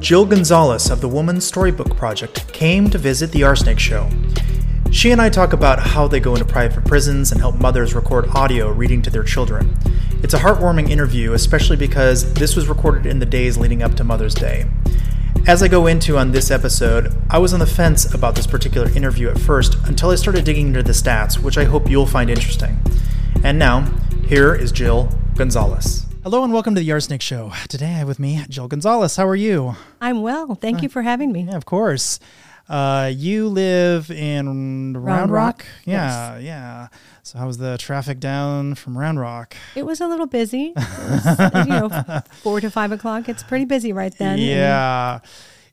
Jill 0.00 0.24
Gonzales 0.24 0.90
of 0.90 1.00
the 1.00 1.08
Woman's 1.08 1.44
Storybook 1.44 1.96
Project 1.96 2.52
came 2.52 2.88
to 2.88 2.98
visit 2.98 3.32
the 3.32 3.40
RSnake 3.40 3.80
Show. 3.80 4.08
She 4.92 5.10
and 5.10 5.20
I 5.20 5.28
talk 5.28 5.52
about 5.52 5.80
how 5.80 6.06
they 6.06 6.20
go 6.20 6.34
into 6.34 6.44
private 6.44 6.84
prisons 6.84 7.32
and 7.32 7.40
help 7.40 7.56
mothers 7.56 7.94
record 7.94 8.28
audio 8.28 8.70
reading 8.70 9.02
to 9.02 9.10
their 9.10 9.24
children. 9.24 9.76
It's 10.22 10.34
a 10.34 10.38
heartwarming 10.38 10.88
interview, 10.88 11.32
especially 11.32 11.76
because 11.76 12.32
this 12.34 12.54
was 12.54 12.68
recorded 12.68 13.06
in 13.06 13.18
the 13.18 13.26
days 13.26 13.58
leading 13.58 13.82
up 13.82 13.96
to 13.96 14.04
Mother's 14.04 14.34
Day. 14.34 14.66
As 15.48 15.64
I 15.64 15.68
go 15.68 15.88
into 15.88 16.16
on 16.16 16.30
this 16.30 16.52
episode, 16.52 17.12
I 17.28 17.38
was 17.38 17.52
on 17.52 17.58
the 17.58 17.66
fence 17.66 18.14
about 18.14 18.36
this 18.36 18.46
particular 18.46 18.88
interview 18.90 19.28
at 19.28 19.38
first 19.38 19.76
until 19.84 20.10
I 20.10 20.14
started 20.14 20.44
digging 20.44 20.68
into 20.68 20.84
the 20.84 20.92
stats, 20.92 21.40
which 21.40 21.58
I 21.58 21.64
hope 21.64 21.90
you'll 21.90 22.06
find 22.06 22.30
interesting. 22.30 22.78
And 23.42 23.58
now, 23.58 23.82
here 24.28 24.54
is 24.54 24.70
Jill 24.70 25.10
Gonzales. 25.34 26.07
Hello 26.22 26.44
and 26.44 26.52
welcome 26.52 26.74
to 26.74 26.80
the 26.80 26.88
RSnake 26.90 27.22
Show. 27.22 27.52
Today 27.68 27.86
I 27.86 27.98
have 27.98 28.08
with 28.08 28.18
me 28.18 28.44
Jill 28.48 28.68
Gonzales. 28.68 29.16
How 29.16 29.26
are 29.26 29.36
you? 29.36 29.76
I'm 30.00 30.20
well. 30.20 30.54
Thank 30.56 30.82
you 30.82 30.88
for 30.88 31.02
having 31.02 31.32
me. 31.32 31.42
Yeah, 31.44 31.56
of 31.56 31.64
course. 31.64 32.20
Uh, 32.68 33.10
you 33.14 33.48
live 33.48 34.10
in 34.10 34.92
Round, 34.94 35.06
Round 35.06 35.32
Rock? 35.32 35.58
Rock? 35.60 35.66
Yeah, 35.86 36.36
yeah. 36.38 36.88
So 37.22 37.38
how 37.38 37.46
was 37.46 37.56
the 37.58 37.78
traffic 37.78 38.20
down 38.20 38.74
from 38.74 38.98
Round 38.98 39.18
Rock? 39.18 39.56
It 39.74 39.86
was 39.86 40.00
a 40.02 40.06
little 40.06 40.26
busy. 40.26 40.74
Was, 40.76 41.54
you 41.54 41.64
know, 41.64 42.20
four 42.42 42.60
to 42.60 42.70
five 42.70 42.92
o'clock. 42.92 43.28
It's 43.28 43.42
pretty 43.42 43.64
busy 43.64 43.92
right 43.94 44.14
then. 44.18 44.32
and- 44.34 44.40
yeah. 44.42 45.20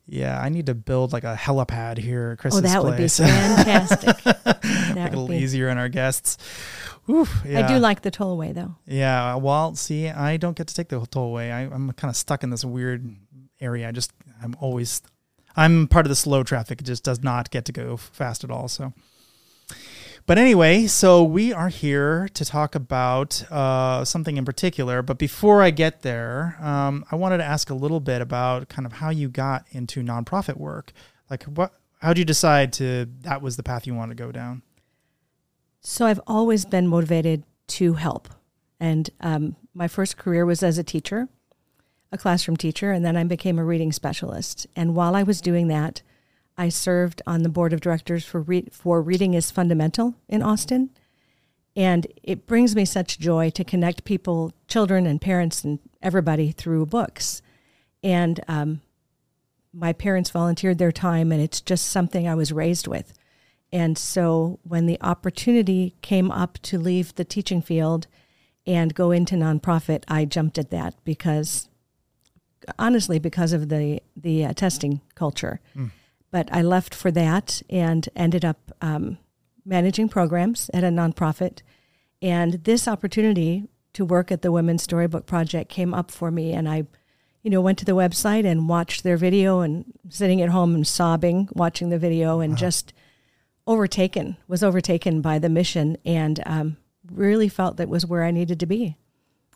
Yeah, 0.08 0.40
I 0.40 0.50
need 0.50 0.68
to 0.68 0.76
build 0.76 1.14
like 1.14 1.24
a 1.24 1.34
helipad 1.36 1.98
here 1.98 2.30
at 2.34 2.34
Oh, 2.34 2.42
Chris's 2.44 2.62
that 2.62 2.84
would 2.84 2.92
be 2.92 2.98
place. 2.98 3.18
fantastic. 3.20 4.16
That 4.24 4.56
it 4.64 4.98
a 4.98 5.04
little 5.10 5.28
be. 5.30 5.38
easier 5.38 5.68
on 5.72 5.80
our 5.80 5.90
guests. 5.90 6.38
Oof, 7.10 7.44
yeah. 7.46 7.66
I 7.66 7.68
do 7.68 7.78
like 7.78 8.02
the 8.02 8.12
tollway 8.12 8.54
though. 8.54 8.76
Yeah, 8.88 9.36
well, 9.36 9.76
see, 9.76 10.10
I 10.10 10.38
don't 10.38 10.58
get 10.58 10.68
to 10.68 10.76
take 10.76 10.90
the 10.90 11.00
tollway. 11.02 11.52
I, 11.52 11.74
I'm 11.74 11.92
kind 11.92 12.10
of 12.10 12.16
stuck 12.16 12.44
in 12.44 12.50
this 12.50 12.66
weird 12.66 13.16
area. 13.60 13.88
I 13.88 13.92
just, 13.92 14.12
I'm 14.42 14.56
always, 14.60 15.02
I'm 15.56 15.88
part 15.88 16.06
of 16.06 16.10
the 16.10 16.16
slow 16.16 16.44
traffic. 16.44 16.82
It 16.82 16.86
just 16.86 17.04
does 17.04 17.24
not 17.24 17.52
get 17.52 17.66
to 17.66 17.72
go 17.72 17.98
fast 17.98 18.44
at 18.44 18.50
all. 18.50 18.68
So, 18.68 18.94
but 20.26 20.40
anyway, 20.40 20.88
so 20.88 21.24
we 21.24 21.54
are 21.54 21.70
here 21.70 22.28
to 22.34 22.44
talk 22.44 22.74
about 22.74 23.44
uh, 23.52 24.04
something 24.04 24.38
in 24.38 24.46
particular. 24.46 25.04
But 25.04 25.20
before 25.20 25.62
I 25.62 25.70
get 25.70 26.02
there, 26.02 26.58
um, 26.60 27.06
I 27.12 27.16
wanted 27.16 27.38
to 27.38 27.44
ask 27.44 27.70
a 27.70 27.76
little 27.76 28.00
bit 28.00 28.22
about 28.22 28.68
kind 28.68 28.88
of 28.88 28.94
how 28.94 29.12
you 29.12 29.30
got 29.30 29.66
into 29.70 30.02
nonprofit 30.02 30.58
work. 30.58 30.92
Like, 31.30 31.44
what? 31.44 31.74
How 32.00 32.10
did 32.10 32.20
you 32.20 32.26
decide 32.26 32.74
to 32.74 33.08
that 33.22 33.42
was 33.42 33.56
the 33.58 33.64
path 33.64 33.86
you 33.88 33.94
wanted 33.94 34.18
to 34.18 34.24
go 34.24 34.32
down? 34.32 34.64
So 35.88 36.08
I've 36.08 36.22
always 36.26 36.66
been 36.66 36.88
motivated 36.88 37.44
to 37.68 37.94
help. 37.94 38.28
And 38.80 39.08
um, 39.22 39.56
my 39.76 39.88
first 39.88 40.18
career 40.18 40.44
was 40.44 40.64
as 40.64 40.80
a 40.80 40.84
teacher, 40.84 41.30
a 42.12 42.18
classroom 42.18 42.58
teacher, 42.58 42.92
and 42.92 43.06
then 43.06 43.16
I 43.16 43.24
became 43.24 43.60
a 43.60 43.64
reading 43.64 43.92
specialist. 43.92 44.66
And 44.76 44.96
while 44.96 45.16
I 45.16 45.22
was 45.22 45.42
doing 45.42 45.68
that, 45.68 46.02
I 46.58 46.70
served 46.70 47.22
on 47.28 47.44
the 47.44 47.50
board 47.50 47.72
of 47.72 47.82
directors 47.82 48.26
for 48.26 48.42
re- 48.42 48.68
for 48.72 49.00
Reading 49.00 49.36
is 49.36 49.52
Fundamental 49.52 50.16
in 50.28 50.42
Austin. 50.42 50.90
And 51.76 52.08
it 52.24 52.48
brings 52.48 52.76
me 52.76 52.84
such 52.86 53.20
joy 53.20 53.52
to 53.52 53.64
connect 53.64 54.06
people, 54.06 54.54
children 54.68 55.06
and 55.06 55.22
parents 55.22 55.64
and 55.64 55.78
everybody 56.02 56.52
through 56.52 56.88
books. 56.88 57.44
And 58.02 58.40
um, 58.48 58.82
my 59.72 59.94
parents 59.94 60.32
volunteered 60.32 60.80
their 60.80 60.92
time, 60.92 61.32
and 61.32 61.44
it's 61.44 61.62
just 61.62 61.86
something 61.86 62.28
I 62.28 62.34
was 62.34 62.52
raised 62.52 62.88
with. 62.88 63.14
And 63.72 63.98
so 63.98 64.60
when 64.64 64.86
the 64.86 64.98
opportunity 65.02 65.96
came 66.02 66.32
up 66.32 66.60
to 66.64 66.80
leave 66.80 67.16
the 67.16 67.26
teaching 67.26 67.62
field 67.62 68.08
and 68.66 68.94
go 68.96 69.12
into 69.12 69.36
nonprofit, 69.36 70.04
I 70.08 70.26
jumped 70.26 70.58
at 70.58 70.72
that 70.72 70.96
because 71.04 71.70
honestly 72.80 73.20
because 73.20 73.54
of 73.54 73.70
the 73.70 74.02
the 74.16 74.46
uh, 74.46 74.54
testing 74.54 75.02
culture. 75.16 75.60
But 76.32 76.50
I 76.52 76.62
left 76.62 76.94
for 76.94 77.12
that 77.12 77.62
and 77.70 78.10
ended 78.16 78.44
up 78.44 78.72
um, 78.82 79.18
managing 79.66 80.10
programs 80.10 80.70
at 80.74 80.84
a 80.84 80.90
nonprofit. 80.90 81.62
And 82.22 82.64
this 82.64 82.88
opportunity 82.88 83.68
to 83.94 84.04
work 84.04 84.32
at 84.32 84.42
the 84.42 84.52
Women's 84.52 84.84
Storybook 84.84 85.26
Project 85.26 85.70
came 85.70 85.94
up 85.94 86.12
for 86.12 86.32
me, 86.32 86.52
and 86.52 86.68
I, 86.68 86.86
you 87.44 87.50
know, 87.50 87.62
went 87.62 87.78
to 87.80 87.86
the 87.86 87.94
website 87.94 88.46
and 88.46 88.68
watched 88.68 89.04
their 89.04 89.16
video, 89.16 89.62
and 89.62 89.86
sitting 90.10 90.42
at 90.42 90.50
home 90.50 90.76
and 90.76 90.86
sobbing, 90.86 91.48
watching 91.54 91.90
the 91.90 92.00
video, 92.00 92.42
and 92.42 92.58
just 92.58 92.94
overtaken 93.68 94.38
was 94.48 94.64
overtaken 94.64 95.22
by 95.22 95.40
the 95.40 95.50
mission, 95.50 95.98
and 96.06 96.42
um, 96.46 96.78
really 97.12 97.50
felt 97.50 97.78
that 97.78 97.90
was 97.90 98.06
where 98.06 98.24
I 98.24 98.32
needed 98.32 98.60
to 98.60 98.66
be. 98.66 98.98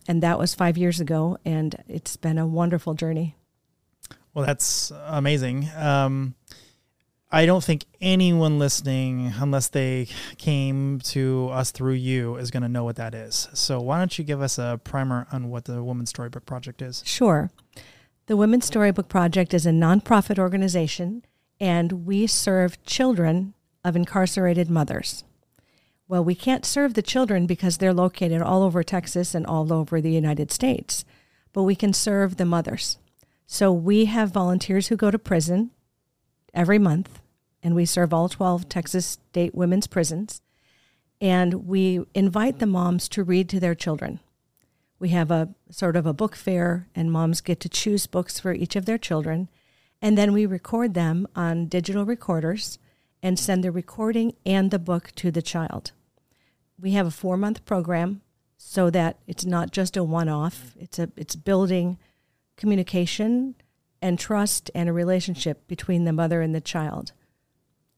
And 0.08 0.24
that 0.24 0.40
was 0.40 0.56
five 0.56 0.78
years 0.78 1.00
ago, 1.00 1.38
and 1.46 1.76
it's 1.88 2.18
been 2.18 2.38
a 2.38 2.48
wonderful 2.48 2.94
journey. 2.94 3.36
Well, 4.34 4.46
that's 4.46 4.92
amazing. 5.06 5.70
Um, 5.76 6.36
I 7.32 7.46
don't 7.46 7.64
think 7.64 7.86
anyone 8.02 8.58
listening, 8.58 9.34
unless 9.38 9.68
they 9.68 10.08
came 10.38 11.00
to 11.06 11.50
us 11.50 11.70
through 11.70 11.94
you, 11.94 12.38
is 12.38 12.50
going 12.50 12.64
to 12.64 12.70
know 12.70 12.84
what 12.84 12.96
that 12.96 13.14
is. 13.14 13.50
So, 13.54 13.80
why 13.80 14.00
don't 14.00 14.18
you 14.18 14.24
give 14.24 14.42
us 14.42 14.58
a 14.58 14.80
primer 14.84 15.28
on 15.32 15.50
what 15.50 15.66
the 15.66 15.84
Women's 15.84 16.10
Storybook 16.10 16.46
Project 16.48 16.82
is? 16.82 17.04
Sure. 17.06 17.52
The 18.26 18.38
Women's 18.38 18.66
Storybook 18.66 19.10
Project 19.10 19.54
is 19.54 19.68
a 19.68 19.72
nonprofit 19.72 20.40
organization, 20.40 21.24
and 21.60 22.06
we 22.06 22.26
serve 22.26 22.84
children 22.84 23.54
of 23.84 23.96
incarcerated 23.96 24.70
mothers. 24.70 25.24
Well, 26.08 26.24
we 26.24 26.36
can't 26.36 26.66
serve 26.66 26.96
the 26.96 27.02
children 27.02 27.46
because 27.46 27.78
they're 27.78 27.94
located 27.94 28.42
all 28.42 28.64
over 28.64 28.82
Texas 28.84 29.36
and 29.36 29.46
all 29.46 29.72
over 29.72 30.02
the 30.02 30.12
United 30.12 30.52
States, 30.52 31.06
but 31.54 31.64
we 31.64 31.76
can 31.76 31.94
serve 31.94 32.38
the 32.38 32.46
mothers. 32.46 32.98
So 33.46 33.72
we 33.72 34.06
have 34.06 34.32
volunteers 34.32 34.88
who 34.88 34.96
go 34.96 35.12
to 35.12 35.20
prison 35.20 35.72
every 36.54 36.80
month, 36.80 37.22
and 37.62 37.76
we 37.76 37.86
serve 37.86 38.14
all 38.14 38.28
12 38.28 38.68
Texas 38.68 39.06
state 39.06 39.54
women's 39.54 39.88
prisons. 39.88 40.42
And 41.22 41.68
we 41.68 42.02
invite 42.14 42.60
the 42.60 42.66
moms 42.66 43.10
to 43.10 43.24
read 43.24 43.50
to 43.50 43.60
their 43.60 43.76
children. 43.76 44.20
We 45.00 45.10
have 45.10 45.32
a 45.32 45.50
sort 45.70 45.96
of 45.96 46.06
a 46.06 46.14
book 46.14 46.36
fair, 46.36 46.88
and 46.96 47.12
moms 47.12 47.42
get 47.42 47.60
to 47.62 47.70
choose 47.70 48.08
books 48.08 48.40
for 48.40 48.54
each 48.54 48.76
of 48.76 48.86
their 48.86 48.98
children. 48.98 49.50
And 50.02 50.18
then 50.18 50.34
we 50.34 50.46
record 50.46 50.94
them 50.94 51.28
on 51.36 51.68
digital 51.68 52.06
recorders 52.06 52.80
and 53.22 53.38
send 53.38 53.64
the 53.64 53.72
recording 53.72 54.34
and 54.46 54.72
the 54.72 54.80
book 54.80 55.12
to 55.16 55.32
the 55.32 55.42
child. 55.42 55.92
We 56.80 56.92
have 56.92 57.08
a 57.08 57.12
four 57.12 57.38
month 57.38 57.66
program 57.66 58.22
so 58.58 58.90
that 58.90 59.18
it's 59.28 59.46
not 59.46 59.72
just 59.72 59.98
a 59.98 60.04
one 60.04 60.30
off, 60.30 60.74
it's, 60.80 61.00
a, 61.00 61.10
it's 61.16 61.36
building 61.36 61.98
communication 62.58 63.56
and 64.02 64.20
trust 64.20 64.70
and 64.76 64.90
a 64.90 64.94
relationship 64.94 65.68
between 65.68 66.06
the 66.06 66.14
mother 66.14 66.42
and 66.42 66.54
the 66.54 66.62
child. 66.62 67.12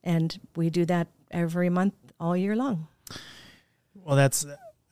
And 0.03 0.39
we 0.55 0.69
do 0.69 0.85
that 0.85 1.07
every 1.29 1.69
month 1.69 1.93
all 2.19 2.35
year 2.35 2.55
long. 2.55 2.87
Well, 3.93 4.15
that's, 4.15 4.45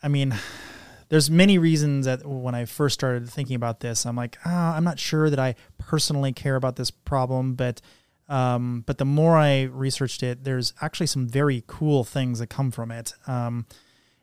I 0.03 0.07
mean, 0.07 0.35
there's 1.09 1.31
many 1.31 1.57
reasons 1.57 2.05
that 2.05 2.25
when 2.25 2.53
I 2.53 2.65
first 2.65 2.93
started 2.93 3.27
thinking 3.29 3.55
about 3.55 3.79
this, 3.79 4.05
I'm 4.05 4.15
like, 4.15 4.37
ah, 4.45 4.75
I'm 4.75 4.83
not 4.83 4.99
sure 4.99 5.29
that 5.29 5.39
I 5.39 5.55
personally 5.77 6.31
care 6.31 6.55
about 6.55 6.75
this 6.75 6.91
problem, 6.91 7.55
but 7.55 7.81
um, 8.29 8.83
but 8.85 8.99
the 8.99 9.05
more 9.05 9.35
I 9.35 9.63
researched 9.63 10.23
it, 10.23 10.43
there's 10.43 10.73
actually 10.81 11.07
some 11.07 11.27
very 11.27 11.63
cool 11.67 12.03
things 12.03 12.39
that 12.39 12.47
come 12.47 12.71
from 12.71 12.91
it. 12.91 13.13
Um, 13.27 13.65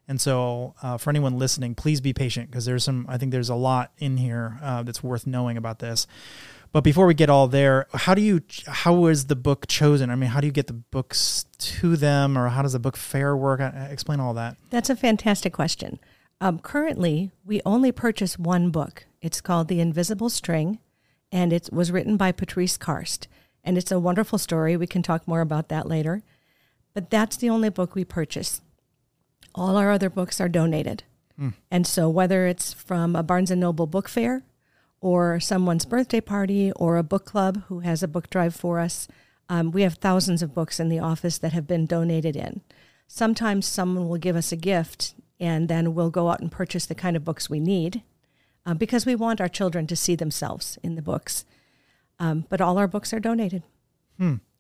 and 0.08 0.20
so, 0.20 0.74
uh, 0.82 0.96
for 0.96 1.10
anyone 1.10 1.36
listening, 1.36 1.74
please 1.74 2.00
be 2.00 2.12
patient 2.12 2.48
because 2.50 2.64
there's 2.64 2.84
some. 2.84 3.06
I 3.08 3.18
think 3.18 3.32
there's 3.32 3.48
a 3.48 3.56
lot 3.56 3.90
in 3.98 4.16
here 4.16 4.58
uh, 4.62 4.84
that's 4.84 5.02
worth 5.02 5.26
knowing 5.26 5.56
about 5.56 5.80
this. 5.80 6.06
But 6.70 6.84
before 6.84 7.06
we 7.06 7.14
get 7.14 7.28
all 7.28 7.48
there, 7.48 7.86
how 7.92 8.14
do 8.14 8.22
you? 8.22 8.42
How 8.66 9.06
is 9.06 9.26
the 9.26 9.34
book 9.34 9.66
chosen? 9.66 10.10
I 10.10 10.14
mean, 10.14 10.30
how 10.30 10.40
do 10.40 10.46
you 10.46 10.52
get 10.52 10.68
the 10.68 10.74
books 10.74 11.46
to 11.58 11.96
them, 11.96 12.38
or 12.38 12.48
how 12.50 12.62
does 12.62 12.74
the 12.74 12.78
book 12.78 12.96
fair 12.96 13.36
work? 13.36 13.60
Uh, 13.60 13.72
Explain 13.90 14.20
all 14.20 14.34
that. 14.34 14.56
That's 14.70 14.90
a 14.90 14.94
fantastic 14.96 15.52
question. 15.52 15.98
Um, 16.40 16.60
currently, 16.60 17.32
we 17.44 17.60
only 17.64 17.90
purchase 17.90 18.38
one 18.38 18.70
book. 18.70 19.06
It's 19.20 19.41
called 19.41 19.66
The 19.66 19.80
Invisible 19.80 20.30
String, 20.30 20.78
and 21.32 21.52
it 21.52 21.68
was 21.72 21.91
written 21.91 22.16
by 22.16 22.30
Patrice 22.30 22.76
Karst. 22.78 23.26
And 23.66 23.77
it's 23.77 23.92
a 23.92 24.01
wonderful 24.01 24.39
story. 24.39 24.77
We 24.77 24.86
can 24.86 25.03
talk 25.03 25.28
more 25.28 25.42
about 25.42 25.68
that 25.68 25.86
later. 25.89 26.22
But 26.95 27.10
that's 27.10 27.36
the 27.36 27.51
only 27.51 27.68
book 27.68 27.95
we 27.95 28.04
purchase. 28.04 28.63
All 29.54 29.77
our 29.77 29.91
other 29.91 30.09
books 30.09 30.41
are 30.41 30.48
donated. 30.48 31.03
And 31.71 31.86
so, 31.86 32.09
whether 32.09 32.47
it's 32.47 32.72
from 32.72 33.15
a 33.15 33.22
Barnes 33.22 33.51
and 33.51 33.60
Noble 33.60 33.86
book 33.86 34.09
fair, 34.09 34.42
or 35.03 35.39
someone's 35.41 35.84
birthday 35.84 36.22
party, 36.22 36.72
or 36.72 36.97
a 36.97 37.03
book 37.03 37.27
club 37.27 37.65
who 37.66 37.80
has 37.80 38.03
a 38.03 38.09
book 38.09 38.30
drive 38.30 38.54
for 38.54 38.80
us, 38.80 39.07
um, 39.51 39.71
we 39.71 39.83
have 39.83 39.95
thousands 39.95 40.42
of 40.42 40.54
books 40.54 40.80
in 40.80 40.89
the 40.89 40.98
office 40.98 41.36
that 41.39 41.53
have 41.53 41.66
been 41.66 41.84
donated 41.84 42.36
in. 42.36 42.62
Sometimes 43.07 43.66
someone 43.66 44.09
will 44.09 44.16
give 44.16 44.36
us 44.36 44.51
a 44.51 44.57
gift, 44.57 45.15
and 45.39 45.69
then 45.69 45.95
we'll 45.95 46.10
go 46.10 46.30
out 46.30 46.41
and 46.41 46.51
purchase 46.51 46.86
the 46.86 46.95
kind 46.95 47.16
of 47.16 47.24
books 47.24 47.51
we 47.51 47.60
need 47.60 48.03
uh, 48.65 48.74
because 48.74 49.04
we 49.04 49.15
want 49.15 49.41
our 49.41 49.48
children 49.48 49.86
to 49.86 49.97
see 49.97 50.16
themselves 50.16 50.78
in 50.83 50.95
the 50.95 51.03
books. 51.03 51.45
Um, 52.18 52.47
but 52.48 52.60
all 52.60 52.78
our 52.78 52.89
books 52.89 53.13
are 53.13 53.21
donated. 53.21 53.63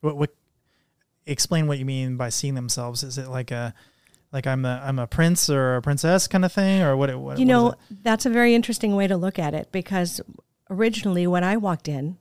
What, 0.00 0.16
what 0.16 0.34
explain 1.26 1.66
what 1.66 1.78
you 1.78 1.84
mean 1.84 2.16
by 2.16 2.28
seeing 2.28 2.54
themselves? 2.54 3.02
Is 3.02 3.18
it 3.18 3.28
like 3.28 3.50
a 3.50 3.74
like 4.32 4.46
I'm 4.46 4.64
a 4.64 4.82
I'm 4.84 4.98
a 4.98 5.06
prince 5.06 5.48
or 5.48 5.76
a 5.76 5.82
princess 5.82 6.28
kind 6.28 6.44
of 6.44 6.52
thing, 6.52 6.82
or 6.82 6.96
what? 6.96 7.14
what 7.18 7.38
you 7.38 7.46
what 7.46 7.48
know, 7.48 7.74
that's 8.02 8.26
a 8.26 8.30
very 8.30 8.54
interesting 8.54 8.94
way 8.94 9.06
to 9.06 9.16
look 9.16 9.38
at 9.38 9.54
it 9.54 9.72
because 9.72 10.20
originally 10.70 11.26
when 11.26 11.44
I 11.44 11.56
walked 11.56 11.88
in, 11.88 12.18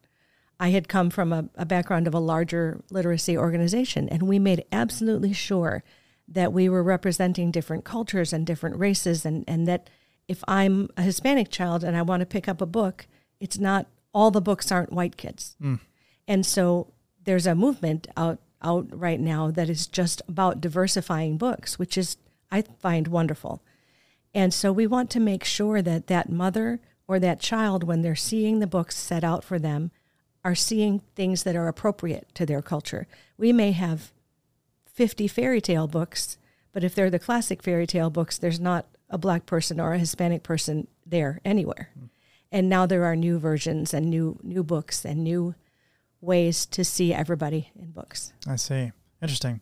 I 0.60 0.70
had 0.70 0.88
come 0.88 1.10
from 1.10 1.34
a, 1.34 1.50
a 1.56 1.66
background 1.66 2.08
of 2.08 2.14
a 2.14 2.20
larger 2.20 2.82
literacy 2.90 3.38
organization, 3.38 4.08
and 4.10 4.24
we 4.24 4.40
made 4.40 4.64
absolutely 4.72 5.34
sure 5.34 5.84
that 6.28 6.54
we 6.54 6.70
were 6.70 6.82
representing 6.82 7.52
different 7.52 7.86
cultures 7.86 8.34
and 8.34 8.48
different 8.48 8.78
races, 8.78 9.26
and, 9.26 9.44
and 9.48 9.68
that 9.68 9.90
if 10.28 10.44
I'm 10.48 10.90
a 10.98 11.04
Hispanic 11.04 11.50
child 11.50 11.84
and 11.84 11.96
I 11.96 12.02
want 12.02 12.22
to 12.22 12.26
pick 12.26 12.48
up 12.48 12.62
a 12.62 12.66
book, 12.66 13.06
it's 13.40 13.60
not 13.60 13.88
all 14.16 14.32
the 14.32 14.42
books 14.42 14.72
aren't 14.72 14.94
white 14.94 15.18
kids. 15.18 15.58
Mm. 15.62 15.82
And 16.26 16.46
so 16.46 16.94
there's 17.26 17.46
a 17.46 17.54
movement 17.54 18.08
out 18.18 18.40
out 18.62 18.88
right 18.90 19.20
now 19.20 19.52
that 19.52 19.70
is 19.70 19.86
just 19.86 20.24
about 20.28 20.62
diversifying 20.62 21.38
books, 21.38 21.78
which 21.78 21.98
is 21.98 22.18
I 22.50 22.64
find 22.80 23.08
wonderful. 23.08 23.62
And 24.34 24.54
so 24.54 24.72
we 24.72 24.88
want 24.88 25.10
to 25.12 25.20
make 25.20 25.44
sure 25.44 25.82
that 25.82 26.08
that 26.08 26.32
mother 26.32 26.80
or 27.08 27.20
that 27.20 27.40
child 27.40 27.84
when 27.84 28.02
they're 28.02 28.16
seeing 28.16 28.60
the 28.60 28.68
books 28.68 28.96
set 28.96 29.24
out 29.24 29.44
for 29.44 29.60
them 29.60 29.92
are 30.44 30.56
seeing 30.56 31.02
things 31.16 31.44
that 31.44 31.56
are 31.56 31.68
appropriate 31.68 32.34
to 32.36 32.46
their 32.46 32.62
culture. 32.62 33.08
We 33.38 33.52
may 33.52 33.72
have 33.74 34.12
50 34.86 35.28
fairy 35.28 35.62
tale 35.62 35.88
books, 35.88 36.38
but 36.72 36.84
if 36.84 36.96
they're 36.96 37.10
the 37.10 37.20
classic 37.20 37.62
fairy 37.62 37.86
tale 37.86 38.10
books, 38.10 38.38
there's 38.38 38.60
not 38.60 38.88
a 39.10 39.18
black 39.18 39.46
person 39.46 39.80
or 39.80 39.94
a 39.94 40.00
Hispanic 40.00 40.42
person 40.42 40.88
there 41.06 41.42
anywhere. 41.46 41.92
And 42.56 42.70
now 42.70 42.86
there 42.86 43.04
are 43.04 43.18
new 43.18 43.38
versions 43.38 43.94
and 43.94 44.10
new 44.10 44.40
new 44.42 44.64
books 44.64 45.04
and 45.04 45.26
new 45.26 45.56
ways 46.22 46.66
to 46.68 46.86
see 46.86 47.14
everybody 47.14 47.70
in 47.78 47.92
books. 47.92 48.32
I 48.48 48.56
see. 48.56 48.94
Interesting. 49.22 49.60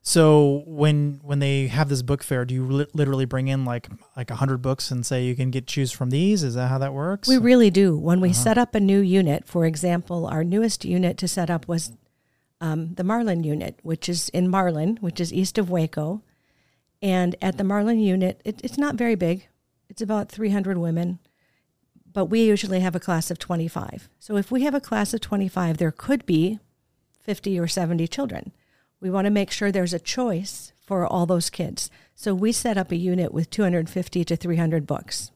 So 0.00 0.62
when 0.66 1.20
when 1.22 1.40
they 1.40 1.66
have 1.66 1.90
this 1.90 2.00
book 2.00 2.22
fair, 2.22 2.46
do 2.46 2.54
you 2.54 2.66
li- 2.66 2.86
literally 2.94 3.26
bring 3.26 3.48
in 3.48 3.66
like 3.66 3.90
like 4.16 4.30
a 4.30 4.36
hundred 4.36 4.62
books 4.62 4.90
and 4.90 5.04
say 5.04 5.26
you 5.26 5.36
can 5.36 5.50
get 5.50 5.66
choose 5.66 5.92
from 5.92 6.08
these? 6.08 6.42
Is 6.42 6.54
that 6.54 6.68
how 6.68 6.78
that 6.78 6.94
works? 6.94 7.28
We 7.28 7.36
really 7.36 7.68
do. 7.68 7.98
When 7.98 8.22
we 8.22 8.30
uh-huh. 8.30 8.44
set 8.44 8.56
up 8.56 8.74
a 8.74 8.80
new 8.80 9.00
unit, 9.00 9.46
for 9.46 9.66
example, 9.66 10.26
our 10.26 10.42
newest 10.42 10.86
unit 10.86 11.18
to 11.18 11.28
set 11.28 11.50
up 11.50 11.68
was 11.68 11.92
um, 12.62 12.94
the 12.94 13.04
Marlin 13.04 13.44
unit, 13.44 13.78
which 13.82 14.08
is 14.08 14.30
in 14.30 14.48
Marlin, 14.48 14.96
which 15.02 15.20
is 15.20 15.34
east 15.34 15.58
of 15.58 15.68
Waco. 15.68 16.22
And 17.02 17.36
at 17.42 17.58
the 17.58 17.64
Marlin 17.64 18.00
unit, 18.00 18.40
it, 18.42 18.58
it's 18.64 18.78
not 18.78 18.94
very 18.94 19.16
big. 19.16 19.48
It's 19.90 20.00
about 20.00 20.30
300 20.30 20.78
women, 20.78 21.18
but 22.12 22.26
we 22.26 22.42
usually 22.42 22.80
have 22.80 22.94
a 22.94 23.00
class 23.00 23.30
of 23.30 23.38
25. 23.38 24.08
So 24.18 24.36
if 24.36 24.50
we 24.50 24.62
have 24.62 24.74
a 24.74 24.80
class 24.80 25.14
of 25.14 25.20
25, 25.20 25.78
there 25.78 25.90
could 25.90 26.26
be 26.26 26.58
50 27.20 27.58
or 27.58 27.68
70 27.68 28.06
children. 28.08 28.52
We 29.00 29.10
want 29.10 29.26
to 29.26 29.30
make 29.30 29.50
sure 29.50 29.72
there's 29.72 29.94
a 29.94 29.98
choice 29.98 30.72
for 30.84 31.06
all 31.06 31.26
those 31.26 31.50
kids. 31.50 31.90
So 32.14 32.34
we 32.34 32.52
set 32.52 32.76
up 32.76 32.92
a 32.92 32.96
unit 32.96 33.32
with 33.32 33.50
250 33.50 34.24
to 34.24 34.36
300 34.36 34.86
books 34.86 35.30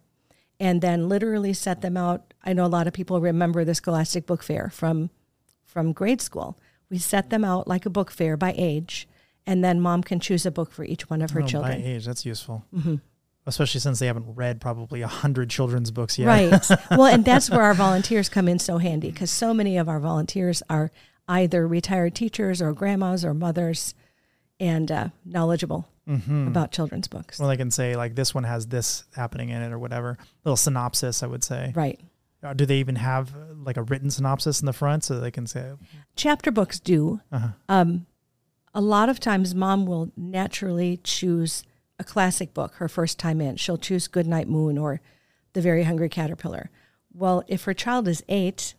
and 0.59 0.81
then 0.81 1.09
literally 1.09 1.53
set 1.53 1.81
them 1.81 1.97
out. 1.97 2.35
I 2.45 2.53
know 2.53 2.65
a 2.65 2.69
lot 2.69 2.87
of 2.87 2.93
people 2.93 3.21
remember 3.21 3.65
the 3.65 3.75
Scholastic 3.75 4.27
Book 4.27 4.43
Fair 4.43 4.71
from 4.71 5.11
from 5.65 5.93
grade 5.93 6.23
school. 6.23 6.59
We 6.89 6.99
set 6.99 7.31
them 7.31 7.45
out 7.45 7.69
like 7.69 7.85
a 7.85 7.91
book 7.91 8.11
fair 8.11 8.37
by 8.37 8.55
age, 8.57 9.09
and 9.47 9.63
then 9.63 9.81
mom 9.81 10.03
can 10.03 10.21
choose 10.21 10.47
a 10.47 10.51
book 10.51 10.73
for 10.73 10.85
each 10.85 11.11
one 11.11 11.21
of 11.21 11.33
her 11.33 11.43
oh, 11.43 11.47
children. 11.47 11.83
By 11.83 11.87
age, 11.87 12.07
that's 12.07 12.25
useful. 12.25 12.65
Mm-hmm. 12.75 12.97
Especially 13.47 13.81
since 13.81 14.01
they 14.01 14.07
haven't 14.07 14.35
read 14.35 14.61
probably 14.61 15.03
a 15.03 15.09
hundred 15.09 15.51
children's 15.51 15.91
books 15.91 16.19
yet. 16.19 16.27
Right. 16.27 16.69
well, 16.91 17.07
and 17.07 17.25
that's 17.25 17.49
where 17.49 17.63
our 17.63 17.75
volunteers 17.75 18.29
come 18.29 18.49
in 18.49 18.59
so 18.59 18.79
handy 18.79 19.11
because 19.11 19.31
so 19.31 19.55
many 19.55 19.77
of 19.77 19.89
our 19.89 20.01
volunteers 20.01 20.63
are 20.69 20.91
either 21.29 21.67
retired 21.67 22.15
teachers 22.15 22.61
or 22.61 22.73
grandmas 22.73 23.25
or 23.25 23.35
mothers 23.35 23.95
and 24.59 24.91
uh, 24.91 25.09
knowledgeable 25.25 25.89
mm-hmm. 26.09 26.49
about 26.49 26.73
children's 26.73 27.09
books. 27.09 27.39
Well, 27.39 27.49
they 27.49 27.57
can 27.57 27.71
say 27.71 27.97
like 27.97 28.15
this 28.15 28.35
one 28.35 28.45
has 28.45 28.67
this 28.67 29.05
happening 29.15 29.51
in 29.51 29.63
it 29.63 29.73
or 29.73 29.79
whatever. 29.79 30.19
Little 30.45 30.57
synopsis, 30.57 31.23
I 31.23 31.27
would 31.27 31.45
say. 31.45 31.73
Right. 31.75 32.01
Uh, 32.43 32.53
do 32.53 32.67
they 32.67 32.77
even 32.77 32.97
have 32.97 33.35
uh, 33.35 33.55
like 33.55 33.77
a 33.77 33.83
written 33.83 34.11
synopsis 34.11 34.61
in 34.61 34.67
the 34.67 34.73
front 34.73 35.05
so 35.05 35.19
they 35.19 35.31
can 35.31 35.47
say? 35.47 35.73
Chapter 36.15 36.51
books 36.51 36.79
do. 36.79 37.21
Uh-huh. 37.33 37.49
Um, 37.69 38.07
a 38.75 38.81
lot 38.81 39.09
of 39.09 39.19
times, 39.19 39.55
mom 39.55 39.87
will 39.87 40.13
naturally 40.17 41.01
choose 41.03 41.63
a 41.99 42.05
classic 42.05 42.55
book 42.55 42.75
her 42.75 42.89
first 42.89 43.19
time 43.19 43.41
in. 43.41 43.57
She'll 43.57 43.79
choose 43.79 44.09
Goodnight 44.09 44.49
Moon 44.49 44.79
or 44.79 45.01
The 45.53 45.61
Very 45.61 45.85
Hungry 45.85 46.09
Caterpillar. 46.09 46.71
Well, 47.13 47.43
if 47.49 47.65
her 47.65 47.75
child 47.75 48.09
is 48.09 48.23
eight, 48.29 48.75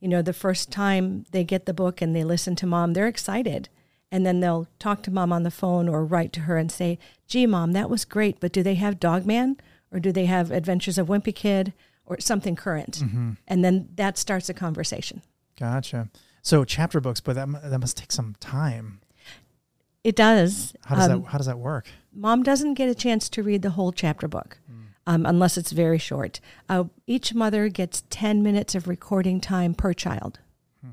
you 0.00 0.08
know, 0.08 0.22
the 0.22 0.32
first 0.32 0.70
time 0.70 1.24
they 1.32 1.44
get 1.44 1.66
the 1.66 1.74
book 1.74 2.00
and 2.00 2.14
they 2.14 2.24
listen 2.24 2.54
to 2.56 2.66
mom, 2.66 2.92
they're 2.92 3.08
excited. 3.08 3.68
And 4.12 4.24
then 4.24 4.40
they'll 4.40 4.68
talk 4.78 5.02
to 5.04 5.10
mom 5.10 5.32
on 5.32 5.42
the 5.42 5.50
phone 5.50 5.88
or 5.88 6.04
write 6.04 6.32
to 6.34 6.40
her 6.40 6.56
and 6.56 6.70
say, 6.70 6.98
gee, 7.26 7.46
mom, 7.46 7.72
that 7.72 7.90
was 7.90 8.04
great, 8.04 8.38
but 8.38 8.52
do 8.52 8.62
they 8.62 8.74
have 8.74 9.00
Dog 9.00 9.26
Man 9.26 9.56
Or 9.90 9.98
do 9.98 10.12
they 10.12 10.26
have 10.26 10.50
Adventures 10.50 10.98
of 10.98 11.08
Wimpy 11.08 11.34
Kid? 11.34 11.72
or 12.06 12.20
something 12.20 12.56
current, 12.56 12.98
mm-hmm. 12.98 13.32
and 13.48 13.64
then 13.64 13.88
that 13.94 14.18
starts 14.18 14.48
a 14.48 14.54
conversation. 14.54 15.22
Gotcha. 15.58 16.08
So 16.42 16.64
chapter 16.64 17.00
books, 17.00 17.20
but 17.20 17.34
that 17.34 17.48
that 17.70 17.78
must 17.78 17.96
take 17.96 18.12
some 18.12 18.34
time. 18.40 19.00
It 20.02 20.16
does. 20.16 20.74
How 20.84 20.96
does 20.96 21.08
um, 21.08 21.22
that 21.22 21.28
How 21.28 21.38
does 21.38 21.46
that 21.46 21.58
work? 21.58 21.88
Mom 22.14 22.42
doesn't 22.42 22.74
get 22.74 22.88
a 22.88 22.94
chance 22.94 23.28
to 23.28 23.42
read 23.42 23.62
the 23.62 23.70
whole 23.70 23.92
chapter 23.92 24.28
book. 24.28 24.58
Mm. 24.70 24.80
Um, 25.06 25.26
unless 25.26 25.58
it's 25.58 25.72
very 25.72 25.98
short. 25.98 26.40
Uh, 26.66 26.84
each 27.06 27.34
mother 27.34 27.68
gets 27.68 28.04
10 28.08 28.42
minutes 28.42 28.74
of 28.74 28.88
recording 28.88 29.38
time 29.38 29.74
per 29.74 29.92
child. 29.92 30.38
Hmm. 30.82 30.92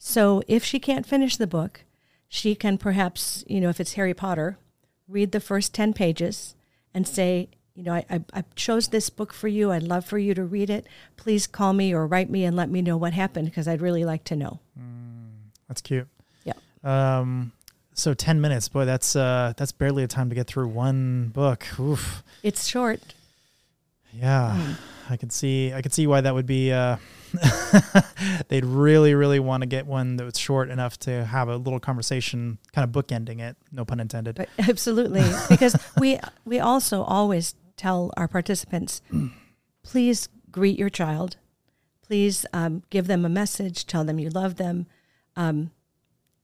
So 0.00 0.42
if 0.48 0.64
she 0.64 0.80
can't 0.80 1.06
finish 1.06 1.36
the 1.36 1.46
book, 1.46 1.84
she 2.26 2.56
can 2.56 2.76
perhaps, 2.76 3.44
you 3.46 3.60
know, 3.60 3.68
if 3.68 3.78
it's 3.78 3.92
Harry 3.92 4.14
Potter, 4.14 4.58
read 5.06 5.30
the 5.30 5.38
first 5.38 5.72
10 5.74 5.92
pages 5.92 6.56
and 6.92 7.06
say, 7.06 7.48
you 7.76 7.82
know, 7.82 7.92
I, 7.92 8.04
I, 8.32 8.44
chose 8.54 8.88
this 8.88 9.10
book 9.10 9.32
for 9.32 9.48
you. 9.48 9.70
I'd 9.70 9.82
love 9.82 10.04
for 10.04 10.18
you 10.18 10.34
to 10.34 10.44
read 10.44 10.70
it. 10.70 10.86
Please 11.16 11.46
call 11.46 11.74
me 11.74 11.94
or 11.94 12.06
write 12.06 12.30
me 12.30 12.44
and 12.44 12.56
let 12.56 12.70
me 12.70 12.80
know 12.80 12.96
what 12.96 13.12
happened 13.12 13.48
because 13.48 13.68
I'd 13.68 13.82
really 13.82 14.04
like 14.04 14.24
to 14.24 14.36
know. 14.36 14.60
Mm, 14.78 15.50
that's 15.68 15.82
cute. 15.82 16.08
Yeah. 16.44 16.54
Um, 16.82 17.52
so 17.96 18.14
10 18.14 18.40
minutes, 18.40 18.68
boy, 18.68 18.84
that's, 18.84 19.16
uh, 19.16 19.52
that's 19.56 19.72
barely 19.72 20.04
a 20.04 20.06
time 20.06 20.28
to 20.28 20.34
get 20.34 20.46
through 20.46 20.68
one 20.68 21.28
book. 21.28 21.66
Oof. 21.80 22.22
It's 22.42 22.66
short. 22.66 23.00
Yeah. 24.12 24.56
Mm. 24.56 24.76
I 25.08 25.16
can 25.16 25.30
see, 25.30 25.72
I 25.72 25.82
can 25.82 25.90
see 25.90 26.06
why 26.06 26.20
that 26.20 26.34
would 26.34 26.46
be, 26.46 26.72
uh, 26.72 26.96
they'd 28.48 28.64
really, 28.64 29.14
really 29.14 29.40
want 29.40 29.62
to 29.62 29.66
get 29.66 29.86
one 29.86 30.16
that 30.16 30.24
was 30.24 30.38
short 30.38 30.70
enough 30.70 30.98
to 31.00 31.24
have 31.24 31.48
a 31.48 31.56
little 31.56 31.80
conversation, 31.80 32.58
kind 32.72 32.84
of 32.84 32.90
bookending 32.90 33.40
it. 33.40 33.56
No 33.72 33.84
pun 33.84 34.00
intended. 34.00 34.36
But 34.36 34.48
absolutely, 34.68 35.24
because 35.48 35.76
we 35.98 36.18
we 36.44 36.60
also 36.60 37.02
always 37.02 37.54
tell 37.76 38.12
our 38.16 38.28
participants, 38.28 39.02
please 39.82 40.28
greet 40.50 40.78
your 40.78 40.90
child. 40.90 41.36
Please 42.02 42.46
um, 42.52 42.82
give 42.90 43.08
them 43.08 43.24
a 43.24 43.28
message, 43.28 43.86
tell 43.86 44.04
them 44.04 44.18
you 44.18 44.30
love 44.30 44.56
them. 44.56 44.86
Um, 45.34 45.72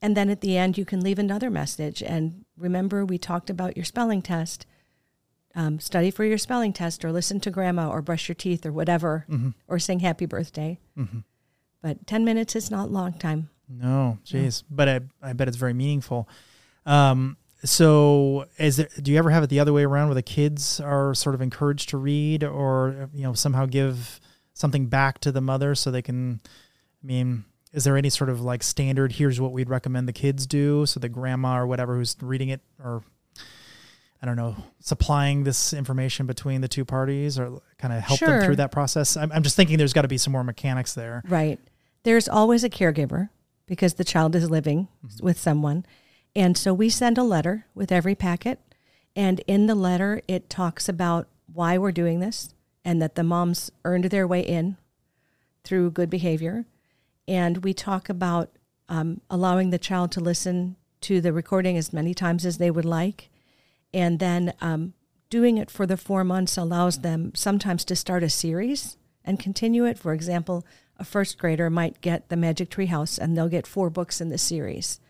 and 0.03 0.17
then 0.17 0.29
at 0.29 0.41
the 0.41 0.59
end, 0.59 0.77
you 0.77 0.85
can 0.85 1.01
leave 1.01 1.19
another 1.19 1.49
message. 1.49 2.03
And 2.03 2.45
remember, 2.59 3.05
we 3.05 3.19
talked 3.19 3.49
about 3.49 3.77
your 3.77 3.85
spelling 3.85 4.21
test. 4.21 4.67
Um, 5.55 5.79
study 5.81 6.11
for 6.11 6.25
your 6.25 6.39
spelling 6.39 6.73
test, 6.73 7.05
or 7.05 7.13
listen 7.13 7.39
to 7.41 7.51
grandma, 7.51 7.89
or 7.89 8.03
brush 8.03 8.27
your 8.27 8.35
teeth, 8.35 8.65
or 8.65 8.73
whatever, 8.73 9.27
mm-hmm. 9.29 9.51
or 9.69 9.79
sing 9.79 10.01
happy 10.01 10.25
birthday. 10.27 10.79
Mm-hmm. 10.99 11.19
But 11.83 12.07
10 12.07 12.25
minutes 12.25 12.57
is 12.57 12.71
not 12.71 12.91
long 12.91 13.13
time. 13.13 13.51
No, 13.69 14.19
jeez. 14.25 14.63
No. 14.63 14.77
But 14.77 14.89
I, 14.89 15.01
I 15.23 15.33
bet 15.35 15.49
it's 15.49 15.59
very 15.59 15.75
meaningful. 15.75 16.29
Um, 16.87 17.37
so 17.65 18.47
is 18.59 18.79
there, 18.79 18.89
do 19.01 19.13
you 19.13 19.19
ever 19.19 19.31
have 19.31 19.45
it 19.45 19.51
the 19.51 19.61
other 19.61 19.73
way 19.73 19.85
around 19.85 20.09
where 20.09 20.15
the 20.15 20.23
kids 20.23 20.81
are 20.81 21.15
sort 21.15 21.35
of 21.35 21.41
encouraged 21.41 21.91
to 21.91 21.97
read 21.97 22.43
or 22.43 23.09
you 23.15 23.23
know 23.23 23.35
somehow 23.35 23.67
give 23.67 24.21
something 24.55 24.87
back 24.87 25.21
to 25.21 25.31
the 25.31 25.41
mother 25.41 25.75
so 25.75 25.91
they 25.91 26.03
can 26.03 26.41
i 26.45 27.07
mean 27.07 27.45
is 27.73 27.85
there 27.85 27.97
any 27.97 28.11
sort 28.11 28.31
of 28.31 28.41
like 28.41 28.63
standard 28.63 29.13
here's 29.13 29.41
what 29.41 29.53
we'd 29.53 29.69
recommend 29.69 30.09
the 30.09 30.13
kids 30.13 30.47
do 30.47 30.87
so 30.87 31.01
the 31.01 31.09
grandma 31.09 31.59
or 31.59 31.67
whatever 31.67 31.97
who's 31.97 32.17
reading 32.21 32.49
it 32.49 32.61
or 32.83 33.03
i 34.23 34.27
don't 34.27 34.37
know 34.37 34.57
supplying 34.81 35.45
this 35.45 35.73
information 35.73 36.27
between 36.27 36.61
the 36.61 36.69
two 36.69 36.85
parties 36.85 37.39
or 37.39 37.61
kind 37.79 37.93
of 37.93 38.03
help 38.03 38.19
sure. 38.19 38.29
them 38.29 38.45
through 38.45 38.57
that 38.57 38.73
process 38.73 39.17
I'm, 39.17 39.33
I'm 39.33 39.43
just 39.43 39.57
thinking 39.57 39.79
there's 39.79 39.93
got 39.93 40.03
to 40.03 40.09
be 40.09 40.19
some 40.19 40.33
more 40.33 40.45
mechanics 40.45 40.95
there 40.95 41.23
right 41.29 41.59
there's 42.03 42.29
always 42.29 42.65
a 42.65 42.71
caregiver 42.71 43.31
because 43.67 43.95
the 43.95 44.05
child 44.05 44.35
is 44.35 44.51
living 44.51 44.89
mm-hmm. 45.05 45.25
with 45.25 45.39
someone 45.39 45.85
and 46.35 46.57
so 46.57 46.73
we 46.73 46.89
send 46.89 47.19
a 47.19 47.23
letter 47.23 47.67
with 47.75 47.93
every 47.93 48.15
packet. 48.15 48.59
And 49.15 49.41
in 49.47 49.67
the 49.67 49.75
letter, 49.75 50.23
it 50.27 50.49
talks 50.49 50.89
about 50.89 51.29
why 51.53 51.77
we're 51.77 51.93
doing 51.93 52.21
this 52.21 52.55
and 52.85 53.03
that 53.03 53.15
the 53.15 53.23
moms 53.23 53.71
earned 53.85 54.05
their 54.05 54.27
way 54.27 54.41
in 54.41 54.79
through 55.65 55.91
good 55.91 56.09
behavior. 56.09 56.65
And 57.29 57.65
we 57.65 57.73
talk 57.75 58.09
about 58.09 58.51
um, 58.89 59.21
allowing 59.31 59.71
the 59.71 59.79
child 59.79 60.13
to 60.13 60.21
listen 60.21 60.77
to 61.03 61.21
the 61.21 61.33
recording 61.33 61.77
as 61.77 61.93
many 61.93 62.15
times 62.15 62.45
as 62.45 62.59
they 62.59 62.71
would 62.71 62.85
like. 62.85 63.31
And 63.95 64.19
then 64.19 64.55
um, 64.61 64.95
doing 65.31 65.59
it 65.59 65.71
for 65.71 65.87
the 65.87 65.97
four 65.97 66.25
months 66.25 66.57
allows 66.57 67.01
them 67.01 67.33
sometimes 67.35 67.85
to 67.87 67.97
start 67.97 68.23
a 68.23 68.31
series 68.31 68.97
and 69.25 69.39
continue 69.39 69.85
it. 69.85 69.99
For 69.99 70.13
example, 70.13 70.67
a 70.99 71.05
first 71.05 71.39
grader 71.39 71.71
might 71.71 72.01
get 72.01 72.29
the 72.29 72.37
Magic 72.37 72.71
Tree 72.71 72.87
House 72.87 73.19
and 73.19 73.37
they'll 73.37 73.49
get 73.49 73.67
four 73.67 73.91
books 73.91 74.21
in 74.21 74.29
the 74.29 74.39
series. 74.39 75.01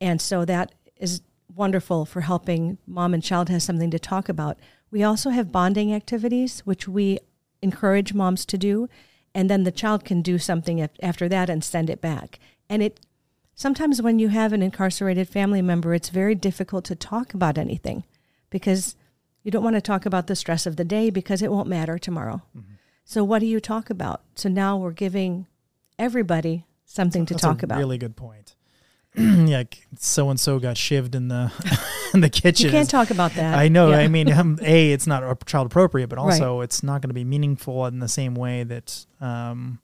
And 0.00 0.20
so 0.20 0.44
that 0.44 0.74
is 0.96 1.22
wonderful 1.54 2.04
for 2.04 2.22
helping 2.22 2.78
mom 2.86 3.14
and 3.14 3.22
child 3.22 3.48
has 3.48 3.64
something 3.64 3.90
to 3.90 3.98
talk 3.98 4.28
about. 4.28 4.58
We 4.90 5.02
also 5.02 5.30
have 5.30 5.52
bonding 5.52 5.94
activities, 5.94 6.60
which 6.60 6.88
we 6.88 7.18
encourage 7.62 8.12
moms 8.12 8.44
to 8.46 8.58
do. 8.58 8.88
And 9.34 9.50
then 9.50 9.64
the 9.64 9.72
child 9.72 10.04
can 10.04 10.22
do 10.22 10.38
something 10.38 10.88
after 11.02 11.28
that 11.28 11.50
and 11.50 11.64
send 11.64 11.90
it 11.90 12.00
back. 12.00 12.38
And 12.68 12.82
it 12.82 13.00
sometimes 13.54 14.00
when 14.00 14.18
you 14.18 14.28
have 14.28 14.52
an 14.52 14.62
incarcerated 14.62 15.28
family 15.28 15.62
member, 15.62 15.94
it's 15.94 16.08
very 16.08 16.34
difficult 16.34 16.84
to 16.86 16.94
talk 16.94 17.34
about 17.34 17.58
anything 17.58 18.04
because 18.50 18.96
you 19.42 19.50
don't 19.50 19.64
want 19.64 19.76
to 19.76 19.82
talk 19.82 20.06
about 20.06 20.26
the 20.26 20.36
stress 20.36 20.66
of 20.66 20.76
the 20.76 20.84
day 20.84 21.10
because 21.10 21.42
it 21.42 21.50
won't 21.50 21.68
matter 21.68 21.98
tomorrow. 21.98 22.42
Mm-hmm. 22.56 22.74
So 23.04 23.22
what 23.22 23.40
do 23.40 23.46
you 23.46 23.60
talk 23.60 23.90
about? 23.90 24.22
So 24.34 24.48
now 24.48 24.76
we're 24.76 24.92
giving 24.92 25.46
everybody 25.98 26.64
something 26.86 27.26
to 27.26 27.34
That's 27.34 27.42
talk 27.42 27.62
a 27.62 27.66
about. 27.66 27.78
Really 27.78 27.98
good 27.98 28.16
point. 28.16 28.54
yeah, 29.16 29.64
so 29.98 30.30
and 30.30 30.40
so 30.40 30.58
got 30.58 30.76
shivved 30.76 31.14
in 31.14 31.28
the 31.28 31.52
in 32.14 32.20
the 32.20 32.30
kitchen. 32.30 32.66
you 32.66 32.70
can't 32.72 32.88
talk 32.88 33.10
about 33.10 33.32
that. 33.34 33.58
I 33.58 33.68
know. 33.68 33.90
Yeah. 33.90 33.98
I 33.98 34.08
mean, 34.08 34.32
um, 34.32 34.58
a 34.62 34.92
it's 34.92 35.06
not 35.06 35.44
child 35.46 35.66
appropriate, 35.66 36.08
but 36.08 36.18
also 36.18 36.60
it's 36.60 36.82
not 36.82 37.02
going 37.02 37.10
to 37.10 37.14
be 37.14 37.24
meaningful 37.24 37.86
in 37.86 37.98
the 37.98 38.08
same 38.08 38.34
way 38.34 38.62
that 38.64 39.04
um, 39.20 39.80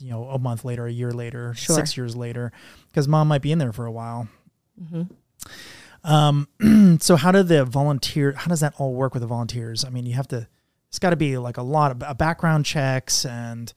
you 0.00 0.10
know, 0.10 0.28
a 0.28 0.38
month 0.38 0.64
later, 0.64 0.86
a 0.86 0.92
year 0.92 1.10
later, 1.12 1.54
Sure. 1.54 1.74
six 1.76 1.96
years 1.96 2.14
later, 2.14 2.52
because 2.88 3.08
mom 3.08 3.26
might 3.28 3.42
be 3.42 3.50
in 3.50 3.58
there 3.58 3.72
for 3.72 3.86
a 3.86 3.92
while. 3.92 4.28
hmm 4.90 5.02
Um, 6.04 6.48
so 7.00 7.16
how 7.16 7.32
do 7.32 7.42
the 7.42 7.64
volunteer? 7.64 8.32
How 8.32 8.46
does 8.48 8.60
that 8.60 8.74
all 8.78 8.94
work 8.94 9.14
with 9.14 9.22
the 9.22 9.26
volunteers? 9.26 9.84
I 9.84 9.90
mean, 9.90 10.06
you 10.06 10.14
have 10.14 10.28
to. 10.28 10.46
It's 10.88 10.98
got 10.98 11.10
to 11.10 11.16
be 11.16 11.36
like 11.36 11.56
a 11.58 11.62
lot 11.62 11.90
of 11.90 12.02
uh, 12.02 12.14
background 12.14 12.64
checks 12.64 13.26
and 13.26 13.72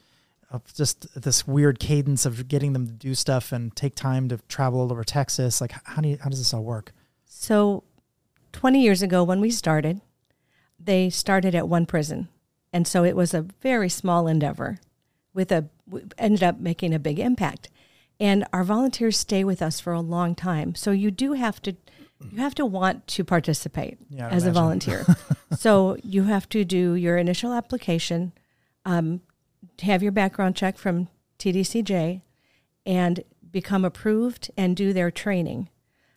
uh, 0.51 0.59
just 0.75 1.07
this 1.21 1.45
weird 1.47 1.79
cadence 1.79 2.25
of 2.25 2.47
getting 2.47 2.71
them 2.73 2.87
to 2.87 2.93
do 2.93 3.13
stuff 3.15 3.51
and 3.51 3.75
take 3.75 3.95
time 3.95 4.29
to 4.29 4.37
travel 4.47 4.79
all 4.79 4.91
over 4.91 5.03
Texas. 5.03 5.59
Like, 5.59 5.73
how 5.83 6.01
do 6.01 6.09
you, 6.09 6.17
how 6.21 6.29
does 6.29 6.39
this 6.39 6.53
all 6.53 6.63
work? 6.63 6.93
So, 7.41 7.86
20 8.51 8.83
years 8.83 9.01
ago 9.01 9.24
when 9.24 9.41
we 9.41 9.50
started, 9.50 10.00
they 10.79 11.10
started 11.10 11.55
at 11.55 11.67
one 11.67 11.88
prison. 11.88 12.27
And 12.71 12.88
so 12.88 13.03
it 13.03 13.15
was 13.15 13.33
a 13.33 13.41
very 13.41 13.89
small 13.89 14.27
endeavor 14.27 14.77
with 15.33 15.51
a 15.51 15.67
ended 16.19 16.43
up 16.43 16.60
making 16.60 16.93
a 16.93 17.00
big 17.00 17.17
impact. 17.17 17.71
And 18.19 18.45
our 18.53 18.63
volunteers 18.63 19.17
stay 19.17 19.43
with 19.43 19.60
us 19.60 19.79
for 19.79 19.91
a 19.91 20.01
long 20.01 20.36
time. 20.36 20.75
So 20.75 20.91
you 20.91 21.10
do 21.10 21.33
have 21.33 21.60
to 21.63 21.75
you 22.31 22.38
have 22.38 22.53
to 22.53 22.65
want 22.67 23.07
to 23.07 23.24
participate 23.24 23.98
Yeah, 24.12 24.29
as 24.29 24.45
a 24.45 24.51
volunteer. 24.51 25.03
so 25.57 25.98
you 26.03 26.25
have 26.25 26.48
to 26.50 26.63
do 26.63 26.93
your 26.93 27.17
initial 27.17 27.53
application, 27.53 28.33
um, 28.86 29.21
have 29.81 30.03
your 30.03 30.12
background 30.12 30.55
check 30.55 30.77
from 30.77 31.07
TDCJ, 31.39 32.21
and 32.86 33.24
become 33.51 33.83
approved 33.83 34.51
and 34.55 34.77
do 34.77 34.93
their 34.93 35.10
training 35.10 35.69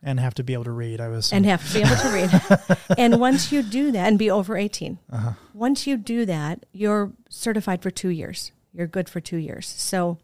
And 0.04 0.20
have 0.20 0.34
to 0.34 0.44
be 0.44 0.52
able 0.52 0.64
to 0.64 0.70
read. 0.70 1.00
I 1.00 1.08
was 1.08 1.32
and 1.32 1.46
have 1.46 1.66
to 1.66 1.75
be 1.75 1.80
able 1.80 1.96
to 1.96 2.08
read. 2.11 2.78
and 2.99 3.18
once 3.18 3.50
you 3.50 3.62
do 3.62 3.90
that, 3.92 4.06
and 4.06 4.18
be 4.18 4.30
over 4.30 4.56
18, 4.56 4.99
uh 5.11 5.32
once 5.54 5.87
you 5.87 5.96
do 5.96 6.26
that, 6.26 6.66
you're 6.73 7.12
certified 7.30 7.82
for 7.82 7.90
two 7.90 8.11
years. 8.11 8.52
You're 8.73 8.87
good 8.87 9.08
for 9.08 9.20
two 9.20 9.38
years. 9.38 9.66
So 9.66 10.18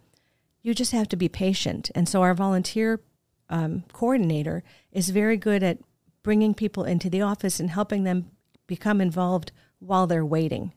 you 0.62 0.74
just 0.74 0.92
have 0.92 1.08
to 1.08 1.16
be 1.16 1.28
patient. 1.28 1.90
And 1.94 2.08
so 2.08 2.22
our 2.22 2.34
volunteer 2.34 3.00
um, 3.48 3.84
coordinator 3.92 4.62
is 4.92 5.10
very 5.10 5.36
good 5.36 5.62
at 5.62 5.78
bringing 6.22 6.54
people 6.54 6.84
into 6.84 7.08
the 7.08 7.22
office 7.22 7.60
and 7.60 7.70
helping 7.70 8.04
them 8.04 8.30
become 8.66 9.00
involved 9.00 9.52
while 9.78 10.06
they're 10.06 10.24
waiting, 10.24 10.72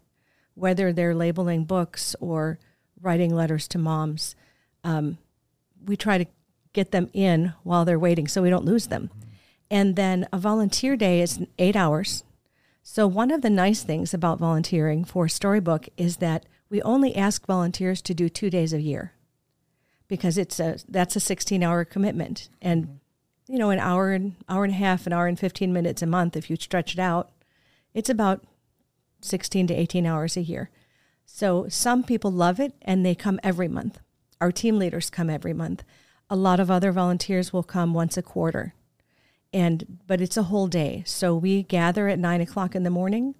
whether 0.55 0.93
they're 0.93 1.15
labeling 1.15 1.65
books 1.65 2.15
or 2.19 2.59
writing 3.01 3.33
letters 3.33 3.67
to 3.67 3.77
moms. 3.77 4.35
Um, 4.83 5.17
we 5.85 5.97
try 5.97 6.17
to 6.17 6.25
get 6.73 6.91
them 6.91 7.09
in 7.13 7.53
while 7.63 7.85
they're 7.85 7.99
waiting 7.99 8.27
so 8.27 8.41
we 8.41 8.49
don't 8.49 8.65
lose 8.65 8.87
them. 8.87 9.09
Mm-hmm. 9.09 9.29
And 9.71 9.95
then 9.95 10.27
a 10.31 10.37
volunteer 10.37 10.95
day 10.95 11.21
is 11.21 11.39
eight 11.57 11.75
hours. 11.75 12.23
So, 12.83 13.07
one 13.07 13.31
of 13.31 13.41
the 13.41 13.49
nice 13.49 13.81
things 13.81 14.13
about 14.13 14.39
volunteering 14.39 15.05
for 15.05 15.29
Storybook 15.29 15.87
is 15.95 16.17
that 16.17 16.45
we 16.69 16.81
only 16.81 17.15
ask 17.15 17.45
volunteers 17.45 18.01
to 18.01 18.13
do 18.13 18.27
two 18.27 18.49
days 18.49 18.73
a 18.73 18.81
year 18.81 19.13
because 20.09 20.37
it's 20.37 20.59
a 20.59 20.77
that's 20.87 21.15
a 21.15 21.21
16 21.21 21.63
hour 21.63 21.85
commitment. 21.85 22.49
And, 22.61 22.83
mm-hmm. 22.83 23.53
you 23.53 23.57
know, 23.57 23.69
an 23.69 23.79
hour 23.79 24.11
and 24.11 24.35
hour 24.49 24.65
and 24.65 24.73
a 24.73 24.77
half, 24.77 25.07
an 25.07 25.13
hour 25.13 25.27
and 25.27 25.39
15 25.39 25.71
minutes 25.71 26.01
a 26.01 26.05
month, 26.05 26.35
if 26.35 26.49
you 26.49 26.57
stretch 26.57 26.93
it 26.93 26.99
out, 26.99 27.31
it's 27.93 28.09
about 28.09 28.43
16 29.21 29.67
to 29.67 29.73
18 29.73 30.05
hours 30.05 30.35
a 30.35 30.41
year. 30.41 30.69
So, 31.25 31.67
some 31.69 32.03
people 32.03 32.31
love 32.31 32.59
it 32.59 32.73
and 32.81 33.05
they 33.05 33.15
come 33.15 33.39
every 33.43 33.69
month. 33.69 33.99
Our 34.41 34.51
team 34.51 34.77
leaders 34.77 35.09
come 35.09 35.29
every 35.29 35.53
month. 35.53 35.85
A 36.29 36.35
lot 36.35 36.59
of 36.59 36.71
other 36.71 36.91
volunteers 36.91 37.53
will 37.53 37.63
come 37.63 37.93
once 37.93 38.17
a 38.17 38.21
quarter 38.21 38.73
and 39.53 39.99
but 40.07 40.19
it's 40.19 40.35
a 40.35 40.43
whole 40.43 40.67
day. 40.67 41.03
So 41.05 41.35
we 41.35 41.63
gather 41.63 42.07
at 42.07 42.19
nine 42.19 42.41
o'clock 42.41 42.75
in 42.75 42.83
the 42.83 42.89
morning. 42.89 43.35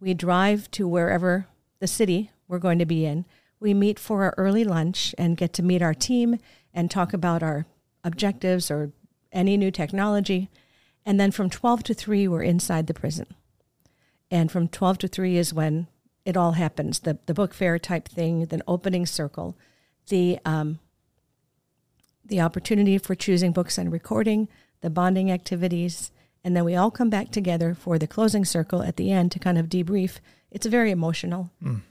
We 0.00 0.14
drive 0.14 0.70
to 0.72 0.86
wherever 0.86 1.48
the 1.80 1.88
city 1.88 2.30
we're 2.46 2.60
going 2.60 2.78
to 2.78 2.86
be 2.86 3.04
in. 3.04 3.26
We 3.60 3.74
meet 3.74 3.98
for 3.98 4.22
our 4.22 4.34
early 4.38 4.62
lunch 4.62 5.14
and 5.18 5.36
get 5.36 5.52
to 5.54 5.62
meet 5.62 5.82
our 5.82 5.94
team 5.94 6.38
and 6.72 6.90
talk 6.90 7.12
about 7.12 7.42
our 7.42 7.66
objectives 8.04 8.70
or 8.70 8.92
any 9.32 9.56
new 9.56 9.72
technology. 9.72 10.48
And 11.04 11.18
then 11.18 11.32
from 11.32 11.50
12 11.50 11.82
to 11.84 11.94
3, 11.94 12.28
we're 12.28 12.42
inside 12.42 12.86
the 12.86 12.94
prison. 12.94 13.26
And 14.30 14.52
from 14.52 14.68
12 14.68 14.98
to 14.98 15.08
3 15.08 15.36
is 15.36 15.52
when 15.52 15.88
it 16.24 16.36
all 16.36 16.52
happens 16.52 17.00
the, 17.00 17.18
the 17.26 17.34
book 17.34 17.52
fair 17.52 17.78
type 17.78 18.06
thing, 18.06 18.46
the 18.46 18.62
opening 18.68 19.06
circle, 19.06 19.56
the, 20.08 20.38
um, 20.44 20.78
the 22.28 22.40
opportunity 22.40 22.98
for 22.98 23.14
choosing 23.14 23.52
books 23.52 23.78
and 23.78 23.92
recording, 23.92 24.48
the 24.80 24.90
bonding 24.90 25.30
activities, 25.30 26.10
and 26.44 26.56
then 26.56 26.64
we 26.64 26.76
all 26.76 26.90
come 26.90 27.10
back 27.10 27.30
together 27.30 27.74
for 27.74 27.98
the 27.98 28.06
closing 28.06 28.44
circle 28.44 28.82
at 28.82 28.96
the 28.96 29.10
end 29.10 29.32
to 29.32 29.38
kind 29.38 29.58
of 29.58 29.66
debrief. 29.66 30.18
It's 30.50 30.66
very 30.66 30.90
emotional. 30.90 31.50
Mm. 31.62 31.82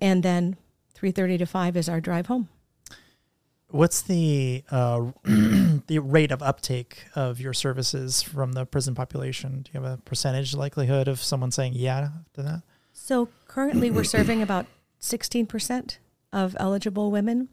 And 0.00 0.22
then 0.22 0.56
3:30 0.94 1.38
to 1.38 1.46
5 1.46 1.76
is 1.76 1.88
our 1.88 2.00
drive 2.00 2.26
home. 2.26 2.48
What's 3.68 4.02
the 4.02 4.62
uh, 4.70 5.10
the 5.24 5.98
rate 5.98 6.30
of 6.30 6.42
uptake 6.42 7.06
of 7.16 7.40
your 7.40 7.52
services 7.52 8.22
from 8.22 8.52
the 8.52 8.66
prison 8.66 8.94
population? 8.94 9.62
Do 9.62 9.70
you 9.72 9.82
have 9.82 9.92
a 9.92 9.96
percentage 10.02 10.54
likelihood 10.54 11.08
of 11.08 11.20
someone 11.20 11.50
saying 11.50 11.72
yeah 11.74 12.10
to 12.34 12.42
that? 12.42 12.62
So 12.92 13.28
currently 13.48 13.90
we're 13.90 14.04
serving 14.04 14.42
about 14.42 14.66
16% 15.00 15.98
of 16.32 16.56
eligible 16.60 17.10
women. 17.10 17.48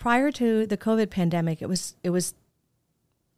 Prior 0.00 0.32
to 0.32 0.66
the 0.66 0.78
COVID 0.78 1.10
pandemic, 1.10 1.60
it 1.60 1.68
was 1.68 1.94
it 2.02 2.08
was 2.08 2.32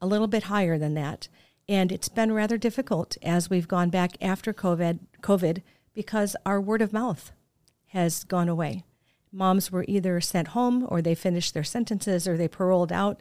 a 0.00 0.06
little 0.06 0.28
bit 0.28 0.44
higher 0.44 0.78
than 0.78 0.94
that. 0.94 1.26
And 1.68 1.90
it's 1.90 2.08
been 2.08 2.30
rather 2.30 2.56
difficult 2.56 3.16
as 3.20 3.50
we've 3.50 3.66
gone 3.66 3.90
back 3.90 4.12
after 4.22 4.52
COVID 4.52 5.00
COVID 5.22 5.62
because 5.92 6.36
our 6.46 6.60
word 6.60 6.80
of 6.80 6.92
mouth 6.92 7.32
has 7.88 8.22
gone 8.22 8.48
away. 8.48 8.84
Moms 9.32 9.72
were 9.72 9.84
either 9.88 10.20
sent 10.20 10.48
home 10.48 10.86
or 10.88 11.02
they 11.02 11.16
finished 11.16 11.52
their 11.52 11.64
sentences 11.64 12.28
or 12.28 12.36
they 12.36 12.46
paroled 12.46 12.92
out. 12.92 13.20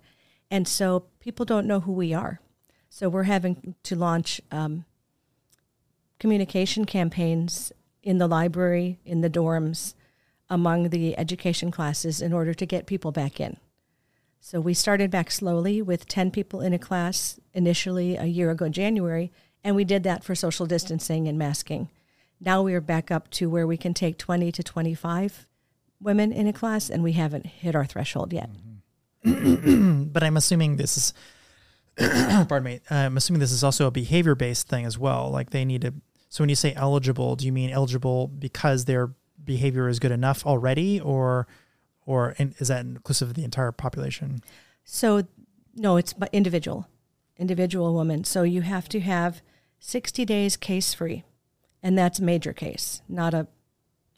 And 0.52 0.68
so 0.68 1.06
people 1.20 1.44
don't 1.44 1.66
know 1.66 1.80
who 1.80 1.94
we 1.94 2.14
are. 2.14 2.42
So 2.90 3.10
we're 3.10 3.24
having 3.24 3.74
to 3.82 3.96
launch 3.96 4.40
um, 4.52 4.86
communication 6.20 6.86
campaigns 6.86 7.72
in 8.04 8.20
the 8.20 8.28
library, 8.28 9.00
in 9.04 9.22
the 9.22 9.30
dorms, 9.32 9.96
among 10.52 10.90
the 10.90 11.18
education 11.18 11.72
classes 11.72 12.22
in 12.22 12.34
order 12.34 12.54
to 12.54 12.66
get 12.66 12.86
people 12.86 13.14
back 13.14 13.40
in. 13.40 13.58
So 14.42 14.60
we 14.60 14.74
started 14.74 15.10
back 15.10 15.32
slowly 15.32 15.82
with 15.82 16.08
10 16.08 16.30
people 16.30 16.60
in 16.60 16.74
a 16.74 16.80
class 16.80 17.40
initially 17.54 18.18
a 18.18 18.26
year 18.26 18.52
ago, 18.52 18.66
in 18.66 18.74
January, 18.74 19.32
and 19.64 19.76
we 19.76 19.86
did 19.86 20.04
that 20.04 20.26
for 20.26 20.36
social 20.36 20.66
distancing 20.66 21.28
and 21.28 21.40
masking. 21.40 21.90
Now 22.40 22.62
we 22.62 22.74
are 22.74 22.82
back 22.82 23.10
up 23.10 23.30
to 23.32 23.50
where 23.50 23.66
we 23.66 23.78
can 23.78 23.94
take 23.94 24.18
20 24.18 24.52
to 24.52 24.62
25 24.62 25.48
women 26.02 26.34
in 26.34 26.48
a 26.48 26.54
class, 26.54 26.90
and 26.90 27.02
we 27.02 27.14
haven't 27.14 27.46
hit 27.46 27.74
our 27.74 27.86
threshold 27.86 28.34
yet. 28.34 28.50
Mm-hmm. 29.24 30.04
but 30.12 30.22
I'm 30.22 30.36
assuming 30.36 30.76
this 30.76 30.98
is, 30.98 31.14
pardon 31.98 32.64
me, 32.64 32.80
I'm 32.90 33.16
assuming 33.16 33.40
this 33.40 33.54
is 33.54 33.64
also 33.64 33.88
a 33.88 33.92
behavior 33.92 34.36
based 34.36 34.68
thing 34.68 34.86
as 34.86 34.98
well. 34.98 35.30
Like 35.30 35.52
they 35.52 35.64
need 35.64 35.84
to. 35.84 35.94
So 36.28 36.42
when 36.42 36.50
you 36.50 36.56
say 36.56 36.74
eligible, 36.74 37.36
do 37.36 37.46
you 37.46 37.52
mean 37.54 37.70
eligible 37.70 38.28
because 38.28 38.86
their 38.86 39.12
behavior 39.44 39.88
is 39.88 40.00
good 40.00 40.12
enough 40.12 40.46
already, 40.46 41.00
or, 41.00 41.48
or 42.06 42.36
is 42.38 42.68
that 42.68 42.86
inclusive 42.86 43.30
of 43.30 43.34
the 43.36 43.44
entire 43.44 43.72
population? 43.72 44.42
So, 44.84 45.24
no, 45.76 45.98
it's 45.98 46.14
individual, 46.32 46.88
individual 47.38 47.94
woman. 47.94 48.24
So 48.24 48.44
you 48.44 48.62
have 48.62 48.90
to 48.90 49.00
have 49.00 49.42
60 49.80 50.26
days 50.26 50.58
case 50.58 50.94
free, 50.94 51.24
and 51.82 51.98
that's 51.98 52.20
major 52.20 52.54
case, 52.54 53.02
not 53.08 53.34
a 53.34 53.48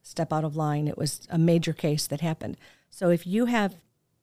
step 0.01 0.33
out 0.33 0.43
of 0.43 0.55
line. 0.55 0.87
It 0.87 0.97
was 0.97 1.27
a 1.29 1.37
major 1.37 1.73
case 1.73 2.07
that 2.07 2.21
happened. 2.21 2.57
So 2.89 3.09
if 3.09 3.25
you 3.25 3.45
have 3.45 3.77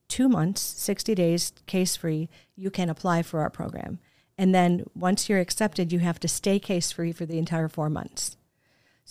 two 0.08 0.28
months, 0.28 0.60
60 0.60 1.14
days 1.14 1.52
case 1.66 1.96
free, 1.96 2.28
you 2.56 2.70
can 2.70 2.90
apply 2.90 3.22
for 3.22 3.40
our 3.40 3.50
program. 3.50 3.98
And 4.36 4.54
then 4.54 4.84
once 4.94 5.28
you're 5.28 5.38
accepted, 5.38 5.92
you 5.92 5.98
have 6.00 6.20
to 6.20 6.28
stay 6.28 6.58
case 6.58 6.92
free 6.92 7.12
for 7.12 7.26
the 7.26 7.38
entire 7.38 7.68
four 7.68 7.90
months. 7.90 8.36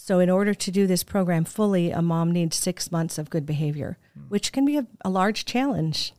So, 0.01 0.19
in 0.19 0.29
order 0.29 0.53
to 0.53 0.71
do 0.71 0.87
this 0.87 1.03
program 1.03 1.43
fully, 1.45 1.91
a 1.91 2.01
mom 2.01 2.31
needs 2.31 2.55
six 2.55 2.91
months 2.91 3.17
of 3.17 3.29
good 3.29 3.45
behavior, 3.45 3.97
which 4.29 4.51
can 4.51 4.65
be 4.65 4.77
a, 4.77 4.87
a 5.05 5.09
large 5.09 5.45
challenge 5.45 6.13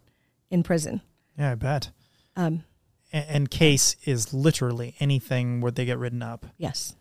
in 0.50 0.62
prison. 0.62 1.00
Yeah, 1.38 1.52
I 1.52 1.54
bet. 1.56 1.90
Um, 2.36 2.64
And, 3.12 3.24
and 3.28 3.50
case 3.50 3.96
is 4.04 4.32
literally 4.34 4.94
anything 5.00 5.60
where 5.60 5.72
they 5.72 5.84
get 5.84 5.98
written 5.98 6.22
up. 6.22 6.46
yes. 6.58 6.94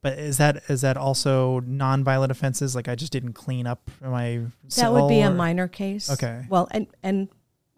But 0.00 0.18
is 0.18 0.36
that 0.38 0.64
is 0.68 0.80
that 0.80 0.96
also 0.96 1.60
non-violent 1.60 2.32
offenses? 2.32 2.74
Like 2.74 2.88
I 2.88 2.96
just 2.96 3.12
didn't 3.12 3.34
clean 3.34 3.68
up 3.68 3.88
my. 4.00 4.40
That 4.74 4.92
would 4.92 5.08
be 5.08 5.20
a 5.20 5.30
minor 5.30 5.68
case. 5.68 6.10
Okay. 6.10 6.44
Well, 6.48 6.66
and 6.72 6.88
and 7.04 7.28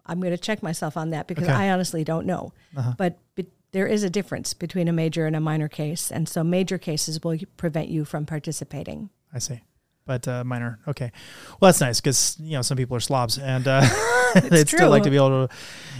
I'm 0.07 0.19
going 0.19 0.31
to 0.31 0.37
check 0.39 0.63
myself 0.63 0.97
on 0.97 1.11
that 1.11 1.27
because 1.27 1.43
Okay. 1.43 1.53
I 1.53 1.69
honestly 1.69 2.03
don't 2.03 2.25
know. 2.25 2.51
Uh-huh. 2.75 2.93
But, 2.97 3.19
but 3.35 3.45
there 3.75 3.85
is 3.85 4.03
a 4.03 4.09
difference 4.09 4.53
between 4.53 4.87
a 4.87 4.93
major 4.93 5.25
and 5.25 5.35
a 5.35 5.39
minor 5.41 5.67
case, 5.67 6.09
and 6.09 6.29
so 6.29 6.45
major 6.45 6.77
cases 6.77 7.21
will 7.21 7.37
prevent 7.57 7.89
you 7.89 8.05
from 8.05 8.25
participating. 8.25 9.09
I 9.33 9.39
see. 9.39 9.59
But 10.05 10.25
uh, 10.29 10.45
minor, 10.45 10.79
okay. 10.87 11.11
Well, 11.59 11.67
that's 11.67 11.81
nice 11.81 11.99
because 11.99 12.37
you 12.39 12.53
know 12.53 12.61
some 12.61 12.77
people 12.77 12.95
are 12.95 13.01
slobs 13.01 13.37
and 13.37 13.67
uh, 13.67 13.81
they'd 14.49 14.69
still 14.69 14.89
like 14.89 15.03
to 15.03 15.09
be 15.09 15.17
able 15.17 15.47
to, 15.47 15.55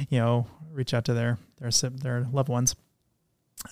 you 0.10 0.20
know, 0.20 0.48
reach 0.72 0.94
out 0.94 1.04
to 1.06 1.14
their 1.14 1.38
their 1.60 1.70
their 1.90 2.26
loved 2.32 2.48
ones. 2.48 2.78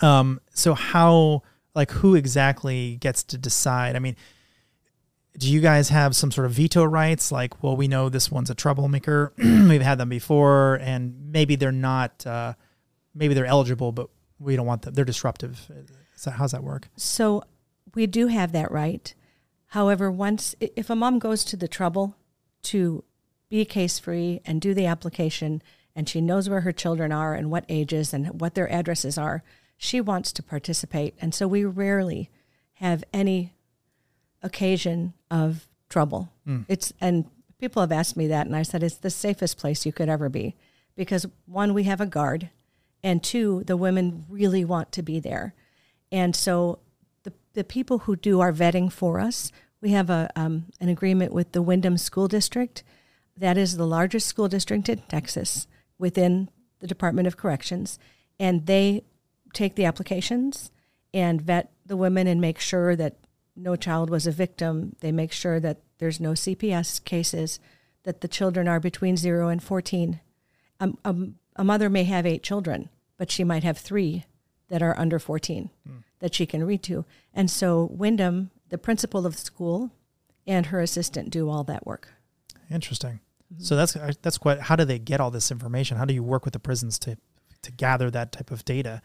Um. 0.01 0.41
So 0.53 0.73
how, 0.73 1.43
like, 1.73 1.91
who 1.91 2.15
exactly 2.15 2.97
gets 2.97 3.23
to 3.23 3.37
decide? 3.37 3.95
I 3.95 3.99
mean, 3.99 4.17
do 5.37 5.49
you 5.49 5.61
guys 5.61 5.87
have 5.89 6.13
some 6.13 6.29
sort 6.29 6.45
of 6.45 6.51
veto 6.51 6.83
rights? 6.83 7.31
Like, 7.31 7.63
well, 7.63 7.77
we 7.77 7.87
know 7.87 8.09
this 8.09 8.29
one's 8.29 8.49
a 8.49 8.55
troublemaker. 8.55 9.31
We've 9.37 9.81
had 9.81 9.97
them 9.97 10.09
before, 10.09 10.75
and 10.81 11.31
maybe 11.31 11.55
they're 11.55 11.71
not. 11.71 12.27
Uh, 12.27 12.55
maybe 13.13 13.33
they're 13.33 13.45
eligible, 13.45 13.91
but 13.91 14.09
we 14.39 14.55
don't 14.55 14.65
want 14.65 14.83
them. 14.83 14.93
They're 14.93 15.05
disruptive. 15.05 15.69
So 16.15 16.31
how's 16.31 16.51
that 16.51 16.63
work? 16.63 16.89
So 16.95 17.43
we 17.95 18.07
do 18.07 18.27
have 18.27 18.51
that 18.51 18.71
right. 18.71 19.13
However, 19.67 20.11
once 20.11 20.55
if 20.59 20.89
a 20.89 20.95
mom 20.95 21.19
goes 21.19 21.43
to 21.45 21.57
the 21.57 21.67
trouble 21.67 22.15
to 22.63 23.03
be 23.49 23.65
case 23.65 23.99
free 23.99 24.41
and 24.45 24.61
do 24.61 24.73
the 24.73 24.85
application 24.85 25.61
and 25.95 26.09
she 26.09 26.21
knows 26.21 26.49
where 26.49 26.61
her 26.61 26.71
children 26.71 27.11
are 27.11 27.33
and 27.33 27.51
what 27.51 27.65
ages 27.69 28.13
and 28.13 28.41
what 28.41 28.55
their 28.55 28.71
addresses 28.71 29.17
are, 29.17 29.43
she 29.77 30.01
wants 30.01 30.31
to 30.33 30.43
participate. 30.43 31.15
And 31.21 31.35
so 31.35 31.47
we 31.47 31.65
rarely 31.65 32.29
have 32.73 33.03
any 33.13 33.53
occasion 34.41 35.13
of 35.29 35.67
trouble. 35.89 36.31
Hmm. 36.45 36.61
It's 36.67 36.93
and 36.99 37.25
people 37.59 37.81
have 37.81 37.91
asked 37.91 38.17
me 38.17 38.27
that 38.27 38.45
and 38.45 38.55
I 38.55 38.63
said 38.63 38.83
it's 38.83 38.97
the 38.97 39.09
safest 39.09 39.57
place 39.57 39.85
you 39.85 39.93
could 39.93 40.09
ever 40.09 40.29
be 40.29 40.55
because 40.95 41.25
one 41.45 41.73
we 41.73 41.83
have 41.83 42.01
a 42.01 42.05
guard 42.05 42.49
and 43.03 43.21
two 43.21 43.63
the 43.65 43.77
women 43.77 44.25
really 44.29 44.63
want 44.63 44.91
to 44.93 45.03
be 45.03 45.19
there. 45.19 45.53
And 46.11 46.35
so 46.35 46.79
the, 47.23 47.33
the 47.53 47.63
people 47.63 47.99
who 47.99 48.15
do 48.15 48.39
our 48.39 48.53
vetting 48.53 48.91
for 48.91 49.19
us, 49.19 49.51
we 49.81 49.89
have 49.91 50.09
a, 50.09 50.29
um, 50.35 50.67
an 50.79 50.89
agreement 50.89 51.33
with 51.33 51.51
the 51.51 51.61
Windham 51.61 51.97
School 51.97 52.27
District. 52.27 52.83
That 53.35 53.57
is 53.57 53.77
the 53.77 53.87
largest 53.87 54.27
school 54.27 54.47
district 54.47 54.87
in 54.87 54.99
Texas 55.09 55.67
within 55.97 56.49
the 56.79 56.87
Department 56.87 57.27
of 57.27 57.37
Corrections. 57.37 57.99
And 58.39 58.65
they 58.65 59.03
take 59.53 59.75
the 59.75 59.85
applications 59.85 60.71
and 61.13 61.41
vet 61.41 61.71
the 61.85 61.97
women 61.97 62.27
and 62.27 62.39
make 62.39 62.59
sure 62.59 62.95
that 62.95 63.17
no 63.55 63.75
child 63.75 64.09
was 64.09 64.25
a 64.25 64.31
victim. 64.31 64.95
They 64.99 65.11
make 65.11 65.31
sure 65.31 65.59
that 65.59 65.79
there's 65.99 66.19
no 66.19 66.31
CPS 66.31 67.03
cases, 67.03 67.59
that 68.03 68.21
the 68.21 68.27
children 68.27 68.67
are 68.67 68.79
between 68.79 69.15
zero 69.17 69.49
and 69.49 69.61
14. 69.61 70.19
Um, 70.79 70.97
um, 71.05 71.35
a 71.55 71.63
mother 71.63 71.89
may 71.89 72.03
have 72.03 72.25
eight 72.25 72.43
children, 72.43 72.89
but 73.17 73.31
she 73.31 73.43
might 73.43 73.63
have 73.63 73.77
three 73.77 74.25
that 74.69 74.81
are 74.81 74.97
under 74.97 75.19
14 75.19 75.69
that 76.23 76.33
she 76.33 76.45
can 76.45 76.63
read 76.63 76.81
to. 76.83 77.05
And 77.33 77.51
so 77.51 77.89
Windham, 77.91 78.49
the 78.69 78.77
principal 78.77 79.25
of 79.25 79.35
the 79.35 79.41
school, 79.41 79.91
and 80.47 80.67
her 80.67 80.79
assistant 80.79 81.29
do 81.29 81.49
all 81.49 81.65
that 81.65 81.85
work. 81.85 82.13
Interesting. 82.71 83.19
Mm-hmm. 83.53 83.63
So 83.63 83.75
that's 83.75 83.95
uh, 83.95 84.13
that's 84.21 84.37
quite. 84.37 84.61
How 84.61 84.75
do 84.75 84.85
they 84.85 84.99
get 84.99 85.19
all 85.19 85.31
this 85.31 85.51
information? 85.51 85.97
How 85.97 86.05
do 86.05 86.13
you 86.13 86.23
work 86.23 86.45
with 86.45 86.53
the 86.53 86.59
prisons 86.59 86.97
to 86.99 87.17
to 87.61 87.71
gather 87.71 88.09
that 88.09 88.31
type 88.31 88.51
of 88.51 88.65
data? 88.65 89.01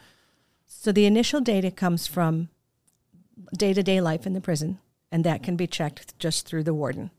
So 0.67 0.93
the 0.93 1.07
initial 1.07 1.41
data 1.41 1.71
comes 1.71 2.07
from 2.07 2.51
day 3.57 3.75
to 3.75 3.83
day 3.83 4.01
life 4.01 4.27
in 4.27 4.33
the 4.33 4.41
prison, 4.41 4.79
and 5.11 5.25
that 5.25 5.43
can 5.43 5.57
be 5.57 5.67
checked 5.67 6.19
just 6.19 6.47
through 6.47 6.65
the 6.65 6.75
warden. 6.75 7.11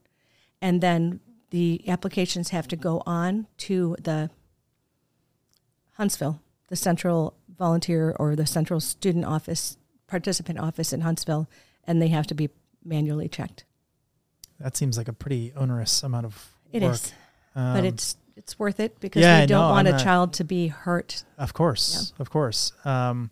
And 0.62 0.80
then 0.80 1.20
the 1.50 1.82
applications 1.88 2.50
have 2.50 2.68
to 2.68 2.76
go 2.76 3.02
on 3.06 3.48
to 3.58 3.96
the 4.00 4.30
Huntsville, 6.00 6.40
the 6.68 6.76
central 6.76 7.34
volunteer 7.58 8.16
or 8.18 8.34
the 8.34 8.46
central 8.46 8.80
student 8.80 9.26
office, 9.26 9.76
participant 10.06 10.58
office 10.58 10.94
in 10.94 11.02
Huntsville, 11.02 11.46
and 11.84 12.00
they 12.00 12.08
have 12.08 12.26
to 12.28 12.34
be 12.34 12.48
manually 12.82 13.28
checked. 13.28 13.64
That 14.58 14.78
seems 14.78 14.96
like 14.96 15.08
a 15.08 15.12
pretty 15.12 15.52
onerous 15.54 16.02
amount 16.02 16.24
of 16.24 16.54
It 16.72 16.82
work. 16.82 16.94
is, 16.94 17.12
Um, 17.54 17.74
but 17.74 17.84
it's 17.84 18.16
it's 18.34 18.58
worth 18.58 18.80
it 18.80 18.98
because 18.98 19.20
yeah, 19.20 19.40
we 19.42 19.46
don't 19.46 19.60
no, 19.60 19.68
want 19.68 19.88
I'm 19.88 19.94
a 19.94 19.96
not- 19.98 20.02
child 20.02 20.32
to 20.34 20.44
be 20.44 20.68
hurt. 20.68 21.22
Of 21.36 21.52
course, 21.52 22.14
of 22.18 22.30
course. 22.30 22.72
Um, 22.86 23.30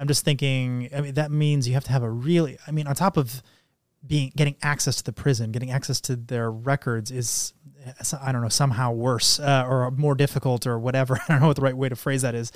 I'm 0.00 0.08
just 0.08 0.24
thinking. 0.24 0.88
I 0.92 1.00
mean, 1.02 1.14
that 1.14 1.30
means 1.30 1.68
you 1.68 1.74
have 1.74 1.84
to 1.84 1.92
have 1.92 2.02
a 2.02 2.10
really. 2.10 2.58
I 2.66 2.72
mean, 2.72 2.88
on 2.88 2.96
top 2.96 3.16
of 3.16 3.42
being 4.04 4.32
getting 4.34 4.56
access 4.62 4.96
to 4.96 5.04
the 5.04 5.12
prison, 5.12 5.52
getting 5.52 5.70
access 5.70 6.00
to 6.02 6.16
their 6.16 6.50
records 6.50 7.12
is, 7.12 7.52
I 8.20 8.32
don't 8.32 8.42
know, 8.42 8.48
somehow 8.48 8.92
worse 8.92 9.38
uh, 9.40 9.64
or 9.68 9.90
more 9.92 10.14
difficult 10.14 10.66
or 10.66 10.78
whatever. 10.78 11.20
I 11.28 11.32
don't 11.32 11.40
know 11.40 11.46
what 11.48 11.56
the 11.56 11.62
right 11.62 11.76
way 11.76 11.88
to 11.88 11.96
phrase 11.96 12.22
that 12.22 12.34
is. 12.34 12.52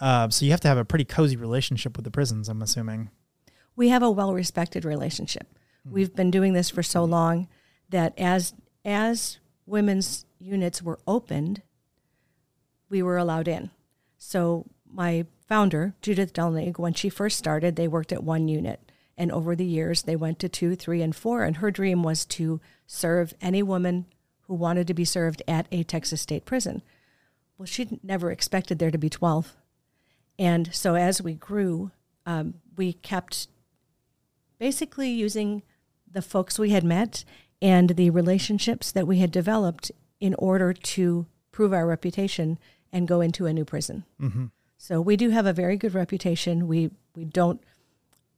Uh, 0.00 0.28
so 0.30 0.44
you 0.44 0.50
have 0.50 0.60
to 0.60 0.68
have 0.68 0.78
a 0.78 0.84
pretty 0.84 1.04
cozy 1.04 1.36
relationship 1.36 1.96
with 1.96 2.04
the 2.04 2.10
prisons. 2.10 2.48
I'm 2.48 2.62
assuming. 2.62 3.10
we 3.76 3.88
have 3.88 4.02
a 4.02 4.10
well 4.10 4.32
respected 4.34 4.84
relationship. 4.84 5.46
We've 5.84 6.14
been 6.14 6.30
doing 6.30 6.52
this 6.52 6.70
for 6.70 6.82
so 6.82 7.04
long 7.04 7.48
that 7.88 8.14
as 8.18 8.54
as 8.84 9.38
women's 9.66 10.24
units 10.38 10.80
were 10.82 11.00
opened, 11.06 11.62
we 12.88 13.02
were 13.02 13.16
allowed 13.18 13.48
in. 13.48 13.70
So 14.18 14.66
my 14.88 15.26
founder, 15.48 15.94
Judith 16.02 16.32
Dullnig, 16.32 16.78
when 16.78 16.94
she 16.94 17.08
first 17.08 17.36
started, 17.38 17.74
they 17.76 17.88
worked 17.88 18.12
at 18.12 18.22
one 18.22 18.46
unit. 18.48 18.80
And 19.16 19.30
over 19.32 19.54
the 19.56 19.64
years 19.64 20.02
they 20.02 20.16
went 20.16 20.38
to 20.40 20.48
two, 20.48 20.74
three, 20.76 21.02
and 21.02 21.14
four. 21.14 21.42
And 21.42 21.56
her 21.56 21.70
dream 21.70 22.02
was 22.02 22.24
to 22.26 22.60
serve 22.86 23.34
any 23.40 23.62
woman 23.62 24.06
who 24.52 24.56
wanted 24.56 24.86
to 24.86 24.92
be 24.92 25.06
served 25.06 25.40
at 25.48 25.66
a 25.72 25.82
Texas 25.82 26.20
state 26.20 26.44
prison. 26.44 26.82
Well, 27.56 27.64
she 27.64 27.98
never 28.02 28.30
expected 28.30 28.78
there 28.78 28.90
to 28.90 28.98
be 28.98 29.08
12. 29.08 29.56
And 30.38 30.74
so 30.74 30.94
as 30.94 31.22
we 31.22 31.32
grew, 31.32 31.90
um, 32.26 32.56
we 32.76 32.92
kept 32.92 33.48
basically 34.58 35.08
using 35.08 35.62
the 36.06 36.20
folks 36.20 36.58
we 36.58 36.68
had 36.68 36.84
met 36.84 37.24
and 37.62 37.96
the 37.96 38.10
relationships 38.10 38.92
that 38.92 39.06
we 39.06 39.20
had 39.20 39.30
developed 39.30 39.90
in 40.20 40.34
order 40.34 40.74
to 40.74 41.24
prove 41.50 41.72
our 41.72 41.86
reputation 41.86 42.58
and 42.92 43.08
go 43.08 43.22
into 43.22 43.46
a 43.46 43.54
new 43.54 43.64
prison. 43.64 44.04
Mm-hmm. 44.20 44.46
So 44.76 45.00
we 45.00 45.16
do 45.16 45.30
have 45.30 45.46
a 45.46 45.54
very 45.54 45.78
good 45.78 45.94
reputation. 45.94 46.68
We 46.68 46.90
we 47.16 47.24
don't 47.24 47.62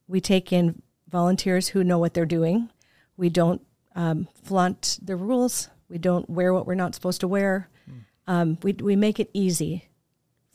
we 0.07 0.21
take 0.21 0.53
in 0.53 0.81
volunteers 1.09 1.69
who 1.69 1.83
know 1.83 1.99
what 1.99 2.13
they're 2.13 2.25
doing. 2.25 2.69
We 3.17 3.27
don't 3.27 3.61
um, 3.95 4.27
flaunt 4.43 4.99
the 5.01 5.15
rules. 5.15 5.69
We 5.89 5.97
don't 5.97 6.29
wear 6.29 6.53
what 6.53 6.65
we're 6.67 6.75
not 6.75 6.95
supposed 6.95 7.21
to 7.21 7.27
wear. 7.27 7.69
Um, 8.27 8.57
we 8.63 8.73
we 8.73 8.95
make 8.95 9.19
it 9.19 9.29
easy 9.33 9.87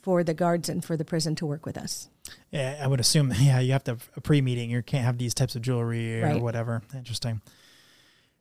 for 0.02 0.24
the 0.24 0.34
guards 0.34 0.68
and 0.68 0.84
for 0.84 0.96
the 0.96 1.04
prison 1.04 1.34
to 1.36 1.46
work 1.46 1.64
with 1.66 1.76
us. 1.78 2.08
Yeah, 2.50 2.80
I 2.82 2.86
would 2.86 3.00
assume. 3.00 3.32
Yeah, 3.38 3.60
you 3.60 3.72
have 3.72 3.84
to 3.84 3.92
have 3.92 4.10
a 4.16 4.20
pre-meeting. 4.20 4.70
You 4.70 4.82
can't 4.82 5.04
have 5.04 5.18
these 5.18 5.34
types 5.34 5.54
of 5.56 5.62
jewelry 5.62 6.20
or 6.22 6.26
Right. 6.26 6.42
whatever. 6.42 6.82
Interesting. 6.94 7.40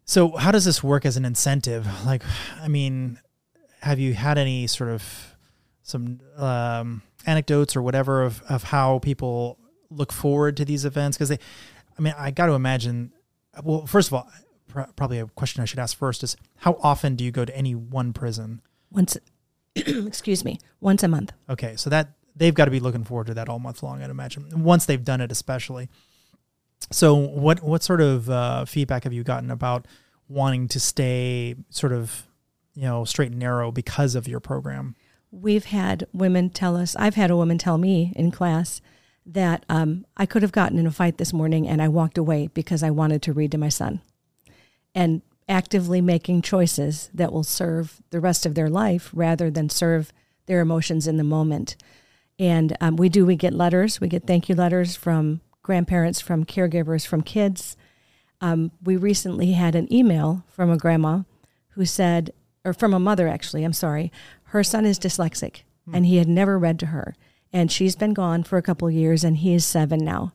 So, 0.05 0.31
how 0.37 0.51
does 0.51 0.65
this 0.65 0.83
work 0.83 1.05
as 1.05 1.15
an 1.17 1.25
incentive? 1.25 1.85
Like, 2.05 2.23
I 2.59 2.67
mean, 2.67 3.19
have 3.81 3.99
you 3.99 4.13
had 4.15 4.37
any 4.39 4.65
sort 4.67 4.89
of 4.89 5.35
some 5.83 6.19
um, 6.37 7.03
anecdotes 7.27 7.75
or 7.75 7.81
whatever 7.83 8.23
of 8.23 8.41
of 8.49 8.63
how 8.63 8.97
people 8.99 9.59
look 9.91 10.11
forward 10.11 10.57
to 10.57 10.65
these 10.65 10.85
events? 10.85 11.17
Because 11.17 11.29
they, 11.29 11.37
I 11.97 12.01
mean, 12.01 12.15
I 12.17 12.31
got 12.31 12.47
to 12.47 12.53
imagine. 12.53 13.11
Well, 13.63 13.85
first 13.85 14.07
of 14.09 14.13
all, 14.15 14.27
pr- 14.69 14.91
probably 14.95 15.19
a 15.19 15.25
question 15.27 15.61
I 15.61 15.65
should 15.65 15.79
ask 15.79 15.97
first 15.97 16.23
is 16.23 16.37
how 16.57 16.77
often 16.81 17.15
do 17.15 17.23
you 17.23 17.31
go 17.31 17.43
to 17.43 17.55
any 17.55 17.75
one 17.75 18.13
prison? 18.13 18.61
Once, 18.89 19.17
excuse 19.75 20.45
me, 20.45 20.59
once 20.79 21.03
a 21.03 21.07
month. 21.07 21.33
Okay, 21.49 21.75
so 21.75 21.89
that 21.89 22.13
they've 22.35 22.53
got 22.53 22.65
to 22.65 22.71
be 22.71 22.79
looking 22.79 23.03
forward 23.03 23.27
to 23.27 23.33
that 23.33 23.49
all 23.49 23.59
month 23.59 23.83
long, 23.83 24.01
I'd 24.01 24.09
imagine. 24.09 24.63
Once 24.63 24.85
they've 24.85 25.03
done 25.03 25.21
it, 25.21 25.31
especially. 25.31 25.89
So, 26.91 27.13
what 27.13 27.61
what 27.61 27.83
sort 27.83 28.01
of 28.01 28.29
uh, 28.29 28.65
feedback 28.65 29.03
have 29.03 29.13
you 29.13 29.23
gotten 29.23 29.51
about 29.51 29.85
wanting 30.29 30.67
to 30.69 30.79
stay 30.79 31.55
sort 31.69 31.91
of, 31.91 32.25
you 32.73 32.83
know, 32.83 33.03
straight 33.03 33.31
and 33.31 33.39
narrow 33.39 33.71
because 33.71 34.15
of 34.15 34.27
your 34.27 34.39
program? 34.39 34.95
We've 35.31 35.65
had 35.65 36.07
women 36.13 36.49
tell 36.49 36.75
us, 36.75 36.95
I've 36.95 37.15
had 37.15 37.29
a 37.29 37.35
woman 37.35 37.57
tell 37.57 37.77
me 37.77 38.13
in 38.15 38.31
class 38.31 38.81
that 39.25 39.63
um, 39.69 40.05
I 40.17 40.25
could 40.25 40.41
have 40.41 40.51
gotten 40.51 40.79
in 40.79 40.87
a 40.87 40.91
fight 40.91 41.17
this 41.17 41.33
morning 41.33 41.67
and 41.67 41.81
I 41.81 41.87
walked 41.87 42.17
away 42.17 42.47
because 42.47 42.81
I 42.81 42.89
wanted 42.89 43.21
to 43.23 43.33
read 43.33 43.51
to 43.51 43.57
my 43.59 43.69
son. 43.69 44.01
And 44.93 45.21
actively 45.49 45.99
making 45.99 46.43
choices 46.43 47.09
that 47.13 47.33
will 47.33 47.43
serve 47.43 48.01
the 48.11 48.19
rest 48.19 48.45
of 48.45 48.53
their 48.53 48.69
life 48.69 49.09
rather 49.13 49.49
than 49.49 49.67
serve 49.67 50.13
their 50.45 50.61
emotions 50.61 51.07
in 51.07 51.17
the 51.17 51.23
moment. 51.23 51.75
And 52.37 52.77
um, 52.79 52.95
we 52.95 53.09
do, 53.09 53.25
we 53.25 53.35
get 53.35 53.53
letters, 53.53 53.99
we 53.99 54.07
get 54.07 54.25
thank 54.25 54.47
you 54.47 54.55
letters 54.55 54.95
from 54.95 55.41
grandparents, 55.63 56.21
from 56.21 56.45
caregivers, 56.45 57.05
from 57.05 57.21
kids. 57.21 57.75
Um, 58.41 58.71
we 58.81 58.95
recently 58.95 59.51
had 59.53 59.75
an 59.75 59.91
email 59.93 60.45
from 60.47 60.69
a 60.69 60.77
grandma 60.77 61.23
who 61.69 61.85
said, 61.85 62.31
or 62.63 62.73
from 62.73 62.93
a 62.93 62.99
mother 62.99 63.27
actually, 63.27 63.63
I'm 63.63 63.73
sorry, 63.73 64.11
her 64.45 64.63
son 64.63 64.85
is 64.85 64.99
dyslexic 64.99 65.63
and 65.91 66.05
he 66.05 66.17
had 66.17 66.27
never 66.27 66.57
read 66.59 66.79
to 66.79 66.87
her. 66.87 67.15
And 67.51 67.71
she's 67.71 67.95
been 67.95 68.13
gone 68.13 68.43
for 68.43 68.57
a 68.57 68.61
couple 68.61 68.87
of 68.87 68.93
years 68.93 69.23
and 69.23 69.37
he 69.37 69.55
is 69.55 69.65
seven 69.65 69.99
now. 69.99 70.33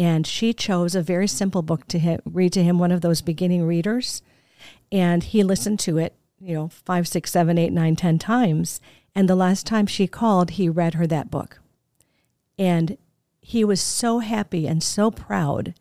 And 0.00 0.26
she 0.26 0.54
chose 0.54 0.94
a 0.94 1.02
very 1.02 1.28
simple 1.28 1.60
book 1.60 1.86
to 1.88 2.18
read 2.24 2.54
to 2.54 2.62
him, 2.62 2.78
one 2.78 2.90
of 2.90 3.02
those 3.02 3.20
beginning 3.20 3.66
readers, 3.66 4.22
and 4.90 5.22
he 5.22 5.42
listened 5.44 5.78
to 5.80 5.98
it, 5.98 6.14
you 6.40 6.54
know, 6.54 6.68
five, 6.68 7.06
six, 7.06 7.30
seven, 7.30 7.58
eight, 7.58 7.70
nine, 7.70 7.96
ten 7.96 8.18
times. 8.18 8.80
And 9.14 9.28
the 9.28 9.34
last 9.34 9.66
time 9.66 9.86
she 9.86 10.06
called, 10.06 10.52
he 10.52 10.70
read 10.70 10.94
her 10.94 11.06
that 11.08 11.30
book, 11.30 11.60
and 12.58 12.96
he 13.42 13.62
was 13.62 13.82
so 13.82 14.20
happy 14.20 14.66
and 14.66 14.82
so 14.82 15.10
proud 15.10 15.74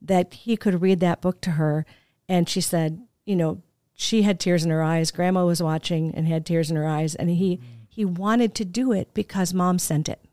that 0.00 0.32
he 0.34 0.56
could 0.56 0.80
read 0.80 1.00
that 1.00 1.20
book 1.20 1.40
to 1.40 1.52
her. 1.52 1.84
And 2.28 2.48
she 2.48 2.60
said, 2.60 3.04
you 3.24 3.34
know, 3.34 3.60
she 3.92 4.22
had 4.22 4.38
tears 4.38 4.64
in 4.64 4.70
her 4.70 4.84
eyes. 4.84 5.10
Grandma 5.10 5.44
was 5.46 5.60
watching 5.60 6.14
and 6.14 6.28
had 6.28 6.46
tears 6.46 6.70
in 6.70 6.76
her 6.76 6.86
eyes, 6.86 7.16
and 7.16 7.28
he 7.28 7.60
he 7.88 8.04
wanted 8.04 8.54
to 8.54 8.64
do 8.64 8.92
it 8.92 9.12
because 9.14 9.52
mom 9.52 9.80
sent 9.80 10.08
it, 10.08 10.23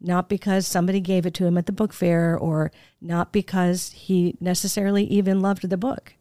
not 0.00 0.28
because 0.28 0.66
somebody 0.66 1.00
gave 1.00 1.26
it 1.26 1.34
to 1.34 1.46
him 1.46 1.58
at 1.58 1.66
the 1.66 1.72
book 1.72 1.92
fair, 1.92 2.36
or 2.36 2.72
not 3.00 3.32
because 3.32 3.92
he 3.92 4.36
necessarily 4.40 5.04
even 5.04 5.40
loved 5.40 5.68
the 5.68 5.76
book, 5.76 6.14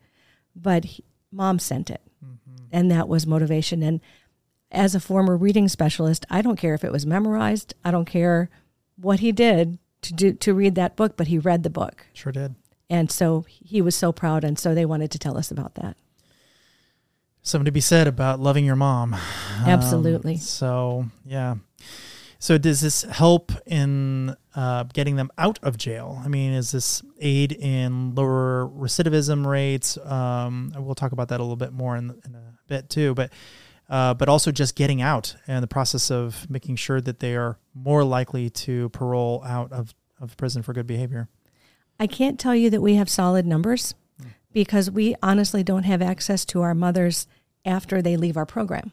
but 0.56 0.86
he, 0.86 1.04
mom 1.32 1.60
sent 1.60 1.90
it, 1.90 2.02
mm-hmm. 2.24 2.66
and 2.72 2.92
that 2.92 3.08
was 3.08 3.26
motivation. 3.26 3.82
And 3.82 4.02
as 4.72 4.96
a 4.96 5.00
former 5.00 5.38
reading 5.38 5.68
specialist, 5.68 6.26
I 6.30 6.42
don't 6.42 6.60
care 6.60 6.74
if 6.74 6.84
it 6.84 6.92
was 6.92 7.06
memorized. 7.06 7.74
I 7.84 7.92
don't 7.92 8.06
care 8.06 8.50
what 8.96 9.22
he 9.22 9.32
did 9.32 9.80
to 10.02 10.14
do 10.14 10.34
to 10.34 10.54
read 10.54 10.76
that 10.76 10.96
book, 10.96 11.16
but 11.18 11.28
he 11.28 11.38
read 11.38 11.64
the 11.64 11.70
book. 11.70 12.06
Sure 12.14 12.32
did. 12.32 12.56
And 12.90 13.12
so 13.12 13.46
he 13.48 13.82
was 13.82 13.96
so 13.96 14.12
proud, 14.12 14.44
and 14.44 14.58
so 14.58 14.74
they 14.74 14.86
wanted 14.86 15.12
to 15.12 15.20
tell 15.20 15.38
us 15.38 15.52
about 15.52 15.76
that 15.76 15.96
something 17.42 17.66
to 17.66 17.72
be 17.72 17.82
said 17.82 18.08
about 18.08 18.40
loving 18.40 18.66
your 18.66 18.76
mom. 18.76 19.16
Absolutely. 19.66 20.34
Um, 20.34 20.40
so 20.40 21.06
yeah. 21.26 21.56
So 22.42 22.58
does 22.58 22.80
this 22.80 23.04
help 23.04 23.52
in 23.66 24.34
uh, 24.56 24.86
getting 24.94 25.18
them 25.18 25.30
out 25.38 25.60
of 25.62 25.78
jail? 25.78 26.22
I 26.24 26.30
mean, 26.30 26.54
is 26.54 26.72
this 26.72 27.04
aid 27.20 27.52
in 27.52 28.16
lower 28.16 28.66
recidivism 28.74 29.46
rates? 29.46 29.98
Um, 29.98 30.74
we'll 30.78 30.96
talk 30.96 31.12
about 31.12 31.28
that 31.28 31.42
a 31.42 31.44
little 31.44 31.58
bit 31.58 31.74
more 31.74 31.98
in, 31.98 32.12
in 32.26 32.36
a 32.36 32.54
bit 32.68 32.90
too, 32.90 33.14
but 33.14 33.32
uh, 33.90 34.14
but 34.14 34.30
also 34.30 34.52
just 34.52 34.76
getting 34.76 35.02
out 35.02 35.36
and 35.48 35.64
the 35.64 35.68
process 35.68 36.12
of 36.12 36.50
making 36.50 36.76
sure 36.76 37.02
that 37.02 37.20
they 37.20 37.36
are 37.36 37.58
more 37.74 38.04
likely 38.04 38.50
to 38.52 38.88
parole 38.90 39.44
out 39.44 39.72
of, 39.74 39.96
of 40.22 40.38
prison 40.38 40.62
for 40.62 40.74
good 40.74 40.86
behavior. 40.86 41.28
I 42.00 42.06
can't 42.06 42.40
tell 42.40 42.56
you 42.56 42.70
that 42.70 42.82
we 42.82 42.96
have 42.96 43.10
solid 43.10 43.48
numbers 43.48 43.96
because 44.54 44.90
we 44.92 45.16
honestly 45.24 45.64
don't 45.64 45.84
have 45.84 46.02
access 46.02 46.46
to 46.46 46.62
our 46.62 46.76
mothers 46.76 47.28
after 47.66 48.02
they 48.02 48.16
leave 48.16 48.38
our 48.38 48.46
program. 48.46 48.92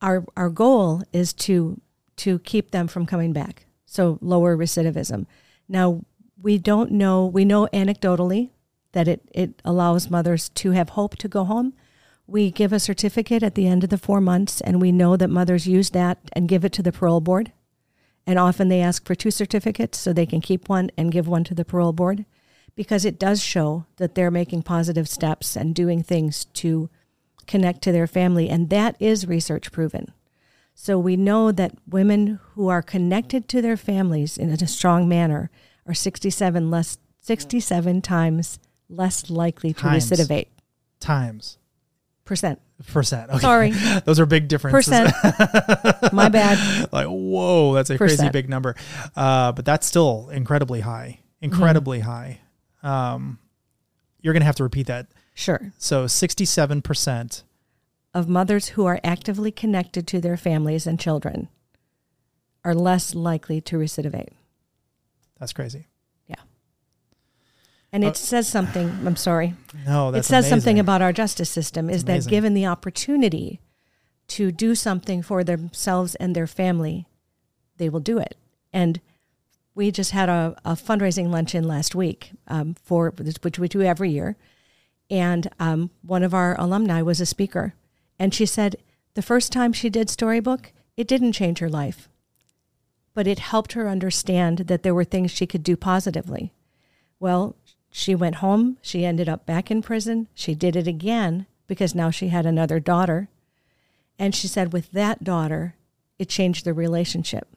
Our 0.00 0.24
our 0.36 0.50
goal 0.50 1.02
is 1.12 1.32
to 1.32 1.80
to 2.18 2.38
keep 2.40 2.70
them 2.70 2.88
from 2.88 3.06
coming 3.06 3.32
back. 3.32 3.66
So 3.86 4.18
lower 4.20 4.56
recidivism. 4.56 5.26
Now 5.68 6.04
we 6.40 6.58
don't 6.58 6.92
know 6.92 7.26
we 7.26 7.44
know 7.44 7.68
anecdotally 7.72 8.50
that 8.92 9.08
it, 9.08 9.28
it 9.32 9.60
allows 9.64 10.10
mothers 10.10 10.48
to 10.50 10.70
have 10.72 10.90
hope 10.90 11.16
to 11.16 11.28
go 11.28 11.44
home. 11.44 11.74
We 12.26 12.50
give 12.50 12.72
a 12.72 12.80
certificate 12.80 13.42
at 13.42 13.54
the 13.54 13.66
end 13.66 13.84
of 13.84 13.90
the 13.90 13.98
four 13.98 14.20
months 14.20 14.60
and 14.60 14.80
we 14.80 14.92
know 14.92 15.16
that 15.16 15.28
mothers 15.28 15.66
use 15.66 15.90
that 15.90 16.18
and 16.32 16.48
give 16.48 16.64
it 16.64 16.72
to 16.74 16.82
the 16.82 16.92
parole 16.92 17.20
board. 17.20 17.52
And 18.26 18.38
often 18.38 18.68
they 18.68 18.82
ask 18.82 19.06
for 19.06 19.14
two 19.14 19.30
certificates 19.30 19.98
so 19.98 20.12
they 20.12 20.26
can 20.26 20.42
keep 20.42 20.68
one 20.68 20.90
and 20.98 21.10
give 21.10 21.26
one 21.26 21.44
to 21.44 21.54
the 21.54 21.64
parole 21.64 21.94
board 21.94 22.26
because 22.76 23.04
it 23.04 23.18
does 23.18 23.42
show 23.42 23.86
that 23.96 24.14
they're 24.14 24.30
making 24.30 24.62
positive 24.62 25.08
steps 25.08 25.56
and 25.56 25.74
doing 25.74 26.02
things 26.02 26.44
to 26.44 26.90
connect 27.46 27.82
to 27.82 27.92
their 27.92 28.06
family. 28.06 28.48
And 28.50 28.68
that 28.70 28.94
is 29.00 29.26
research 29.26 29.72
proven. 29.72 30.12
So 30.80 30.96
we 30.96 31.16
know 31.16 31.50
that 31.50 31.72
women 31.88 32.38
who 32.52 32.68
are 32.68 32.82
connected 32.82 33.48
to 33.48 33.60
their 33.60 33.76
families 33.76 34.38
in 34.38 34.50
a 34.50 34.66
strong 34.68 35.08
manner 35.08 35.50
are 35.86 35.92
67 35.94 36.70
less 36.70 36.98
67 37.20 38.00
times 38.00 38.60
less 38.88 39.28
likely 39.28 39.72
to 39.72 39.80
times. 39.80 40.08
recidivate. 40.08 40.46
Times. 41.00 41.58
Percent. 42.24 42.60
Percent. 42.86 43.28
Okay. 43.30 43.40
Sorry. 43.40 43.70
Those 44.04 44.20
are 44.20 44.26
big 44.26 44.46
differences. 44.46 44.88
Percent. 44.88 45.12
My 46.12 46.28
bad. 46.28 46.92
like, 46.92 47.08
whoa, 47.08 47.74
that's 47.74 47.90
a 47.90 47.98
Percent. 47.98 48.20
crazy 48.20 48.30
big 48.30 48.48
number. 48.48 48.76
Uh, 49.16 49.50
but 49.50 49.64
that's 49.64 49.84
still 49.84 50.30
incredibly 50.30 50.80
high. 50.80 51.18
Incredibly 51.40 51.98
mm-hmm. 51.98 52.08
high 52.08 52.40
um, 52.82 53.38
you're 54.20 54.32
going 54.32 54.42
to 54.42 54.46
have 54.46 54.56
to 54.56 54.62
repeat 54.62 54.86
that. 54.86 55.06
Sure. 55.34 55.72
So 55.78 56.06
67% 56.06 57.42
of 58.18 58.28
mothers 58.28 58.68
who 58.68 58.84
are 58.86 59.00
actively 59.04 59.50
connected 59.50 60.06
to 60.08 60.20
their 60.20 60.36
families 60.36 60.86
and 60.86 60.98
children 60.98 61.48
are 62.64 62.74
less 62.74 63.14
likely 63.14 63.60
to 63.60 63.76
recidivate. 63.76 64.30
That's 65.38 65.52
crazy. 65.52 65.86
Yeah. 66.26 66.42
And 67.92 68.02
it 68.02 68.08
uh, 68.08 68.14
says 68.14 68.48
something, 68.48 68.88
I'm 69.06 69.16
sorry. 69.16 69.54
No, 69.86 70.08
It 70.08 70.24
says 70.24 70.44
amazing. 70.44 70.50
something 70.50 70.78
about 70.80 71.00
our 71.02 71.12
justice 71.12 71.48
system 71.48 71.88
is 71.88 72.04
that 72.04 72.26
given 72.26 72.54
the 72.54 72.66
opportunity 72.66 73.60
to 74.28 74.52
do 74.52 74.74
something 74.74 75.22
for 75.22 75.44
themselves 75.44 76.14
and 76.16 76.34
their 76.34 76.46
family, 76.46 77.06
they 77.76 77.88
will 77.88 78.00
do 78.00 78.18
it. 78.18 78.36
And 78.72 79.00
we 79.74 79.92
just 79.92 80.10
had 80.10 80.28
a, 80.28 80.56
a 80.64 80.72
fundraising 80.72 81.30
luncheon 81.30 81.64
last 81.66 81.94
week 81.94 82.32
um, 82.48 82.74
for 82.82 83.14
which 83.42 83.58
we 83.58 83.68
do 83.68 83.82
every 83.82 84.10
year, 84.10 84.36
and 85.08 85.48
um, 85.58 85.90
one 86.02 86.22
of 86.22 86.34
our 86.34 86.60
alumni 86.60 87.00
was 87.00 87.20
a 87.20 87.26
speaker, 87.26 87.74
and 88.18 88.34
she 88.34 88.46
said 88.46 88.76
the 89.14 89.22
first 89.22 89.52
time 89.52 89.72
she 89.72 89.90
did 89.90 90.10
storybook, 90.10 90.72
it 90.96 91.08
didn't 91.08 91.32
change 91.32 91.58
her 91.58 91.68
life, 91.68 92.08
but 93.14 93.26
it 93.26 93.38
helped 93.38 93.72
her 93.72 93.88
understand 93.88 94.58
that 94.58 94.82
there 94.82 94.94
were 94.94 95.04
things 95.04 95.30
she 95.30 95.46
could 95.46 95.62
do 95.62 95.76
positively. 95.76 96.52
Well, 97.20 97.56
she 97.90 98.14
went 98.14 98.36
home. 98.36 98.78
She 98.82 99.04
ended 99.04 99.28
up 99.28 99.46
back 99.46 99.70
in 99.70 99.82
prison. 99.82 100.28
She 100.34 100.54
did 100.54 100.76
it 100.76 100.86
again 100.86 101.46
because 101.66 101.94
now 101.94 102.10
she 102.10 102.28
had 102.28 102.46
another 102.46 102.80
daughter. 102.80 103.28
And 104.18 104.34
she 104.34 104.48
said, 104.48 104.72
with 104.72 104.90
that 104.92 105.24
daughter, 105.24 105.74
it 106.18 106.28
changed 106.28 106.64
the 106.64 106.74
relationship. 106.74 107.48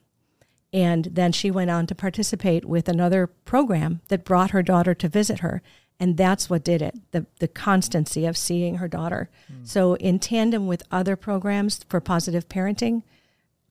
And 0.72 1.06
then 1.06 1.32
she 1.32 1.50
went 1.50 1.70
on 1.70 1.86
to 1.88 1.94
participate 1.94 2.64
with 2.64 2.88
another 2.88 3.26
program 3.26 4.00
that 4.08 4.24
brought 4.24 4.50
her 4.50 4.62
daughter 4.62 4.94
to 4.94 5.08
visit 5.08 5.40
her. 5.40 5.62
And 6.02 6.16
that's 6.16 6.50
what 6.50 6.64
did 6.64 6.82
it 6.82 6.96
the, 7.12 7.26
the 7.38 7.46
constancy 7.46 8.26
of 8.26 8.36
seeing 8.36 8.78
her 8.78 8.88
daughter. 8.88 9.30
Mm. 9.50 9.68
So, 9.68 9.94
in 9.94 10.18
tandem 10.18 10.66
with 10.66 10.82
other 10.90 11.14
programs 11.14 11.84
for 11.88 12.00
positive 12.00 12.48
parenting, 12.48 13.04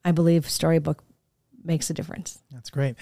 I 0.02 0.12
believe 0.12 0.48
Storybook 0.48 1.04
makes 1.62 1.90
a 1.90 1.94
difference. 1.94 2.42
That's 2.50 2.70
great. 2.70 2.96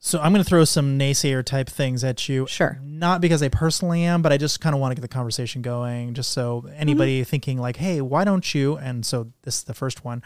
So 0.00 0.18
I'm 0.18 0.32
going 0.32 0.42
to 0.42 0.48
throw 0.48 0.64
some 0.64 0.98
naysayer 0.98 1.44
type 1.44 1.68
things 1.68 2.02
at 2.04 2.26
you. 2.26 2.46
Sure. 2.46 2.80
Not 2.82 3.20
because 3.20 3.42
I 3.42 3.48
personally 3.48 4.04
am, 4.04 4.22
but 4.22 4.32
I 4.32 4.38
just 4.38 4.60
kind 4.60 4.74
of 4.74 4.80
want 4.80 4.92
to 4.92 4.94
get 4.94 5.02
the 5.02 5.08
conversation 5.08 5.60
going, 5.60 6.14
just 6.14 6.30
so 6.30 6.64
anybody 6.74 7.20
mm-hmm. 7.20 7.28
thinking 7.28 7.58
like, 7.58 7.76
"Hey, 7.76 8.00
why 8.00 8.24
don't 8.24 8.54
you?" 8.54 8.78
And 8.78 9.04
so 9.04 9.30
this 9.42 9.58
is 9.58 9.64
the 9.64 9.74
first 9.74 10.06
one 10.06 10.22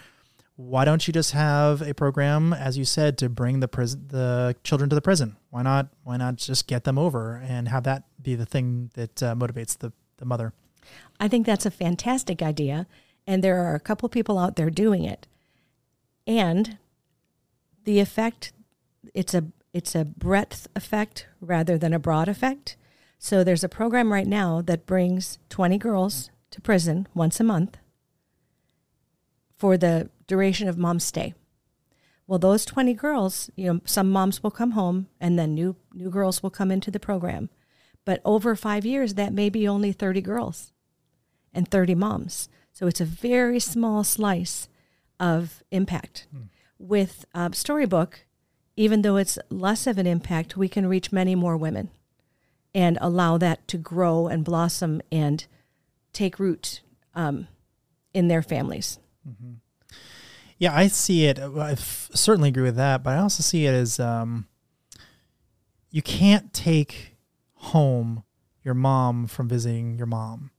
why 0.69 0.85
don't 0.85 1.07
you 1.07 1.13
just 1.13 1.33
have 1.33 1.83
a 1.83 1.93
program, 1.93 2.53
as 2.53 2.79
you 2.79 2.85
said, 2.85 3.19
to 3.19 3.29
bring 3.29 3.61
the 3.61 3.69
prison, 3.69 4.05
the 4.09 4.57
children 4.63 4.89
to 4.91 4.95
the 4.95 5.03
prison? 5.03 5.37
Why 5.51 5.63
not? 5.63 5.89
Why 6.05 6.17
not 6.17 6.37
just 6.37 6.67
get 6.67 6.85
them 6.85 6.99
over 6.99 7.43
and 7.45 7.69
have 7.69 7.85
that 7.85 8.05
be 8.23 8.35
the 8.35 8.47
thing 8.47 8.91
that 8.95 9.23
uh, 9.23 9.35
motivates 9.35 9.77
the, 9.77 9.93
the 10.19 10.25
mother? 10.25 10.53
I 11.21 11.29
think 11.29 11.47
that's 11.47 11.67
a 11.67 11.71
fantastic 11.71 12.43
idea, 12.43 12.87
and 13.27 13.43
there 13.43 13.63
are 13.65 13.75
a 13.75 13.81
couple 13.81 14.09
people 14.09 14.39
out 14.39 14.57
there 14.57 14.71
doing 14.71 15.05
it. 15.05 15.27
And 16.27 16.79
the 17.85 18.01
effect, 18.01 18.53
it's 19.15 19.35
a 19.35 19.45
it's 19.73 19.95
a 19.95 20.05
breadth 20.05 20.69
effect 20.77 21.27
rather 21.41 21.79
than 21.79 21.93
a 21.93 21.99
broad 21.99 22.29
effect. 22.29 22.77
So 23.19 23.43
there's 23.43 23.65
a 23.65 23.69
program 23.69 24.13
right 24.13 24.27
now 24.27 24.61
that 24.63 24.85
brings 24.85 25.39
20 25.49 25.79
girls 25.79 26.31
to 26.51 26.61
prison 26.61 27.09
once 27.15 27.41
a 27.41 27.45
month 27.45 27.79
for 29.57 29.79
the 29.79 30.11
duration 30.33 30.67
of 30.67 30.79
mom's 30.79 31.05
stay. 31.05 31.35
Well, 32.27 32.39
those 32.39 32.65
20 32.65 32.95
girls, 32.95 33.51
you 33.55 33.67
know, 33.67 33.81
some 33.85 34.11
moms 34.11 34.43
will 34.43 34.51
come 34.51 34.71
home 34.71 35.09
and 35.21 35.39
then 35.39 35.55
new 35.55 35.77
new 35.93 36.09
girls 36.09 36.43
will 36.43 36.49
come 36.59 36.71
into 36.71 36.91
the 36.91 36.99
program. 36.99 37.51
But 38.07 38.23
over 38.25 38.57
5 38.57 38.87
years 38.87 39.15
that 39.15 39.35
may 39.35 39.51
be 39.51 39.69
only 39.69 39.93
30 39.93 40.23
girls 40.23 40.73
and 41.53 41.69
30 41.69 41.95
moms. 41.95 42.49
So 42.73 42.87
it's 42.87 43.03
a 43.03 43.05
very 43.05 43.61
small 43.61 44.05
slice 44.05 44.69
of 45.21 45.63
impact. 45.71 46.27
Hmm. 46.33 46.45
With 46.79 47.27
uh, 47.35 47.51
Storybook, 47.53 48.25
even 48.75 49.03
though 49.03 49.19
it's 49.19 49.39
less 49.51 49.87
of 49.87 49.99
an 49.99 50.07
impact, 50.07 50.57
we 50.57 50.69
can 50.69 50.87
reach 50.87 51.13
many 51.13 51.35
more 51.35 51.59
women 51.59 51.91
and 52.75 52.97
allow 53.03 53.37
that 53.37 53.69
to 53.69 53.77
grow 53.77 54.29
and 54.29 54.45
blossom 54.45 55.03
and 55.13 55.47
take 56.15 56.39
root 56.39 56.81
um, 57.15 57.49
in 58.15 58.29
their 58.29 58.43
families. 58.43 58.99
Mm-hmm. 59.29 59.57
Yeah, 60.63 60.77
I 60.77 60.87
see 60.87 61.27
it. 61.27 61.41
I 61.41 61.75
certainly 61.75 62.51
agree 62.51 62.63
with 62.63 62.77
that, 62.77 63.03
but 63.03 63.15
I 63.15 63.19
also 63.19 63.43
see 63.43 63.67
it 63.67 63.75
as 63.75 63.99
um, 63.99 64.47
you 65.91 66.03
can't 66.03 66.53
take 66.53 67.17
home 67.55 68.23
your 68.63 68.75
mom 68.75 69.27
from 69.27 69.49
visiting 69.49 69.97
your 69.97 70.07
mom. 70.07 70.53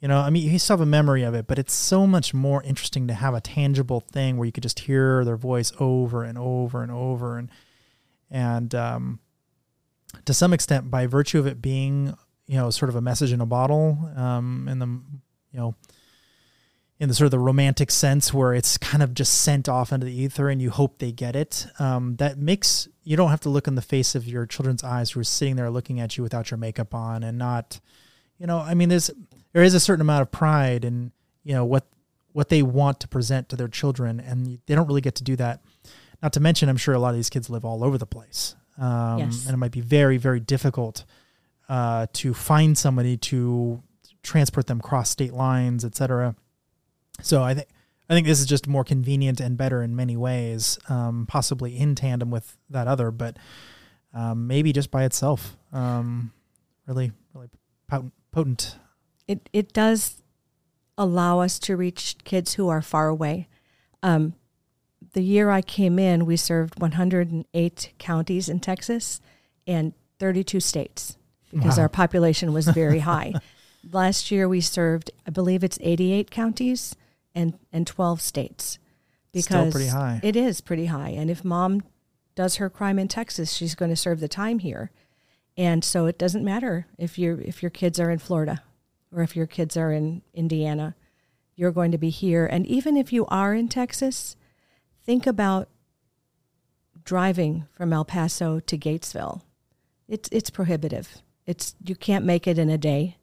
You 0.00 0.08
know, 0.08 0.20
I 0.20 0.30
mean, 0.30 0.50
you 0.50 0.58
still 0.58 0.78
have 0.78 0.80
a 0.80 0.86
memory 0.86 1.22
of 1.22 1.34
it, 1.34 1.46
but 1.46 1.58
it's 1.58 1.74
so 1.74 2.06
much 2.06 2.32
more 2.32 2.62
interesting 2.62 3.06
to 3.08 3.12
have 3.12 3.34
a 3.34 3.42
tangible 3.42 4.00
thing 4.00 4.38
where 4.38 4.46
you 4.46 4.52
could 4.52 4.62
just 4.62 4.80
hear 4.80 5.22
their 5.22 5.36
voice 5.36 5.70
over 5.78 6.24
and 6.24 6.38
over 6.38 6.82
and 6.82 6.90
over, 6.90 7.36
and 7.36 7.50
and 8.30 8.74
um, 8.74 9.20
to 10.24 10.32
some 10.32 10.54
extent, 10.54 10.90
by 10.90 11.06
virtue 11.06 11.38
of 11.38 11.46
it 11.46 11.60
being, 11.60 12.16
you 12.46 12.56
know, 12.56 12.70
sort 12.70 12.88
of 12.88 12.96
a 12.96 13.02
message 13.02 13.34
in 13.34 13.42
a 13.42 13.46
bottle, 13.46 13.98
um, 14.16 14.66
in 14.66 14.78
the, 14.78 14.86
you 14.86 15.60
know, 15.60 15.74
in 17.02 17.08
the 17.08 17.14
sort 17.16 17.24
of 17.24 17.32
the 17.32 17.38
romantic 17.40 17.90
sense 17.90 18.32
where 18.32 18.54
it's 18.54 18.78
kind 18.78 19.02
of 19.02 19.12
just 19.12 19.40
sent 19.40 19.68
off 19.68 19.90
into 19.92 20.06
the 20.06 20.12
ether 20.14 20.48
and 20.48 20.62
you 20.62 20.70
hope 20.70 20.98
they 20.98 21.10
get 21.10 21.34
it. 21.34 21.66
Um, 21.80 22.14
that 22.16 22.38
makes 22.38 22.86
you 23.02 23.16
don't 23.16 23.30
have 23.30 23.40
to 23.40 23.48
look 23.48 23.66
in 23.66 23.74
the 23.74 23.82
face 23.82 24.14
of 24.14 24.24
your 24.24 24.46
children's 24.46 24.84
eyes 24.84 25.10
who 25.10 25.18
are 25.18 25.24
sitting 25.24 25.56
there 25.56 25.68
looking 25.68 25.98
at 25.98 26.16
you 26.16 26.22
without 26.22 26.52
your 26.52 26.58
makeup 26.58 26.94
on 26.94 27.24
and 27.24 27.36
not, 27.36 27.80
you 28.38 28.46
know, 28.46 28.58
I 28.58 28.74
mean, 28.74 28.88
there's 28.88 29.10
there 29.52 29.64
is 29.64 29.74
a 29.74 29.80
certain 29.80 30.00
amount 30.00 30.22
of 30.22 30.30
pride 30.30 30.84
in 30.84 31.10
you 31.42 31.54
know 31.54 31.64
what 31.64 31.88
what 32.34 32.50
they 32.50 32.62
want 32.62 33.00
to 33.00 33.08
present 33.08 33.48
to 33.48 33.56
their 33.56 33.66
children, 33.66 34.20
and 34.20 34.60
they 34.66 34.74
don't 34.76 34.86
really 34.86 35.00
get 35.00 35.16
to 35.16 35.24
do 35.24 35.34
that. 35.34 35.60
Not 36.22 36.32
to 36.34 36.40
mention, 36.40 36.68
I'm 36.68 36.76
sure 36.76 36.94
a 36.94 37.00
lot 37.00 37.10
of 37.10 37.16
these 37.16 37.30
kids 37.30 37.50
live 37.50 37.64
all 37.64 37.82
over 37.82 37.98
the 37.98 38.06
place, 38.06 38.54
um, 38.78 39.18
Yes. 39.18 39.44
and 39.44 39.54
it 39.54 39.56
might 39.56 39.72
be 39.72 39.80
very 39.80 40.18
very 40.18 40.38
difficult 40.38 41.04
uh, 41.68 42.06
to 42.12 42.32
find 42.32 42.78
somebody 42.78 43.16
to 43.16 43.82
transport 44.22 44.68
them 44.68 44.78
across 44.78 45.10
state 45.10 45.32
lines, 45.32 45.84
et 45.84 45.96
cetera. 45.96 46.36
So 47.22 47.42
I 47.42 47.54
think 47.54 47.68
I 48.10 48.14
think 48.14 48.26
this 48.26 48.40
is 48.40 48.46
just 48.46 48.66
more 48.66 48.84
convenient 48.84 49.40
and 49.40 49.56
better 49.56 49.82
in 49.82 49.96
many 49.96 50.16
ways, 50.16 50.78
um, 50.88 51.24
possibly 51.28 51.78
in 51.78 51.94
tandem 51.94 52.30
with 52.30 52.56
that 52.68 52.86
other, 52.88 53.10
but 53.10 53.38
um, 54.12 54.46
maybe 54.46 54.72
just 54.72 54.90
by 54.90 55.04
itself, 55.04 55.56
um, 55.72 56.32
really, 56.86 57.12
really 57.32 57.48
potent. 58.32 58.76
it 59.28 59.48
it 59.52 59.72
does 59.72 60.20
allow 60.98 61.40
us 61.40 61.58
to 61.60 61.76
reach 61.76 62.16
kids 62.24 62.54
who 62.54 62.68
are 62.68 62.82
far 62.82 63.08
away. 63.08 63.48
Um, 64.02 64.34
the 65.14 65.22
year 65.22 65.50
I 65.50 65.62
came 65.62 65.98
in, 65.98 66.26
we 66.26 66.36
served 66.36 66.80
108 66.80 67.92
counties 67.98 68.48
in 68.48 68.60
Texas 68.60 69.20
and 69.66 69.92
32 70.18 70.60
states 70.60 71.16
because 71.52 71.76
Wow. 71.76 71.84
our 71.84 71.88
population 71.88 72.52
was 72.52 72.68
very 72.68 72.98
high. 73.12 73.32
Last 73.90 74.30
year, 74.30 74.48
we 74.48 74.60
served, 74.60 75.10
I 75.26 75.30
believe 75.30 75.64
it's 75.64 75.78
88 75.80 76.30
counties 76.30 76.94
and 77.34 77.58
and 77.72 77.86
12 77.86 78.20
states. 78.20 78.78
Still 79.34 79.70
pretty 79.72 79.88
high. 79.88 80.20
It 80.22 80.36
is 80.36 80.60
pretty 80.60 80.86
high, 80.86 81.10
and 81.10 81.30
if 81.30 81.44
mom 81.44 81.82
does 82.34 82.56
her 82.56 82.70
crime 82.70 82.98
in 82.98 83.08
Texas, 83.08 83.52
she's 83.52 83.74
going 83.74 83.90
to 83.90 83.96
serve 83.96 84.20
the 84.20 84.28
time 84.28 84.58
here. 84.58 84.90
And 85.56 85.84
so 85.84 86.06
it 86.06 86.18
doesn't 86.18 86.44
matter 86.44 86.86
if 86.98 87.18
your 87.18 87.40
if 87.40 87.62
your 87.62 87.70
kids 87.70 88.00
are 88.00 88.10
in 88.10 88.18
Florida 88.18 88.62
or 89.14 89.22
if 89.22 89.36
your 89.36 89.46
kids 89.46 89.76
are 89.76 89.92
in 89.92 90.22
Indiana, 90.32 90.94
you're 91.54 91.72
going 91.72 91.92
to 91.92 91.98
be 91.98 92.10
here. 92.10 92.46
And 92.46 92.66
even 92.66 92.96
if 92.96 93.12
you 93.12 93.26
are 93.26 93.54
in 93.54 93.68
Texas, 93.68 94.36
think 95.04 95.26
about 95.26 95.68
driving 97.04 97.66
from 97.70 97.92
El 97.92 98.04
Paso 98.04 98.60
to 98.60 98.78
Gatesville. 98.78 99.42
It's 100.08 100.28
it's 100.32 100.50
prohibitive. 100.50 101.22
It's 101.46 101.74
you 101.84 101.94
can't 101.94 102.24
make 102.24 102.46
it 102.46 102.58
in 102.58 102.70
a 102.70 102.78
day. 102.78 103.16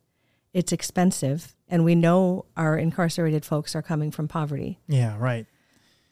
It's 0.53 0.71
expensive, 0.71 1.55
and 1.67 1.83
we 1.85 1.93
know 1.95 2.45
our 2.57 2.77
incarcerated 2.77 3.45
folks 3.45 3.75
are 3.75 3.81
coming 3.81 4.09
from 4.11 4.27
poverty. 4.27 4.79
Yeah, 4.87 5.15
right. 5.19 5.45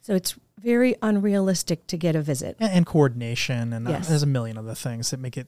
So 0.01 0.13
it's 0.15 0.35
very 0.59 0.95
unrealistic 1.01 1.87
to 1.87 1.97
get 1.97 2.15
a 2.15 2.21
visit. 2.21 2.55
and, 2.59 2.71
and 2.71 2.85
coordination 2.85 3.73
and 3.73 3.87
uh, 3.87 3.99
there's 3.99 4.23
a 4.23 4.27
million 4.27 4.57
other 4.57 4.73
things 4.73 5.11
that 5.11 5.19
make 5.19 5.37
it 5.37 5.47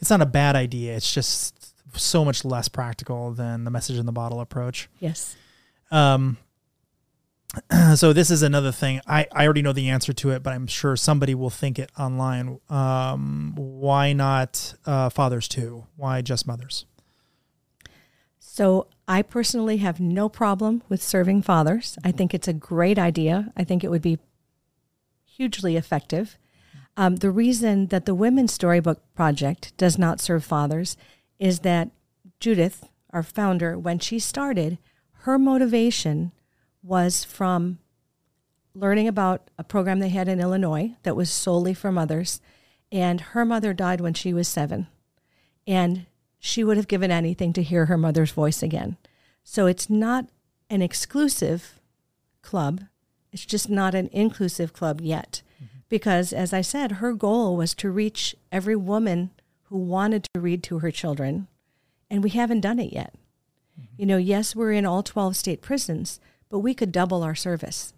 it's 0.00 0.10
not 0.10 0.20
a 0.20 0.26
bad 0.26 0.56
idea 0.56 0.96
it's 0.96 1.12
just 1.14 1.72
so 1.96 2.24
much 2.24 2.44
less 2.44 2.66
practical 2.68 3.30
than 3.32 3.62
the 3.64 3.70
message 3.70 3.96
in 3.96 4.06
the 4.06 4.12
bottle 4.12 4.40
approach 4.40 4.88
Yes. 4.98 5.36
um 5.92 6.36
so 7.94 8.12
this 8.12 8.30
is 8.30 8.42
another 8.42 8.72
thing 8.72 9.00
i 9.06 9.26
i 9.32 9.44
already 9.44 9.62
know 9.62 9.72
the 9.72 9.88
answer 9.88 10.12
to 10.12 10.30
it 10.30 10.42
but 10.42 10.52
i'm 10.52 10.66
sure 10.66 10.96
somebody 10.96 11.34
will 11.34 11.50
think 11.50 11.78
it 11.78 11.90
online 11.98 12.58
um 12.68 13.52
why 13.56 14.12
not 14.12 14.74
uh 14.84 15.08
fathers 15.10 15.46
too 15.48 15.86
why 15.96 16.20
just 16.22 16.46
mothers 16.46 16.84
So 18.58 18.88
I 19.06 19.22
personally 19.22 19.76
have 19.76 20.00
no 20.00 20.28
problem 20.28 20.82
with 20.88 21.00
serving 21.00 21.42
fathers. 21.42 21.96
I 22.02 22.10
think 22.10 22.34
it's 22.34 22.48
a 22.48 22.52
great 22.52 22.98
idea. 22.98 23.52
I 23.56 23.62
think 23.62 23.84
it 23.84 23.88
would 23.88 24.02
be 24.02 24.18
hugely 25.24 25.76
effective. 25.76 26.36
Um, 26.96 27.14
the 27.14 27.30
reason 27.30 27.86
that 27.86 28.04
the 28.04 28.16
Women's 28.16 28.52
Storybook 28.52 29.00
Project 29.14 29.76
does 29.76 29.96
not 29.96 30.18
serve 30.18 30.44
fathers 30.44 30.96
is 31.38 31.60
that 31.60 31.90
Judith, 32.40 32.88
our 33.12 33.22
founder, 33.22 33.78
when 33.78 34.00
she 34.00 34.18
started, 34.18 34.78
her 35.18 35.38
motivation 35.38 36.32
was 36.82 37.22
from 37.22 37.78
learning 38.74 39.06
about 39.06 39.52
a 39.56 39.62
program 39.62 40.00
they 40.00 40.08
had 40.08 40.26
in 40.26 40.40
Illinois 40.40 40.96
that 41.04 41.14
was 41.14 41.30
solely 41.30 41.74
for 41.74 41.92
mothers. 41.92 42.40
And 42.90 43.20
her 43.20 43.44
mother 43.44 43.72
died 43.72 44.00
when 44.00 44.14
she 44.14 44.34
was 44.34 44.48
seven. 44.48 44.88
And 45.64 46.06
she 46.38 46.62
would 46.64 46.76
have 46.76 46.88
given 46.88 47.10
anything 47.10 47.52
to 47.52 47.62
hear 47.62 47.86
her 47.86 47.98
mother's 47.98 48.30
voice 48.30 48.62
again. 48.62 48.96
So 49.42 49.66
it's 49.66 49.88
not 49.88 50.26
an 50.70 50.82
exclusive 50.82 51.80
club. 52.42 52.82
It's 53.32 53.46
just 53.46 53.68
not 53.68 53.94
an 53.94 54.08
inclusive 54.12 54.72
club 54.72 55.00
yet. 55.00 55.42
Mm-hmm. 55.56 55.78
Because, 55.88 56.32
as 56.32 56.52
I 56.52 56.60
said, 56.60 56.92
her 56.92 57.12
goal 57.12 57.56
was 57.56 57.74
to 57.74 57.90
reach 57.90 58.36
every 58.52 58.76
woman 58.76 59.30
who 59.64 59.78
wanted 59.78 60.26
to 60.34 60.40
read 60.40 60.62
to 60.64 60.78
her 60.78 60.90
children, 60.90 61.46
and 62.10 62.22
we 62.22 62.30
haven't 62.30 62.60
done 62.60 62.78
it 62.78 62.92
yet. 62.92 63.14
Mm-hmm. 63.78 63.94
You 63.96 64.06
know, 64.06 64.16
yes, 64.16 64.54
we're 64.54 64.72
in 64.72 64.86
all 64.86 65.02
12 65.02 65.36
state 65.36 65.60
prisons, 65.60 66.20
but 66.48 66.60
we 66.60 66.74
could 66.74 66.92
double 66.92 67.22
our 67.22 67.34
service. 67.34 67.92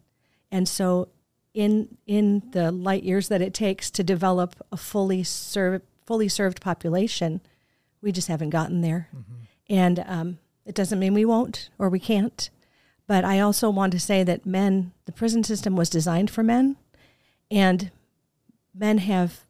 And 0.51 0.69
so, 0.69 1.09
in 1.53 1.97
in 2.07 2.43
the 2.53 2.71
light 2.71 3.03
years 3.03 3.29
that 3.29 3.43
it 3.43 3.53
takes 3.53 3.91
to 3.91 4.05
develop 4.05 4.55
a 4.71 4.77
fully 4.77 5.25
served 5.25 5.85
fully 6.07 6.29
served 6.29 6.61
population, 6.61 7.41
we 8.03 8.13
just 8.13 8.29
haven't 8.29 8.51
gotten 8.51 8.81
there. 8.81 9.09
And 9.69 10.03
um, 10.07 10.39
it 10.65 10.75
doesn't 10.75 10.99
mean 10.99 11.15
we 11.15 11.25
won't 11.25 11.71
or 11.79 11.89
we 11.89 12.01
can't. 12.01 12.51
But 13.07 13.25
I 13.25 13.41
also 13.41 13.71
want 13.71 13.93
to 13.93 14.01
say 14.01 14.23
that 14.25 14.47
men, 14.47 14.93
the 15.05 15.13
prison 15.13 15.43
system 15.45 15.75
was 15.77 15.91
designed 15.91 16.31
for 16.31 16.43
men, 16.43 16.77
and 17.51 17.91
men 18.75 18.99
have 18.99 19.41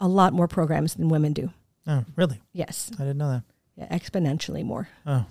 a 0.00 0.08
lot 0.08 0.32
more 0.32 0.48
programs 0.48 0.94
than 0.94 1.08
women 1.08 1.32
do. 1.32 1.50
oh 1.86 2.04
really 2.16 2.40
Yes, 2.52 2.90
i 2.94 3.02
didn't 3.02 3.18
know 3.18 3.30
that 3.30 3.42
yeah, 3.76 3.96
exponentially 3.96 4.64
more. 4.64 4.88
oh 5.06 5.24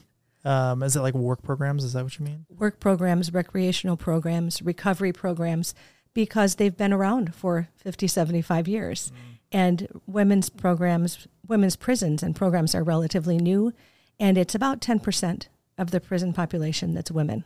um 0.45 0.81
is 0.83 0.95
it 0.95 1.01
like 1.01 1.13
work 1.13 1.41
programs 1.43 1.83
is 1.83 1.93
that 1.93 2.03
what 2.03 2.17
you 2.19 2.25
mean 2.25 2.45
Work 2.57 2.79
programs, 2.79 3.33
recreational 3.33 3.97
programs, 3.97 4.61
recovery 4.61 5.11
programs, 5.11 5.73
because 6.13 6.55
they've 6.55 6.75
been 6.77 6.93
around 6.93 7.33
for 7.35 7.67
50, 7.77 8.07
75 8.07 8.67
years. 8.67 9.11
And 9.51 9.87
women's 10.07 10.49
programs, 10.49 11.27
women's 11.47 11.75
prisons 11.75 12.23
and 12.23 12.35
programs 12.35 12.73
are 12.73 12.83
relatively 12.83 13.37
new. 13.37 13.73
And 14.19 14.37
it's 14.37 14.55
about 14.55 14.81
10% 14.81 15.47
of 15.77 15.91
the 15.91 15.99
prison 15.99 16.31
population 16.33 16.93
that's 16.93 17.11
women. 17.11 17.43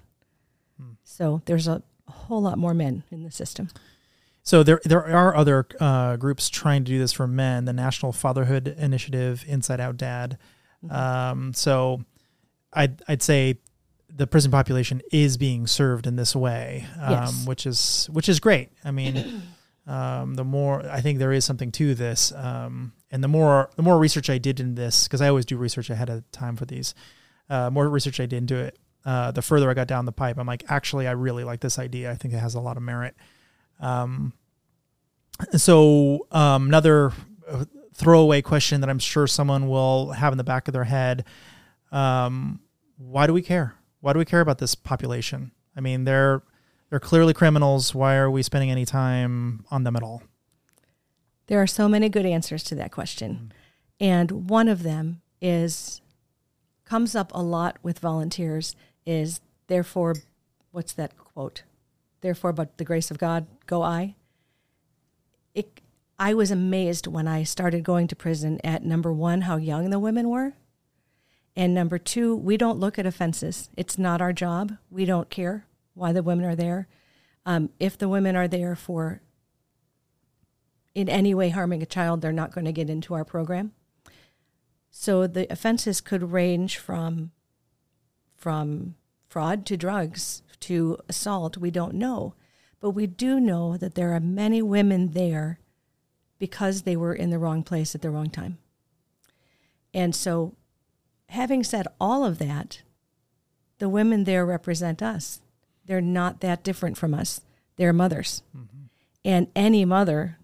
So 1.04 1.42
there's 1.46 1.68
a 1.68 1.82
whole 2.08 2.42
lot 2.42 2.58
more 2.58 2.74
men 2.74 3.04
in 3.10 3.24
the 3.24 3.32
system. 3.32 3.70
So 4.44 4.62
there 4.62 4.80
there 4.84 5.04
are 5.06 5.36
other 5.36 5.66
uh, 5.80 6.18
groups 6.18 6.50
trying 6.50 6.84
to 6.84 6.92
do 6.92 7.00
this 7.00 7.14
for 7.14 7.26
men. 7.28 7.66
The 7.66 7.74
National 7.74 8.12
Fatherhood 8.12 8.68
Initiative, 8.78 9.44
Inside 9.48 9.80
Out 9.80 9.98
Dad. 9.98 10.38
Um, 10.90 11.54
so 11.54 12.04
I'd 12.74 13.02
I'd 13.08 13.24
say 13.24 13.60
the 14.10 14.28
prison 14.28 14.52
population 14.52 15.02
is 15.12 15.38
being 15.38 15.66
served 15.66 16.06
in 16.06 16.16
this 16.16 16.36
way, 16.36 16.86
um, 17.02 17.12
Yes. 17.12 17.48
which 17.48 17.66
is 17.66 18.08
which 18.12 18.30
is 18.30 18.40
great. 18.40 18.70
I 18.84 18.92
mean, 18.92 19.42
um, 19.88 20.34
the 20.34 20.44
more 20.44 20.86
I 20.90 21.02
think 21.02 21.20
there 21.20 21.32
is 21.32 21.46
something 21.46 21.72
to 21.74 21.94
this, 21.94 22.32
um, 22.32 22.94
and 23.12 23.24
the 23.24 23.28
more 23.28 23.70
the 23.76 23.84
more 23.84 24.00
research 24.00 24.30
I 24.30 24.38
did 24.38 24.60
in 24.60 24.76
this, 24.76 25.08
because 25.08 25.22
I 25.22 25.28
always 25.28 25.46
do 25.46 25.58
research 25.58 25.90
ahead 25.90 26.10
of 26.10 26.30
time 26.32 26.56
for 26.56 26.66
these. 26.66 26.96
Uh, 27.50 27.70
more 27.70 27.88
research 27.88 28.20
I 28.20 28.26
did 28.26 28.38
into 28.38 28.56
it, 28.56 28.80
uh, 29.06 29.32
the 29.32 29.44
further 29.44 29.70
I 29.70 29.76
got 29.76 29.88
down 29.88 30.06
the 30.06 30.12
pipe, 30.12 30.38
I'm 30.40 30.48
like, 30.48 30.64
actually, 30.68 31.08
I 31.08 31.12
really 31.12 31.44
like 31.44 31.60
this 31.60 31.78
idea. 31.78 32.12
I 32.12 32.16
think 32.16 32.34
it 32.34 32.40
has 32.40 32.56
a 32.56 32.60
lot 32.60 32.76
of 32.76 32.82
merit. 32.82 33.16
Um, 33.80 34.34
so 35.56 36.26
um, 36.32 36.68
another 36.68 37.12
uh, 37.48 37.66
throwaway 37.94 38.42
question 38.42 38.82
that 38.82 38.90
I'm 38.90 39.00
sure 39.00 39.28
someone 39.28 39.68
will 39.68 40.12
have 40.12 40.34
in 40.34 40.38
the 40.38 40.44
back 40.44 40.68
of 40.68 40.74
their 40.74 40.86
head: 40.86 41.26
um, 41.92 42.60
Why 42.98 43.28
do 43.28 43.34
we 43.34 43.44
care? 43.44 43.76
Why 44.02 44.14
do 44.14 44.20
we 44.20 44.26
care 44.26 44.42
about 44.42 44.58
this 44.58 44.74
population? 44.74 45.52
I 45.78 45.82
mean, 45.82 46.06
they're 46.06 46.42
they're 46.96 47.00
clearly 47.02 47.34
criminals. 47.34 47.94
Why 47.94 48.16
are 48.16 48.32
we 48.32 48.42
spending 48.42 48.72
any 48.72 48.86
time 48.86 49.66
on 49.70 49.84
them 49.84 49.98
at 49.98 50.02
all? 50.02 50.24
There 51.48 51.62
are 51.62 51.68
so 51.68 51.90
many 51.90 52.08
good 52.08 52.26
answers 52.26 52.64
to 52.64 52.76
that 52.76 52.94
question. 52.94 53.52
Mm. 53.52 53.56
And 54.00 54.50
one 54.50 54.70
of 54.70 54.84
them 54.84 55.20
is 55.42 56.00
comes 56.86 57.14
up 57.14 57.34
a 57.36 57.44
lot 57.44 57.76
with 57.84 58.00
volunteers 58.00 58.78
is 59.06 59.42
therefore 59.68 60.16
what's 60.72 60.94
that 60.94 61.18
quote? 61.18 61.64
Therefore 62.22 62.54
but 62.54 62.78
the 62.78 62.86
grace 62.86 63.12
of 63.12 63.18
God 63.18 63.46
go 63.66 63.82
I. 63.82 64.16
It 65.54 65.82
I 66.18 66.34
was 66.34 66.50
amazed 66.50 67.08
when 67.08 67.28
I 67.28 67.44
started 67.44 67.84
going 67.84 68.08
to 68.08 68.16
prison 68.16 68.62
at 68.64 68.86
number 68.86 69.12
1 69.12 69.42
how 69.42 69.58
young 69.58 69.90
the 69.90 70.00
women 70.00 70.30
were. 70.30 70.54
And 71.58 71.74
number 71.74 71.98
2, 71.98 72.38
we 72.38 72.56
don't 72.56 72.80
look 72.80 72.98
at 72.98 73.06
offenses. 73.06 73.70
It's 73.76 73.98
not 73.98 74.22
our 74.22 74.32
job. 74.32 74.78
We 74.90 75.04
don't 75.04 75.30
care 75.30 75.66
why 75.96 76.14
the 76.14 76.24
women 76.24 76.46
are 76.46 76.56
there. 76.56 76.88
Um, 77.46 77.72
if 77.80 77.98
the 77.98 78.10
women 78.10 78.36
are 78.36 78.48
there 78.48 78.76
for 78.76 79.22
in 80.94 81.10
any 81.10 81.34
way 81.34 81.50
harming 81.50 81.82
a 81.82 81.88
child, 81.88 82.22
they're 82.22 82.32
not 82.32 82.54
going 82.54 82.66
to 82.66 82.72
get 82.72 82.90
into 82.90 83.14
our 83.14 83.26
program. 83.26 83.74
So 84.92 85.28
the 85.28 85.52
offenses 85.52 86.00
could 86.00 86.32
range 86.32 86.78
from 86.78 87.32
from 88.38 88.96
fraud 89.28 89.66
to 89.66 89.76
drugs 89.76 90.44
to 90.62 90.98
assault. 91.10 91.58
We 91.58 91.72
don't 91.72 91.96
know. 91.96 92.36
But 92.80 92.92
we 92.92 93.08
do 93.08 93.40
know 93.40 93.78
that 93.78 93.96
there 93.96 94.14
are 94.14 94.20
many 94.20 94.62
women 94.62 95.12
there 95.14 95.60
because 96.38 96.84
they 96.84 96.96
were 96.96 97.14
in 97.14 97.30
the 97.30 97.40
wrong 97.40 97.64
place 97.64 97.96
at 97.96 98.02
the 98.02 98.10
wrong 98.10 98.30
time. 98.30 98.58
And 99.94 100.14
so, 100.14 100.54
having 101.30 101.64
said 101.64 101.88
all 102.00 102.24
of 102.24 102.38
that, 102.38 102.82
the 103.80 103.90
women 103.90 104.26
there 104.26 104.46
represent 104.46 105.02
us. 105.02 105.42
They're 105.86 106.02
not 106.02 106.42
that 106.42 106.64
different 106.64 106.98
from 106.98 107.14
us. 107.14 107.42
They're 107.78 107.94
mothers. 107.94 108.42
Mm-hmm. 108.56 108.86
And 109.24 109.48
any 109.56 109.86
mother 109.86 110.38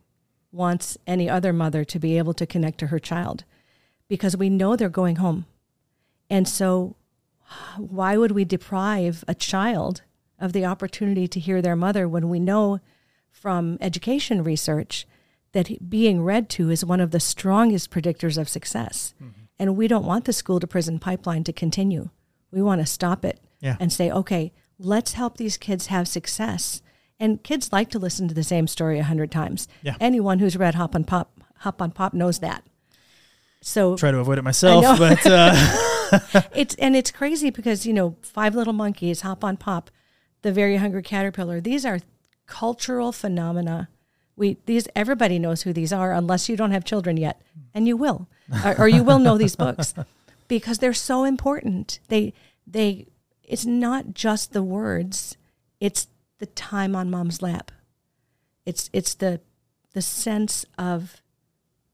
wants 0.52 0.98
any 1.08 1.30
other 1.30 1.54
mother 1.54 1.84
to 1.86 2.00
be 2.00 2.18
able 2.18 2.34
to 2.34 2.46
connect 2.46 2.80
to 2.80 2.88
her 2.88 3.00
child 3.00 3.44
because 4.08 4.36
we 4.36 4.50
know 4.50 4.76
they're 4.76 4.90
going 4.90 5.18
home. 5.18 5.46
And 6.30 6.48
so, 6.48 6.96
why 7.78 8.18
would 8.18 8.32
we 8.32 8.46
deprive 8.46 9.24
a 9.28 9.36
child 9.36 10.02
of 10.40 10.54
the 10.54 10.66
opportunity 10.66 11.28
to 11.28 11.40
hear 11.40 11.62
their 11.62 11.76
mother 11.76 12.08
when 12.08 12.30
we 12.30 12.40
know 12.40 12.80
from 13.30 13.78
education 13.82 14.44
research 14.44 15.06
that 15.52 15.90
being 15.90 16.24
read 16.24 16.50
to 16.50 16.70
is 16.70 16.86
one 16.86 17.02
of 17.02 17.12
the 17.12 17.20
strongest 17.20 17.92
predictors 17.92 18.38
of 18.38 18.50
success? 18.50 19.14
Mm-hmm. 19.22 19.42
And 19.60 19.78
we 19.78 19.88
don't 19.88 20.06
want 20.06 20.26
the 20.26 20.34
school 20.34 20.60
to 20.60 20.68
prison 20.68 21.00
pipeline 21.00 21.44
to 21.44 21.54
continue. 21.54 22.10
We 22.52 22.62
want 22.62 22.82
to 22.82 22.86
stop 22.86 23.24
it 23.24 23.40
yeah. 23.60 23.78
and 23.80 23.94
say, 23.94 24.10
okay, 24.12 24.52
let's 24.84 25.14
help 25.14 25.38
these 25.38 25.58
kids 25.58 25.88
have 25.88 26.08
success. 26.08 26.82
And 27.20 27.44
kids 27.44 27.72
like 27.72 27.90
to 27.92 28.00
listen 28.00 28.28
to 28.28 28.34
the 28.34 28.44
same 28.44 28.68
story 28.68 28.98
a 28.98 29.04
hundred 29.04 29.32
times. 29.32 29.68
Yeah. 29.84 29.96
Anyone 30.00 30.40
who's 30.40 30.58
read 30.58 30.76
Hop 30.76 30.96
on 30.96 31.04
Pop, 31.04 31.40
Hop 31.60 31.82
on 31.82 31.92
Pop 31.92 32.14
knows 32.14 32.40
that. 32.40 32.64
So 33.62 33.96
try 33.96 34.10
to 34.10 34.18
avoid 34.18 34.40
it 34.40 34.44
myself, 34.44 34.98
but 34.98 35.26
uh. 35.28 35.54
it's 36.56 36.74
and 36.76 36.96
it's 36.96 37.12
crazy 37.12 37.52
because 37.52 37.86
you 37.86 37.94
know 37.94 38.16
Five 38.22 38.56
Little 38.56 38.74
Monkeys, 38.74 39.22
Hop 39.22 39.44
on 39.44 39.56
Pop, 39.56 39.92
The 40.42 40.52
Very 40.52 40.78
Hungry 40.78 41.04
Caterpillar. 41.04 41.62
These 41.62 41.86
are 41.86 42.00
cultural 42.48 43.12
phenomena. 43.12 43.90
We 44.36 44.58
these 44.66 44.88
everybody 44.96 45.38
knows 45.38 45.62
who 45.62 45.74
these 45.74 45.94
are 45.94 46.12
unless 46.12 46.50
you 46.50 46.58
don't 46.58 46.72
have 46.72 46.84
children 46.84 47.18
yet, 47.18 47.40
and 47.76 47.88
you 47.88 47.96
will, 47.96 48.28
or, 48.66 48.82
or 48.82 48.88
you 48.88 49.04
will 49.04 49.20
know 49.20 49.38
these 49.38 49.56
books 49.56 49.94
because 50.48 50.80
they're 50.80 50.92
so 50.94 51.24
important. 51.24 52.00
They 52.08 52.34
they 52.66 53.06
it's 53.52 53.66
not 53.66 54.14
just 54.14 54.54
the 54.54 54.64
words, 54.64 55.36
it's 55.82 56.08
the 56.40 56.46
time 56.46 56.96
on 56.96 57.12
mom's 57.12 57.42
lap. 57.42 57.70
It's 58.66 58.90
it's 58.94 59.14
the 59.14 59.42
the 59.92 60.02
sense 60.02 60.66
of 60.78 61.22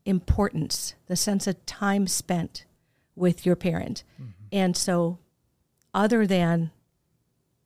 importance, 0.06 0.94
the 1.08 1.16
sense 1.16 1.48
of 1.48 1.66
time 1.66 2.06
spent 2.06 2.66
with 3.16 3.44
your 3.44 3.56
parent. 3.56 4.04
Mm-hmm. 4.22 4.32
And 4.52 4.78
so 4.78 5.18
other 5.96 6.28
than 6.28 6.70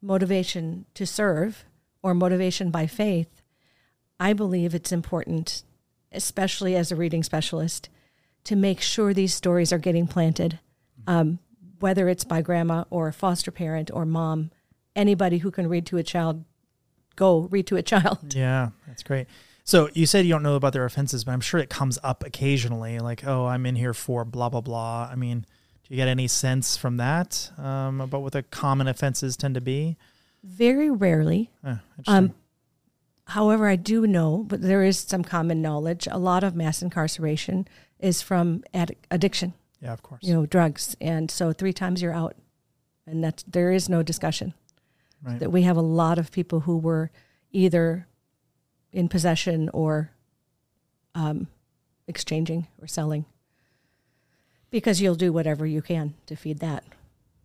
motivation 0.02 0.86
to 0.94 1.06
serve 1.06 1.66
or 2.02 2.14
motivation 2.14 2.72
by 2.72 2.88
faith, 2.88 3.42
I 4.22 4.32
believe 4.32 4.74
it's 4.74 4.94
important, 4.94 5.64
especially 6.14 6.78
as 6.78 6.94
a 6.94 6.96
reading 6.96 7.24
specialist, 7.24 7.90
to 8.46 8.56
make 8.56 8.80
sure 8.80 9.14
these 9.14 9.34
stories 9.34 9.74
are 9.74 9.78
getting 9.78 10.08
planted, 10.08 10.60
um, 11.06 11.40
whether 11.82 12.08
it's 12.08 12.24
by 12.24 12.42
grandma 12.42 12.86
or 12.90 13.08
a 13.08 13.14
foster 13.14 13.52
parent 13.52 13.92
or 13.94 14.06
mom, 14.06 14.52
anybody 14.96 15.40
who 15.40 15.52
can 15.52 15.68
read 15.68 15.86
to 15.88 15.98
a 15.98 16.04
child, 16.04 16.44
go 17.16 17.42
read 17.52 17.68
to 17.68 17.76
a 17.76 17.84
child. 17.84 18.20
Yeah, 18.36 18.70
that's 18.88 19.04
great. 19.04 19.28
So 19.64 19.90
you 19.94 20.06
said 20.06 20.26
you 20.26 20.32
don't 20.32 20.44
know 20.44 20.56
about 20.56 20.74
their 20.74 20.86
offenses, 20.86 21.24
but 21.24 21.32
I'm 21.32 21.42
sure 21.42 21.60
it 21.60 21.70
comes 21.70 22.00
up 22.04 22.24
occasionally, 22.26 23.00
like, 23.00 23.26
oh, 23.26 23.46
I'm 23.46 23.66
in 23.66 23.76
here 23.76 23.94
for 23.94 24.26
blah 24.26 24.50
blah 24.50 24.62
blah. 24.62 25.08
I 25.12 25.16
mean, 25.16 25.42
do 25.42 25.94
you 25.94 25.96
get 25.96 26.08
any 26.08 26.28
sense 26.28 26.78
from 26.78 26.98
that 26.98 27.52
um, 27.58 28.02
about 28.02 28.22
what 28.22 28.34
the 28.34 28.44
common 28.44 28.88
offenses 28.88 29.38
tend 29.38 29.56
to 29.56 29.62
be? 29.62 29.98
Very 30.44 30.90
rarely. 30.90 31.52
Oh, 31.64 31.78
um, 32.08 32.34
however, 33.28 33.68
I 33.68 33.76
do 33.76 34.08
know, 34.08 34.44
but 34.48 34.62
there 34.62 34.84
is 34.84 34.98
some 35.00 35.24
common 35.24 35.62
knowledge. 35.62 36.08
A 36.10 36.18
lot 36.18 36.44
of 36.44 36.56
mass 36.56 36.82
incarceration 36.82 37.68
is 38.00 38.22
from 38.22 38.64
ad- 38.74 38.96
addiction. 39.12 39.54
Yeah, 39.82 39.94
of 39.94 40.04
course. 40.04 40.24
You 40.24 40.34
know, 40.34 40.46
drugs, 40.46 40.96
and 41.02 41.32
so 41.32 41.52
three 41.52 41.74
times 41.74 42.02
you're 42.02 42.14
out, 42.14 42.36
and 43.06 43.24
that 43.24 43.44
there 43.48 43.72
is 43.72 43.90
no 43.90 44.04
discussion. 44.04 44.54
Right. 45.24 45.40
That 45.40 45.52
we 45.52 45.64
have 45.64 45.78
a 45.78 45.82
lot 45.82 46.18
of 46.18 46.32
people 46.32 46.62
who 46.62 46.78
were 46.78 47.12
either 47.52 48.08
in 48.92 49.08
possession 49.08 49.70
or 49.70 50.12
um, 51.16 51.48
exchanging 52.08 52.68
or 52.82 52.88
selling 52.88 53.26
because 54.70 55.02
you'll 55.02 55.16
do 55.16 55.32
whatever 55.32 55.66
you 55.66 55.82
can 55.82 56.14
to 56.26 56.36
feed 56.36 56.60
that. 56.60 56.84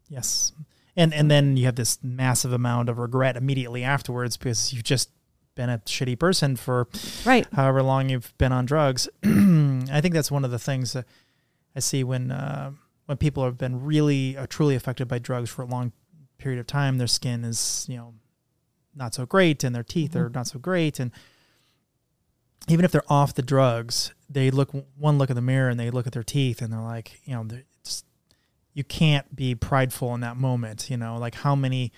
Yes. 0.08 0.52
And 0.96 1.12
and 1.12 1.30
then 1.30 1.56
you 1.56 1.66
have 1.66 1.76
this 1.76 1.98
massive 2.02 2.52
amount 2.52 2.88
of 2.88 2.98
regret 2.98 3.36
immediately 3.36 3.84
afterwards 3.84 4.36
because 4.36 4.72
you've 4.72 4.84
just 4.84 5.10
been 5.54 5.68
a 5.68 5.78
shitty 5.78 6.18
person 6.18 6.54
for 6.54 6.86
right 7.24 7.46
however 7.54 7.82
long 7.82 8.08
you've 8.08 8.36
been 8.38 8.52
on 8.52 8.64
drugs. 8.64 9.08
I 9.24 10.00
think 10.00 10.14
that's 10.14 10.30
one 10.30 10.44
of 10.44 10.50
the 10.50 10.58
things 10.58 10.94
that 10.94 11.04
I 11.76 11.80
see 11.80 12.02
when 12.02 12.32
uh, 12.32 12.72
when 13.04 13.18
people 13.18 13.44
have 13.44 13.58
been 13.58 13.84
really 13.84 14.36
uh, 14.36 14.46
truly 14.48 14.74
affected 14.74 15.06
by 15.06 15.18
drugs 15.18 15.50
for 15.50 15.62
a 15.62 15.66
long 15.66 15.92
period 16.38 16.58
of 16.58 16.66
time. 16.66 16.98
Their 16.98 17.06
skin 17.06 17.44
is 17.44 17.86
you 17.88 17.96
know 17.96 18.14
not 18.94 19.14
so 19.14 19.26
great, 19.26 19.62
and 19.62 19.74
their 19.74 19.84
teeth 19.84 20.12
mm-hmm. 20.12 20.26
are 20.26 20.30
not 20.30 20.46
so 20.46 20.58
great, 20.58 20.98
and 20.98 21.12
even 22.68 22.84
if 22.84 22.92
they're 22.92 23.12
off 23.12 23.34
the 23.34 23.42
drugs, 23.42 24.12
they 24.28 24.50
look 24.50 24.70
one 24.96 25.18
look 25.18 25.30
in 25.30 25.36
the 25.36 25.42
mirror 25.42 25.68
and 25.68 25.78
they 25.78 25.90
look 25.90 26.06
at 26.06 26.12
their 26.12 26.24
teeth 26.24 26.60
and 26.60 26.72
they're 26.72 26.80
like, 26.80 27.20
you 27.24 27.34
know, 27.34 27.46
just, 27.84 28.04
you 28.72 28.82
can't 28.82 29.36
be 29.36 29.54
prideful 29.54 30.14
in 30.14 30.20
that 30.20 30.36
moment. 30.36 30.90
You 30.90 30.96
know, 30.96 31.16
like 31.16 31.36
how 31.36 31.54
many 31.54 31.92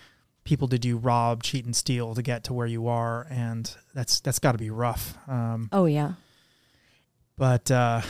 people 0.44 0.66
did 0.68 0.84
you 0.84 0.96
rob, 0.96 1.42
cheat, 1.42 1.64
and 1.64 1.74
steal 1.74 2.14
to 2.14 2.22
get 2.22 2.44
to 2.44 2.52
where 2.52 2.66
you 2.66 2.88
are? 2.88 3.26
And 3.30 3.74
that's 3.94 4.20
that's 4.20 4.38
got 4.38 4.52
to 4.52 4.58
be 4.58 4.70
rough. 4.70 5.16
Um, 5.26 5.68
oh 5.72 5.86
yeah. 5.86 6.12
But 7.36 7.70
uh, 7.70 8.02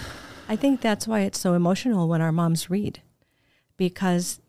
I 0.50 0.56
think 0.56 0.80
that's 0.80 1.06
why 1.06 1.20
it's 1.20 1.38
so 1.38 1.52
emotional 1.52 2.08
when 2.08 2.22
our 2.22 2.32
moms 2.32 2.70
read, 2.70 3.02
because 3.76 4.40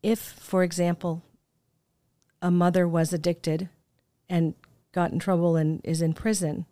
if, 0.00 0.20
for 0.20 0.62
example, 0.62 1.22
a 2.40 2.52
mother 2.52 2.86
was 2.86 3.12
addicted 3.12 3.68
and 4.28 4.54
got 4.92 5.10
in 5.10 5.18
trouble 5.18 5.56
and 5.56 5.80
is 5.82 6.00
in 6.00 6.14
prison, 6.14 6.66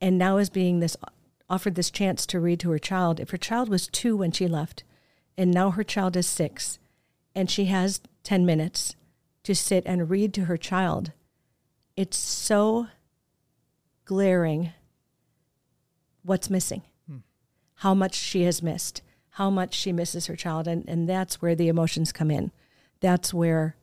and 0.00 0.18
now 0.18 0.38
is 0.38 0.50
being 0.50 0.80
this 0.80 0.96
offered 1.48 1.76
this 1.76 1.92
chance 1.92 2.26
to 2.26 2.40
read 2.40 2.58
to 2.58 2.70
her 2.70 2.78
child. 2.80 3.20
If 3.20 3.30
her 3.30 3.36
child 3.36 3.68
was 3.68 3.86
two 3.86 4.16
when 4.16 4.32
she 4.32 4.48
left, 4.48 4.82
and 5.38 5.52
now 5.52 5.70
her 5.70 5.84
child 5.84 6.16
is 6.16 6.26
six, 6.26 6.80
and 7.32 7.48
she 7.48 7.66
has 7.66 8.00
10 8.24 8.44
minutes 8.44 8.96
to 9.44 9.54
sit 9.54 9.84
and 9.86 10.10
read 10.10 10.34
to 10.34 10.46
her 10.46 10.56
child, 10.56 11.12
it's 11.96 12.18
so 12.18 12.88
glaring 14.04 14.72
what's 16.24 16.50
missing. 16.50 16.82
How 17.76 17.94
much 17.94 18.14
she 18.14 18.42
has 18.42 18.62
missed, 18.62 19.02
how 19.30 19.50
much 19.50 19.74
she 19.74 19.92
misses 19.92 20.26
her 20.26 20.36
child. 20.36 20.66
And, 20.66 20.88
and 20.88 21.08
that's 21.08 21.42
where 21.42 21.54
the 21.54 21.68
emotions 21.68 22.12
come 22.12 22.30
in. 22.30 22.52
That's 23.00 23.34
where 23.34 23.76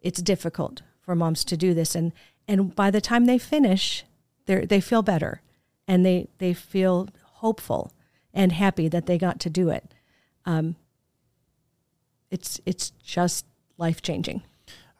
it's 0.00 0.22
difficult 0.22 0.82
for 1.00 1.14
moms 1.14 1.44
to 1.46 1.56
do 1.56 1.74
this. 1.74 1.94
And, 1.94 2.12
and 2.46 2.74
by 2.74 2.90
the 2.90 3.00
time 3.00 3.26
they 3.26 3.38
finish, 3.38 4.04
they 4.46 4.64
they 4.64 4.80
feel 4.80 5.02
better 5.02 5.42
and 5.86 6.04
they, 6.04 6.28
they 6.38 6.54
feel 6.54 7.08
hopeful 7.34 7.92
and 8.32 8.52
happy 8.52 8.88
that 8.88 9.06
they 9.06 9.18
got 9.18 9.40
to 9.40 9.50
do 9.50 9.70
it. 9.70 9.92
Um, 10.44 10.76
it's 12.30 12.60
it's 12.64 12.90
just 12.90 13.44
life 13.76 14.02
changing. 14.02 14.42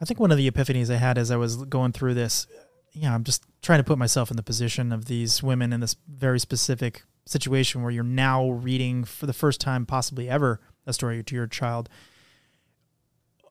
I 0.01 0.05
think 0.05 0.19
one 0.19 0.31
of 0.31 0.37
the 0.37 0.49
epiphanies 0.49 0.93
I 0.93 0.97
had 0.97 1.17
as 1.17 1.31
I 1.31 1.37
was 1.37 1.57
going 1.57 1.91
through 1.91 2.15
this, 2.15 2.47
you 2.91 3.03
know, 3.03 3.13
I'm 3.13 3.23
just 3.23 3.45
trying 3.61 3.79
to 3.79 3.83
put 3.83 3.97
myself 3.97 4.31
in 4.31 4.37
the 4.37 4.43
position 4.43 4.91
of 4.91 5.05
these 5.05 5.41
women 5.41 5.71
in 5.71 5.79
this 5.79 5.95
very 6.07 6.39
specific 6.39 7.03
situation 7.25 7.81
where 7.81 7.91
you're 7.91 8.03
now 8.03 8.49
reading 8.49 9.03
for 9.03 9.25
the 9.25 9.33
first 9.33 9.61
time, 9.61 9.85
possibly 9.85 10.29
ever, 10.29 10.59
a 10.85 10.93
story 10.93 11.23
to 11.23 11.35
your 11.35 11.47
child. 11.47 11.89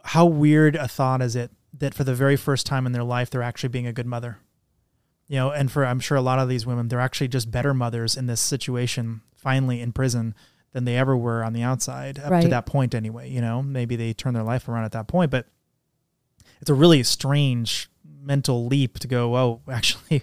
How 0.02 0.26
weird 0.26 0.76
a 0.76 0.88
thought 0.88 1.22
is 1.22 1.36
it 1.36 1.50
that 1.78 1.94
for 1.94 2.04
the 2.04 2.14
very 2.14 2.36
first 2.36 2.66
time 2.66 2.86
in 2.86 2.92
their 2.92 3.04
life 3.04 3.30
they're 3.30 3.42
actually 3.42 3.68
being 3.68 3.86
a 3.86 3.92
good 3.92 4.06
mother 4.06 4.38
you 5.28 5.36
know 5.36 5.50
and 5.50 5.70
for 5.70 5.84
i'm 5.84 6.00
sure 6.00 6.16
a 6.16 6.22
lot 6.22 6.38
of 6.38 6.48
these 6.48 6.66
women 6.66 6.88
they're 6.88 7.00
actually 7.00 7.28
just 7.28 7.50
better 7.50 7.72
mothers 7.72 8.16
in 8.16 8.26
this 8.26 8.40
situation 8.40 9.20
finally 9.36 9.80
in 9.80 9.92
prison 9.92 10.34
than 10.72 10.84
they 10.84 10.96
ever 10.96 11.16
were 11.16 11.42
on 11.42 11.52
the 11.52 11.62
outside 11.62 12.18
up 12.18 12.30
right. 12.30 12.42
to 12.42 12.48
that 12.48 12.66
point 12.66 12.94
anyway 12.94 13.28
you 13.28 13.40
know 13.40 13.62
maybe 13.62 13.96
they 13.96 14.12
turn 14.12 14.34
their 14.34 14.42
life 14.42 14.68
around 14.68 14.84
at 14.84 14.92
that 14.92 15.08
point 15.08 15.30
but 15.30 15.46
it's 16.60 16.70
a 16.70 16.74
really 16.74 17.02
strange 17.02 17.88
mental 18.22 18.66
leap 18.66 18.98
to 18.98 19.08
go 19.08 19.36
oh 19.36 19.60
actually 19.70 20.22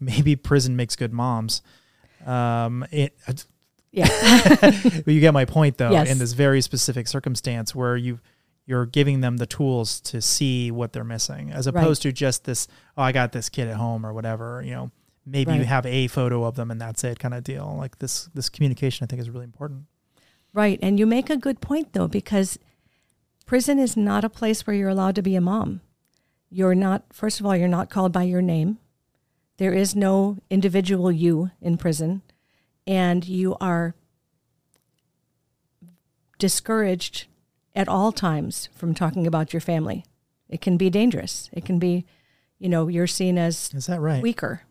maybe 0.00 0.36
prison 0.36 0.76
makes 0.76 0.96
good 0.96 1.12
moms 1.12 1.62
um 2.26 2.84
it 2.90 3.16
yeah 3.90 4.08
you 5.06 5.20
get 5.20 5.32
my 5.32 5.44
point 5.44 5.78
though 5.78 5.90
yes. 5.90 6.10
in 6.10 6.18
this 6.18 6.32
very 6.32 6.60
specific 6.60 7.08
circumstance 7.08 7.74
where 7.74 7.96
you 7.96 8.20
you're 8.66 8.86
giving 8.86 9.22
them 9.22 9.38
the 9.38 9.46
tools 9.46 10.00
to 10.00 10.20
see 10.20 10.70
what 10.70 10.92
they're 10.92 11.04
missing 11.04 11.50
as 11.50 11.66
opposed 11.66 12.04
right. 12.04 12.10
to 12.10 12.12
just 12.12 12.44
this 12.44 12.68
oh 12.96 13.02
i 13.02 13.12
got 13.12 13.32
this 13.32 13.48
kid 13.48 13.68
at 13.68 13.76
home 13.76 14.04
or 14.04 14.12
whatever 14.12 14.62
you 14.64 14.72
know 14.72 14.90
maybe 15.30 15.54
you 15.54 15.64
have 15.64 15.86
a 15.86 16.06
photo 16.08 16.44
of 16.44 16.54
them 16.54 16.70
and 16.70 16.80
that's 16.80 17.04
it 17.04 17.18
kind 17.18 17.34
of 17.34 17.44
deal. 17.44 17.74
Like 17.78 17.98
this 17.98 18.28
this 18.34 18.48
communication 18.48 19.04
I 19.04 19.06
think 19.06 19.20
is 19.20 19.30
really 19.30 19.44
important. 19.44 19.84
Right. 20.52 20.78
And 20.82 20.98
you 20.98 21.06
make 21.06 21.30
a 21.30 21.36
good 21.36 21.60
point, 21.60 21.92
though, 21.92 22.08
because 22.08 22.58
prison 23.46 23.78
is 23.78 23.96
not 23.96 24.24
a 24.24 24.30
place 24.30 24.66
where 24.66 24.74
you're 24.74 24.88
allowed 24.88 25.14
to 25.16 25.22
be 25.22 25.36
a 25.36 25.40
mom. 25.40 25.82
You're 26.50 26.74
not, 26.74 27.04
first 27.12 27.38
of 27.38 27.46
all, 27.46 27.54
you're 27.54 27.68
not 27.68 27.90
called 27.90 28.12
by 28.12 28.22
your 28.22 28.40
name. 28.40 28.78
There 29.58 29.74
is 29.74 29.94
no 29.94 30.38
individual 30.50 31.12
you 31.12 31.50
in 31.60 31.76
prison. 31.76 32.22
And 32.86 33.26
you 33.28 33.56
are 33.60 33.94
discouraged 36.38 37.26
at 37.74 37.88
all 37.88 38.12
times 38.12 38.68
from 38.74 38.94
talking 38.94 39.26
about 39.26 39.52
your 39.52 39.60
family. 39.60 40.04
It 40.48 40.60
can 40.60 40.76
be 40.76 40.88
dangerous. 40.88 41.50
It 41.52 41.64
can 41.64 41.78
be, 41.78 42.06
you 42.58 42.68
know, 42.68 42.88
you're 42.88 43.06
seen 43.06 43.36
as 43.36 43.70
Is 43.74 43.86
that 43.86 44.00
right? 44.00 44.22
weaker. 44.22 44.62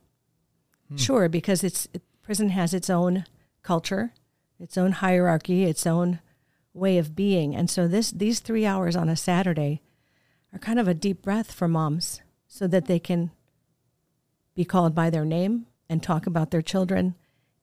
Hmm. 0.89 0.95
Sure, 0.95 1.29
because 1.29 1.63
it's 1.63 1.88
prison 2.23 2.49
has 2.49 2.73
its 2.73 2.89
own 2.89 3.25
culture, 3.63 4.13
its 4.59 4.77
own 4.77 4.93
hierarchy, 4.93 5.63
its 5.63 5.85
own 5.85 6.19
way 6.73 6.97
of 6.97 7.15
being, 7.15 7.55
and 7.55 7.69
so 7.69 7.88
this 7.88 8.11
these 8.11 8.39
three 8.39 8.65
hours 8.65 8.95
on 8.95 9.09
a 9.09 9.15
Saturday 9.15 9.81
are 10.53 10.59
kind 10.59 10.79
of 10.79 10.88
a 10.88 10.93
deep 10.93 11.21
breath 11.21 11.51
for 11.51 11.67
moms, 11.67 12.21
so 12.47 12.67
that 12.67 12.85
they 12.85 12.99
can 12.99 13.31
be 14.58 14.66
called 14.66 14.93
by 14.93 15.10
their 15.10 15.24
name 15.24 15.68
and 15.88 16.03
talk 16.03 16.28
about 16.28 16.51
their 16.51 16.62
children, 16.62 17.16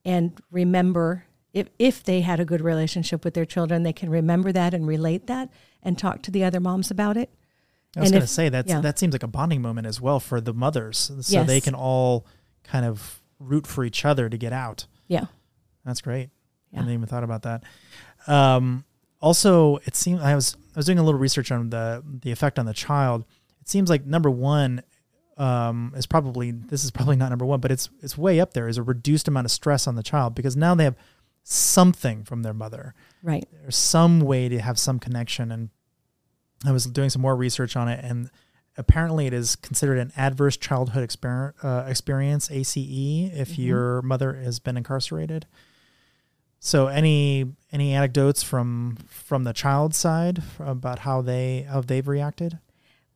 and 0.07 0.32
remember 0.51 1.24
if 1.53 1.68
if 1.78 2.03
they 2.03 2.22
had 2.22 2.40
a 2.40 2.45
good 2.45 2.62
relationship 2.62 3.24
with 3.24 3.34
their 3.34 3.45
children, 3.45 3.82
they 3.82 3.92
can 3.92 4.09
remember 4.09 4.53
that 4.53 4.72
and 4.72 4.86
relate 4.86 5.26
that 5.26 5.51
and 5.82 5.99
talk 5.99 6.22
to 6.22 6.30
the 6.30 6.42
other 6.42 6.61
moms 6.61 6.90
about 6.90 7.16
it. 7.18 7.28
I 7.97 8.01
was 8.01 8.11
going 8.11 8.22
to 8.22 8.26
say 8.26 8.49
that's 8.49 8.70
yeah. 8.70 8.80
that 8.80 8.99
seems 8.99 9.12
like 9.12 9.22
a 9.22 9.28
bonding 9.28 9.61
moment 9.61 9.86
as 9.86 10.01
well 10.01 10.18
for 10.20 10.40
the 10.40 10.55
mothers, 10.55 11.12
so 11.20 11.45
they 11.45 11.61
can 11.61 11.74
all 11.74 12.26
kind 12.62 12.86
of 12.86 13.20
root 13.38 13.66
for 13.66 13.84
each 13.84 14.05
other 14.05 14.28
to 14.28 14.38
get 14.38 14.53
out. 14.53 14.86
Yeah. 15.07 15.26
That's 15.84 16.01
great. 16.01 16.24
I 16.24 16.30
Yeah. 16.72 16.78
hadn't 16.80 16.95
even 16.95 17.07
thought 17.07 17.24
about 17.24 17.42
that. 17.42 17.62
Um, 18.26 18.84
also, 19.20 19.76
it 19.84 19.97
seemed 19.97 20.20
I 20.20 20.34
was 20.34 20.57
I 20.74 20.78
was 20.78 20.86
doing 20.86 20.99
a 20.99 21.03
little 21.03 21.20
research 21.20 21.53
on 21.53 21.70
the 21.70 22.03
the 22.22 22.32
effect 22.32 22.59
on 22.59 22.66
the 22.66 22.74
child. 22.74 23.24
It 23.61 23.68
seems 23.68 23.90
like 23.90 24.05
number 24.07 24.30
one 24.30 24.82
um, 25.37 25.93
is 25.97 26.07
probably 26.07 26.51
this 26.53 26.85
is 26.85 26.91
probably 26.91 27.16
not 27.16 27.30
number 27.30 27.45
one, 27.45 27.61
but 27.61 27.70
it's 27.70 27.89
it's 28.01 28.16
way 28.18 28.41
up 28.41 28.53
there. 28.55 28.68
Is 28.68 28.78
a 28.78 28.82
reduced 28.82 29.28
amount 29.28 29.45
of 29.47 29.51
stress 29.51 29.87
on 29.87 29.95
the 29.97 30.03
child 30.03 30.35
because 30.35 30.57
now 30.57 30.74
they 30.74 30.85
have 30.85 30.97
something 31.43 32.24
from 32.24 32.43
their 32.43 32.55
mother. 32.55 32.95
Right. 33.22 33.47
There's 33.62 33.76
some 33.76 34.20
way 34.20 34.49
to 34.49 34.61
have 34.61 34.78
some 34.78 34.99
connection, 34.99 35.51
and 35.53 35.68
I 36.64 36.72
was 36.72 36.85
doing 36.87 37.11
some 37.11 37.22
more 37.22 37.37
research 37.37 37.76
on 37.76 37.89
it, 37.89 38.03
and 38.05 38.30
apparently 38.76 39.26
it 39.26 39.32
is 39.32 39.55
considered 39.57 39.99
an 39.99 40.12
adverse 40.16 40.57
childhood 40.57 41.09
exper- 41.09 41.53
uh, 41.62 41.85
experience 41.89 42.51
ACE 42.51 42.76
if 42.76 43.51
Mhm. 43.57 43.59
your 43.64 44.03
mother 44.03 44.35
has 44.35 44.59
been 44.59 44.76
incarcerated. 44.76 45.47
So 46.61 46.87
any 46.87 47.53
any 47.72 47.93
anecdotes 47.93 48.43
from 48.43 48.97
from 49.07 49.45
the 49.45 49.53
child 49.53 49.95
side 49.95 50.43
about 50.59 51.01
how 51.01 51.20
they 51.20 51.66
how 51.68 51.82
they've 51.82 52.09
reacted? 52.09 52.59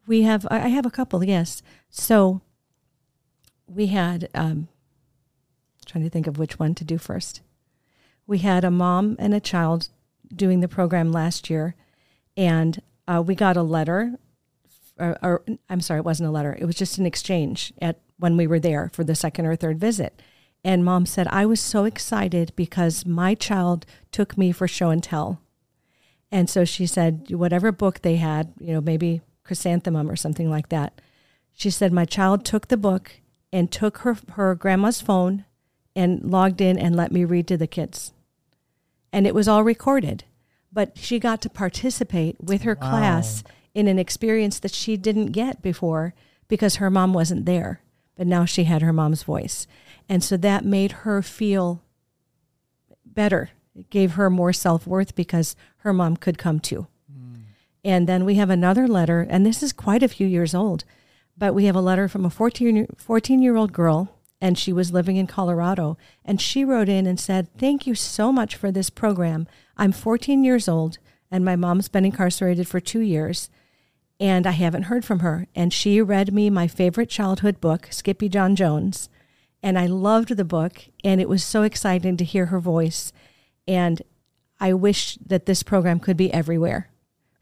We 0.09 0.23
have, 0.23 0.47
I 0.51 0.69
have 0.69 0.87
a 0.87 0.91
couple, 0.91 1.23
yes. 1.23 1.63
So 1.91 2.41
we 3.67 3.89
had, 3.89 4.31
um, 4.35 4.69
trying 5.85 6.05
to 6.05 6.11
think 6.11 6.27
of 6.27 6.39
which 6.39 6.59
one 6.59 6.75
to 6.77 6.85
do 6.85 6.97
first. 6.97 7.43
We 8.27 8.39
had 8.39 8.65
a 8.65 8.71
mom 8.71 9.17
and 9.19 9.35
a 9.35 9.41
child 9.41 9.89
doing 10.35 10.61
the 10.61 10.69
program 10.69 11.13
last 11.13 11.51
year, 11.51 11.75
and 12.39 12.81
uh, 13.07 13.23
we 13.25 13.35
got 13.35 13.59
a 13.59 13.63
letter, 13.63 14.19
or, 14.99 15.19
or 15.23 15.43
I'm 15.69 15.83
sorry, 15.83 16.01
it 16.01 16.07
wasn't 16.07 16.31
a 16.31 16.33
letter. 16.33 16.57
It 16.59 16.65
was 16.65 16.77
just 16.77 16.97
an 16.97 17.07
exchange 17.07 17.75
at 17.83 18.01
when 18.19 18.37
we 18.37 18.47
were 18.47 18.61
there 18.61 18.91
for 18.95 19.05
the 19.05 19.15
second 19.15 19.45
or 19.45 19.57
third 19.57 19.79
visit. 19.79 20.21
And 20.65 20.85
mom 20.85 21.05
said, 21.05 21.29
I 21.29 21.45
was 21.45 21.61
so 21.61 21.85
excited 21.85 22.53
because 22.57 23.07
my 23.07 23.35
child 23.35 23.85
took 24.11 24.39
me 24.39 24.53
for 24.53 24.67
show 24.67 24.89
and 24.89 25.03
tell. 25.03 25.41
And 26.33 26.51
so 26.51 26.65
she 26.65 26.87
said, 26.87 27.31
whatever 27.31 27.73
book 27.73 28.01
they 28.01 28.17
had, 28.17 28.55
you 28.59 28.73
know, 28.73 28.81
maybe 28.81 29.21
chrysanthemum 29.49 30.11
or 30.11 30.15
something 30.17 30.51
like 30.51 30.69
that. 30.69 31.01
She 31.55 31.71
said, 31.71 31.91
my 31.91 32.05
child 32.05 32.45
took 32.45 32.69
the 32.69 32.77
book 32.77 33.13
and 33.51 33.73
took 33.73 33.99
her, 33.99 34.17
her 34.33 34.55
grandma's 34.55 35.01
phone 35.01 35.47
and 35.97 36.23
logged 36.23 36.61
in 36.61 36.79
and 36.79 36.95
let 36.95 37.11
me 37.11 37.25
read 37.25 37.49
to 37.49 37.57
the 37.57 37.67
kids. 37.67 38.13
And 39.11 39.27
it 39.27 39.35
was 39.35 39.49
all 39.49 39.65
recorded. 39.65 40.25
But 40.71 40.99
she 40.99 41.19
got 41.19 41.41
to 41.43 41.49
participate 41.49 42.37
with 42.41 42.63
her 42.63 42.77
Wow. 42.81 42.91
class 42.91 43.43
in 43.73 43.89
an 43.89 43.99
experience 43.99 44.59
that 44.61 44.75
she 44.75 44.99
didn't 44.99 45.33
get 45.33 45.63
before 45.63 46.13
because 46.47 46.77
her 46.77 46.91
mom 46.91 47.15
wasn't 47.15 47.47
there. 47.47 47.81
But 48.17 48.27
now 48.27 48.45
she 48.45 48.65
had 48.65 48.83
her 48.83 48.93
mom's 48.93 49.23
voice. 49.23 49.67
And 50.11 50.23
so 50.23 50.37
that 50.37 50.65
made 50.65 50.93
her 50.93 51.23
feel 51.23 51.81
better. 53.07 53.51
It 53.75 53.89
gave 53.89 54.13
her 54.13 54.29
more 54.29 54.53
self 54.53 54.87
worth 54.87 55.15
because 55.15 55.57
her 55.79 55.95
mom 55.95 56.19
could 56.19 56.37
come 56.37 56.61
too. 56.61 56.87
And 57.89 58.07
then 58.07 58.27
we 58.27 58.35
have 58.35 58.51
another 58.51 58.87
letter, 58.87 59.27
and 59.31 59.47
this 59.47 59.63
is 59.63 59.73
quite 59.73 60.03
a 60.03 60.09
few 60.09 60.27
years 60.27 60.55
old, 60.55 60.85
but 61.39 61.55
we 61.55 61.65
have 61.65 61.75
a 61.75 61.81
letter 61.81 62.07
from 62.07 62.27
a 62.27 62.29
14, 62.29 62.87
14 62.99 63.41
year 63.41 63.57
old 63.57 63.73
girl, 63.73 64.15
and 64.43 64.59
she 64.59 64.75
was 64.75 64.93
living 64.93 65.17
in 65.17 65.27
Colorado. 65.27 65.97
And 66.23 66.39
she 66.39 66.67
wrote 66.67 66.91
in 66.91 67.07
and 67.07 67.19
said, 67.19 67.49
Thank 67.57 67.87
you 67.87 67.95
so 67.95 68.31
much 68.31 68.57
for 68.57 68.71
this 68.71 68.91
program. 68.91 69.49
I'm 69.79 69.93
14 69.93 70.45
years 70.45 70.69
old, 70.69 70.99
and 71.31 71.47
my 71.47 71.57
mom's 71.57 71.89
been 71.89 72.05
incarcerated 72.05 72.69
for 72.69 72.79
two 72.79 73.01
years, 73.01 73.49
and 74.21 74.47
I 74.47 74.51
haven't 74.51 74.91
heard 74.93 75.07
from 75.07 75.21
her. 75.21 75.47
And 75.55 75.73
she 75.73 76.03
read 76.03 76.31
me 76.31 76.51
my 76.51 76.69
favorite 76.69 77.09
childhood 77.09 77.59
book, 77.59 77.89
Skippyjon 77.91 78.55
Jones. 78.55 79.09
And 79.63 79.79
I 79.79 79.87
loved 79.87 80.37
the 80.37 80.45
book, 80.45 80.85
and 81.03 81.23
it 81.23 81.29
was 81.31 81.43
so 81.43 81.63
exciting 81.63 82.19
to 82.19 82.25
hear 82.25 82.47
her 82.47 82.61
voice. 82.61 83.15
And 83.67 84.03
I 84.61 84.75
wish 84.75 85.17
that 85.25 85.47
this 85.47 85.63
program 85.63 86.01
could 86.01 86.19
be 86.19 86.31
everywhere 86.35 86.91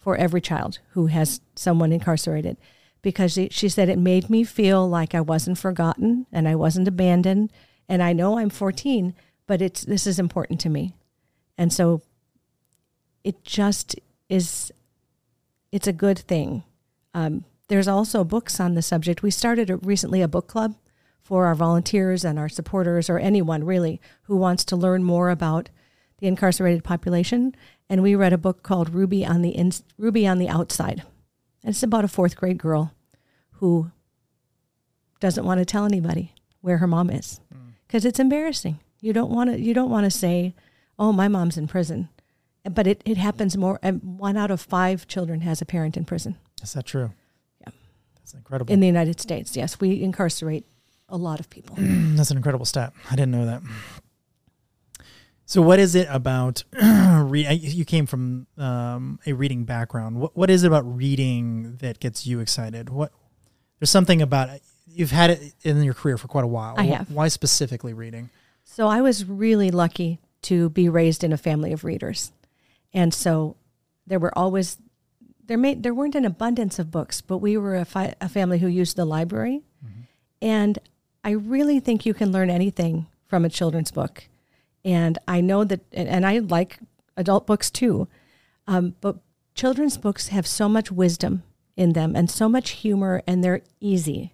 for 0.06 0.16
every 0.16 0.40
child 0.40 0.78
who 0.90 1.06
has 1.06 1.40
someone 1.56 1.90
incarcerated 1.90 2.56
because 3.02 3.32
she, 3.50 3.68
said 3.68 3.88
it 3.88 3.98
made 3.98 4.30
me 4.30 4.44
feel 4.44 4.88
like 4.88 5.16
I 5.16 5.20
wasn't 5.20 5.58
forgotten 5.58 6.26
and 6.30 6.46
I 6.46 6.54
wasn't 6.54 6.86
abandoned. 6.86 7.50
And 7.88 8.00
I 8.00 8.12
know 8.12 8.38
I'm 8.38 8.48
14, 8.48 9.16
but 9.48 9.60
it's 9.60 9.84
this 9.84 10.06
is 10.06 10.20
important 10.20 10.60
to 10.60 10.68
me. 10.68 10.94
And 11.58 11.72
so 11.72 12.02
it 13.24 13.42
just 13.42 13.96
is 14.28 14.70
it's 15.72 15.88
a 15.88 15.92
good 15.92 16.20
thing. 16.20 16.62
Um, 17.12 17.44
there's 17.66 17.88
also 17.88 18.22
books 18.22 18.60
on 18.60 18.74
the 18.74 18.82
subject. 18.82 19.24
We 19.24 19.32
started 19.32 19.70
a, 19.70 19.76
recently 19.78 20.22
a 20.22 20.28
book 20.28 20.46
club 20.46 20.76
for 21.20 21.46
our 21.46 21.56
volunteers 21.56 22.24
and 22.24 22.38
our 22.38 22.48
supporters 22.48 23.10
or 23.10 23.18
anyone 23.18 23.64
really 23.64 24.00
who 24.22 24.36
wants 24.36 24.64
to 24.66 24.76
learn 24.76 25.02
more 25.02 25.30
about 25.30 25.68
the 26.18 26.28
incarcerated 26.28 26.84
population. 26.84 27.56
And 27.88 28.02
we 28.02 28.14
read 28.14 28.32
a 28.32 28.38
book 28.38 28.62
called 28.62 28.94
Ruby 28.94 29.24
on 29.24 29.42
the 29.42 29.50
in, 29.50 29.72
Ruby 29.96 30.26
on 30.26 30.38
the 30.38 30.48
Outside. 30.48 31.02
And 31.62 31.70
it's 31.70 31.82
about 31.82 32.04
a 32.04 32.08
fourth 32.08 32.36
grade 32.36 32.58
girl 32.58 32.92
who 33.52 33.90
doesn't 35.20 35.44
want 35.44 35.58
to 35.58 35.64
tell 35.64 35.84
anybody 35.84 36.32
where 36.60 36.78
her 36.78 36.86
mom 36.86 37.10
is 37.10 37.40
mm. 37.54 37.72
because 37.86 38.04
it's 38.04 38.18
embarrassing. 38.18 38.80
You 39.00 39.12
don't 39.12 39.30
want 39.30 39.50
to. 39.50 39.60
You 39.60 39.74
don't 39.74 39.90
want 39.90 40.04
to 40.04 40.10
say, 40.10 40.54
"Oh, 40.98 41.12
my 41.12 41.28
mom's 41.28 41.56
in 41.56 41.68
prison," 41.68 42.08
but 42.68 42.86
it, 42.86 43.02
it 43.04 43.16
happens 43.16 43.56
more. 43.56 43.78
And 43.82 44.18
one 44.18 44.36
out 44.36 44.50
of 44.50 44.60
five 44.60 45.06
children 45.06 45.42
has 45.42 45.60
a 45.60 45.66
parent 45.66 45.96
in 45.96 46.04
prison 46.04 46.36
Is 46.62 46.72
that 46.72 46.86
true? 46.86 47.12
Yeah. 47.60 47.72
That's 48.16 48.34
incredible. 48.34 48.72
in 48.72 48.80
the 48.80 48.86
United 48.86 49.20
States. 49.20 49.56
Yes, 49.56 49.78
we 49.80 50.02
incarcerate 50.02 50.66
a 51.08 51.16
lot 51.16 51.40
of 51.40 51.48
people. 51.50 51.76
That's 51.78 52.30
an 52.30 52.36
incredible 52.36 52.66
stat. 52.66 52.92
I 53.10 53.16
didn't 53.16 53.32
know 53.32 53.46
that. 53.46 53.62
So, 55.48 55.62
what 55.62 55.78
is 55.78 55.94
it 55.94 56.08
about? 56.10 56.64
re- 56.82 57.52
you 57.52 57.84
came 57.84 58.06
from 58.06 58.48
um, 58.58 59.20
a 59.26 59.32
reading 59.32 59.64
background. 59.64 60.20
What 60.20 60.36
what 60.36 60.50
is 60.50 60.64
it 60.64 60.66
about 60.66 60.82
reading 60.82 61.76
that 61.76 62.00
gets 62.00 62.26
you 62.26 62.40
excited? 62.40 62.90
What 62.90 63.12
there's 63.78 63.90
something 63.90 64.20
about 64.20 64.48
it. 64.50 64.62
You've 64.88 65.12
had 65.12 65.30
it 65.30 65.54
in 65.62 65.82
your 65.82 65.94
career 65.94 66.18
for 66.18 66.26
quite 66.26 66.44
a 66.44 66.48
while. 66.48 66.74
I 66.76 66.84
have. 66.84 67.10
Why 67.10 67.28
specifically 67.28 67.92
reading? 67.92 68.30
So 68.64 68.88
I 68.88 69.00
was 69.00 69.24
really 69.24 69.70
lucky 69.70 70.18
to 70.42 70.68
be 70.70 70.88
raised 70.88 71.22
in 71.22 71.32
a 71.32 71.36
family 71.36 71.72
of 71.72 71.84
readers. 71.84 72.32
And 72.92 73.14
so 73.14 73.56
there 74.06 74.18
were 74.18 74.36
always 74.36 74.78
there 75.44 75.58
may 75.58 75.74
there 75.74 75.94
weren't 75.94 76.14
an 76.14 76.24
abundance 76.24 76.78
of 76.78 76.90
books, 76.90 77.20
but 77.20 77.38
we 77.38 77.56
were 77.56 77.76
a, 77.76 77.84
fi- 77.84 78.14
a 78.20 78.28
family 78.28 78.58
who 78.58 78.66
used 78.66 78.96
the 78.96 79.04
library. 79.04 79.62
And 80.42 80.78
I 81.24 81.30
really 81.30 81.80
think 81.80 82.04
you 82.04 82.14
can 82.14 82.30
learn 82.30 82.50
anything 82.50 83.06
from 83.26 83.44
a 83.44 83.48
children's 83.48 83.90
book. 83.90 84.24
And 84.86 85.18
I 85.26 85.40
know 85.40 85.64
that 85.64 85.80
and, 85.92 86.24
I 86.24 86.38
like 86.38 86.78
adult 87.16 87.44
books 87.44 87.72
too. 87.72 88.06
Um, 88.68 88.94
but 89.00 89.16
children's 89.52 89.98
books 89.98 90.28
have 90.28 90.46
so 90.46 90.68
much 90.68 90.92
wisdom 90.92 91.42
in 91.76 91.92
them 91.92 92.14
and 92.14 92.30
so 92.30 92.48
much 92.48 92.70
humor 92.70 93.20
and 93.26 93.42
they're 93.42 93.62
easy. 93.80 94.32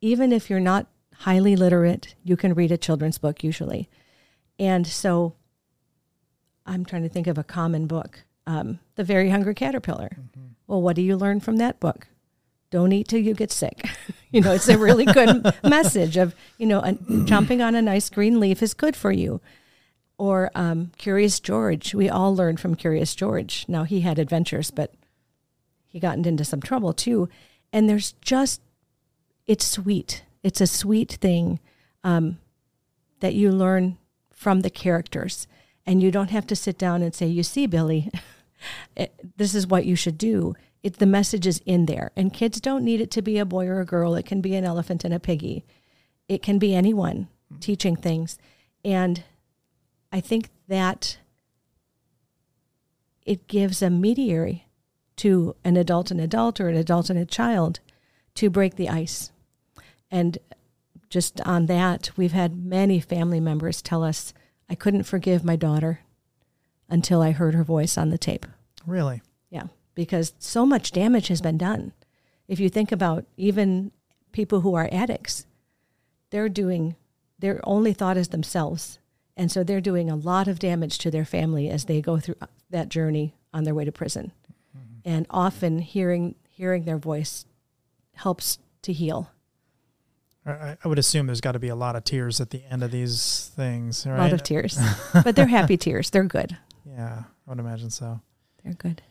Even 0.00 0.32
if 0.32 0.48
you're 0.48 0.60
not 0.60 0.86
highly 1.16 1.56
literate, 1.56 2.14
you 2.22 2.36
can 2.36 2.54
read 2.54 2.70
a 2.70 2.78
children's 2.78 3.18
book 3.18 3.42
usually. 3.42 3.90
And 4.56 4.86
so 4.86 5.34
I'm 6.64 6.84
trying 6.84 7.02
to 7.02 7.08
think 7.08 7.26
of 7.26 7.36
a 7.36 7.44
common 7.44 7.88
book. 7.88 8.22
Um, 8.46 8.78
the 8.94 9.04
Very 9.04 9.30
Hungry 9.30 9.54
Caterpillar. 9.54 10.16
Well, 10.68 10.80
what 10.80 10.94
do 10.94 11.02
you 11.02 11.16
learn 11.16 11.40
from 11.40 11.56
that 11.56 11.80
book? 11.80 12.06
Don't 12.70 12.92
eat 12.92 13.08
till 13.08 13.20
you 13.20 13.34
get 13.34 13.50
sick. 13.50 13.84
You 14.32 14.40
know, 14.40 14.52
it's 14.52 14.70
a 14.70 14.78
really 14.78 15.04
good 15.04 15.54
message 15.62 16.16
of, 16.16 16.34
you 16.56 16.64
know, 16.64 16.80
a, 16.80 16.94
jumping 17.26 17.60
on 17.60 17.74
a 17.74 17.82
nice 17.82 18.08
green 18.08 18.40
leaf 18.40 18.62
is 18.62 18.72
good 18.72 18.96
for 18.96 19.12
you. 19.12 19.42
Or 20.22 20.52
um, 20.54 20.92
Curious 20.98 21.40
George. 21.40 21.96
We 21.96 22.08
all 22.08 22.32
learned 22.32 22.60
from 22.60 22.76
Curious 22.76 23.16
George. 23.16 23.64
Now, 23.66 23.82
he 23.82 24.02
had 24.02 24.20
adventures, 24.20 24.70
but 24.70 24.94
he 25.88 25.98
got 25.98 26.16
into 26.24 26.44
some 26.44 26.60
trouble 26.60 26.92
too. 26.92 27.28
And 27.72 27.88
there's 27.88 28.12
just, 28.22 28.60
it's 29.48 29.64
sweet. 29.64 30.22
It's 30.44 30.60
a 30.60 30.68
sweet 30.68 31.18
thing 31.20 31.58
um, 32.04 32.38
that 33.18 33.34
you 33.34 33.50
learn 33.50 33.98
from 34.32 34.60
the 34.60 34.70
characters. 34.70 35.48
And 35.84 36.00
you 36.00 36.12
don't 36.12 36.30
have 36.30 36.46
to 36.46 36.54
sit 36.54 36.78
down 36.78 37.02
and 37.02 37.12
say, 37.12 37.26
You 37.26 37.42
see, 37.42 37.66
Billy, 37.66 38.08
this 39.36 39.56
is 39.56 39.66
what 39.66 39.86
you 39.86 39.96
should 39.96 40.18
do 40.18 40.54
it, 40.84 40.98
the 40.98 41.06
message 41.06 41.48
is 41.48 41.60
in 41.66 41.86
there. 41.86 42.12
And 42.16 42.32
kids 42.32 42.60
don't 42.60 42.84
need 42.84 43.00
it 43.00 43.10
to 43.12 43.22
be 43.22 43.38
a 43.38 43.44
boy 43.44 43.66
or 43.66 43.80
a 43.80 43.84
girl. 43.84 44.14
It 44.14 44.26
can 44.26 44.40
be 44.40 44.54
an 44.54 44.64
elephant 44.64 45.02
and 45.02 45.12
a 45.12 45.18
piggy. 45.18 45.64
It 46.28 46.42
can 46.42 46.60
be 46.60 46.76
anyone 46.76 47.26
teaching 47.58 47.96
things. 47.96 48.38
And 48.84 49.24
I 50.12 50.20
think 50.20 50.50
that 50.68 51.18
it 53.24 53.48
gives 53.48 53.82
a 53.82 53.90
mediary 53.90 54.66
to 55.16 55.56
an 55.64 55.76
adult 55.76 56.10
and 56.10 56.20
adult 56.20 56.60
or 56.60 56.68
an 56.68 56.76
adult 56.76 57.10
and 57.10 57.18
a 57.18 57.24
child 57.24 57.80
to 58.34 58.50
break 58.50 58.76
the 58.76 58.88
ice. 58.88 59.32
And 60.10 60.38
just 61.08 61.40
on 61.40 61.66
that, 61.66 62.10
we've 62.16 62.32
had 62.32 62.64
many 62.64 63.00
family 63.00 63.40
members 63.40 63.82
tell 63.82 64.04
us, 64.04 64.32
I 64.68 64.74
couldn't 64.74 65.04
forgive 65.04 65.44
my 65.44 65.56
daughter 65.56 66.00
until 66.88 67.22
I 67.22 67.30
heard 67.32 67.54
her 67.54 67.64
voice 67.64 67.96
on 67.96 68.10
the 68.10 68.18
tape. 68.18 68.46
Really? 68.86 69.22
Yeah 69.50 69.68
because 69.94 70.34
so 70.38 70.64
much 70.64 70.92
damage 70.92 71.28
has 71.28 71.40
been 71.40 71.58
done. 71.58 71.92
If 72.48 72.60
you 72.60 72.68
think 72.68 72.92
about 72.92 73.24
even 73.36 73.92
people 74.32 74.60
who 74.60 74.74
are 74.74 74.88
addicts, 74.92 75.46
they're 76.30 76.48
doing, 76.48 76.96
their 77.38 77.60
only 77.64 77.92
thought 77.92 78.16
is 78.16 78.28
themselves. 78.28 78.98
And 79.42 79.50
so 79.50 79.64
they're 79.64 79.80
doing 79.80 80.08
a 80.08 80.14
lot 80.14 80.46
of 80.46 80.60
damage 80.60 80.98
to 80.98 81.10
their 81.10 81.24
family 81.24 81.68
as 81.68 81.86
they 81.86 82.00
go 82.00 82.20
through 82.20 82.36
that 82.70 82.88
journey 82.88 83.34
on 83.52 83.64
their 83.64 83.74
way 83.74 83.84
to 83.84 83.90
prison. 83.90 84.30
Mm-hmm. 84.70 85.00
And 85.04 85.26
often 85.30 85.80
hearing, 85.80 86.36
hearing 86.48 86.84
their 86.84 86.96
voice 86.96 87.44
helps 88.14 88.60
to 88.82 88.92
heal. 88.92 89.32
I, 90.46 90.76
I 90.84 90.86
would 90.86 91.00
assume 91.00 91.26
there's 91.26 91.40
got 91.40 91.52
to 91.52 91.58
be 91.58 91.70
a 91.70 91.74
lot 91.74 91.96
of 91.96 92.04
tears 92.04 92.40
at 92.40 92.50
the 92.50 92.62
end 92.70 92.84
of 92.84 92.92
these 92.92 93.50
things, 93.56 94.06
right? 94.06 94.16
A 94.16 94.22
lot 94.22 94.32
of 94.32 94.44
tears, 94.44 94.78
but 95.24 95.34
they're 95.34 95.46
happy 95.48 95.76
tears. 95.76 96.10
They're 96.10 96.22
good. 96.22 96.56
Yeah, 96.86 97.24
I 97.44 97.50
would 97.50 97.58
imagine 97.58 97.90
so. 97.90 98.20
They're 98.62 98.74
good. 98.74 99.02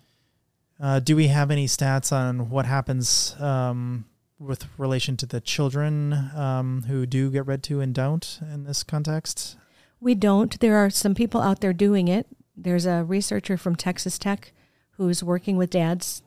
Uh, 0.79 1.01
do 1.01 1.17
we 1.17 1.27
have 1.27 1.51
any 1.51 1.67
stats 1.67 2.13
on 2.13 2.49
what 2.49 2.65
happens 2.65 3.35
um, 3.37 4.05
with 4.39 4.65
relation 4.77 5.17
to 5.17 5.25
the 5.25 5.41
children 5.41 6.13
um, 6.13 6.83
who 6.87 7.05
do 7.05 7.29
get 7.31 7.45
read 7.45 7.63
to 7.63 7.81
and 7.81 7.93
don't 7.93 8.39
in 8.53 8.63
this 8.63 8.81
context? 8.81 9.57
We 10.01 10.15
don't. 10.15 10.59
There 10.59 10.77
are 10.77 10.89
some 10.89 11.13
people 11.13 11.41
out 11.41 11.61
there 11.61 11.73
doing 11.73 12.07
it. 12.07 12.27
There's 12.57 12.87
a 12.87 13.03
researcher 13.03 13.55
from 13.55 13.75
Texas 13.75 14.17
Tech 14.17 14.51
who's 14.97 15.23
working 15.23 15.57
with 15.57 15.69
dads 15.69 16.23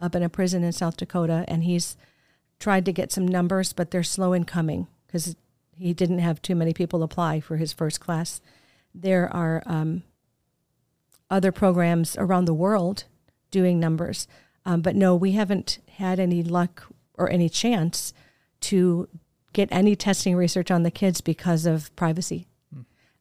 up 0.00 0.14
in 0.14 0.22
a 0.22 0.30
prison 0.30 0.64
in 0.64 0.72
South 0.72 0.96
Dakota, 0.96 1.44
and 1.46 1.64
he's 1.64 1.96
tried 2.58 2.86
to 2.86 2.92
get 2.92 3.12
some 3.12 3.28
numbers, 3.28 3.74
but 3.74 3.90
they're 3.90 4.02
slow 4.02 4.32
in 4.32 4.44
coming 4.44 4.86
because 5.06 5.36
he 5.76 5.92
didn't 5.92 6.20
have 6.20 6.40
too 6.40 6.54
many 6.54 6.72
people 6.72 7.02
apply 7.02 7.40
for 7.40 7.58
his 7.58 7.72
first 7.72 8.00
class. 8.00 8.40
There 8.94 9.32
are 9.32 9.62
um, 9.66 10.02
other 11.30 11.52
programs 11.52 12.16
around 12.16 12.46
the 12.46 12.54
world 12.54 13.04
doing 13.50 13.78
numbers. 13.78 14.26
Um, 14.64 14.80
but 14.80 14.96
no, 14.96 15.14
we 15.14 15.32
haven't 15.32 15.78
had 15.96 16.18
any 16.18 16.42
luck 16.42 16.86
or 17.14 17.30
any 17.30 17.48
chance 17.48 18.12
to 18.60 19.08
get 19.52 19.68
any 19.70 19.96
testing 19.96 20.34
research 20.34 20.70
on 20.70 20.82
the 20.82 20.90
kids 20.90 21.20
because 21.20 21.66
of 21.66 21.94
privacy. 21.96 22.46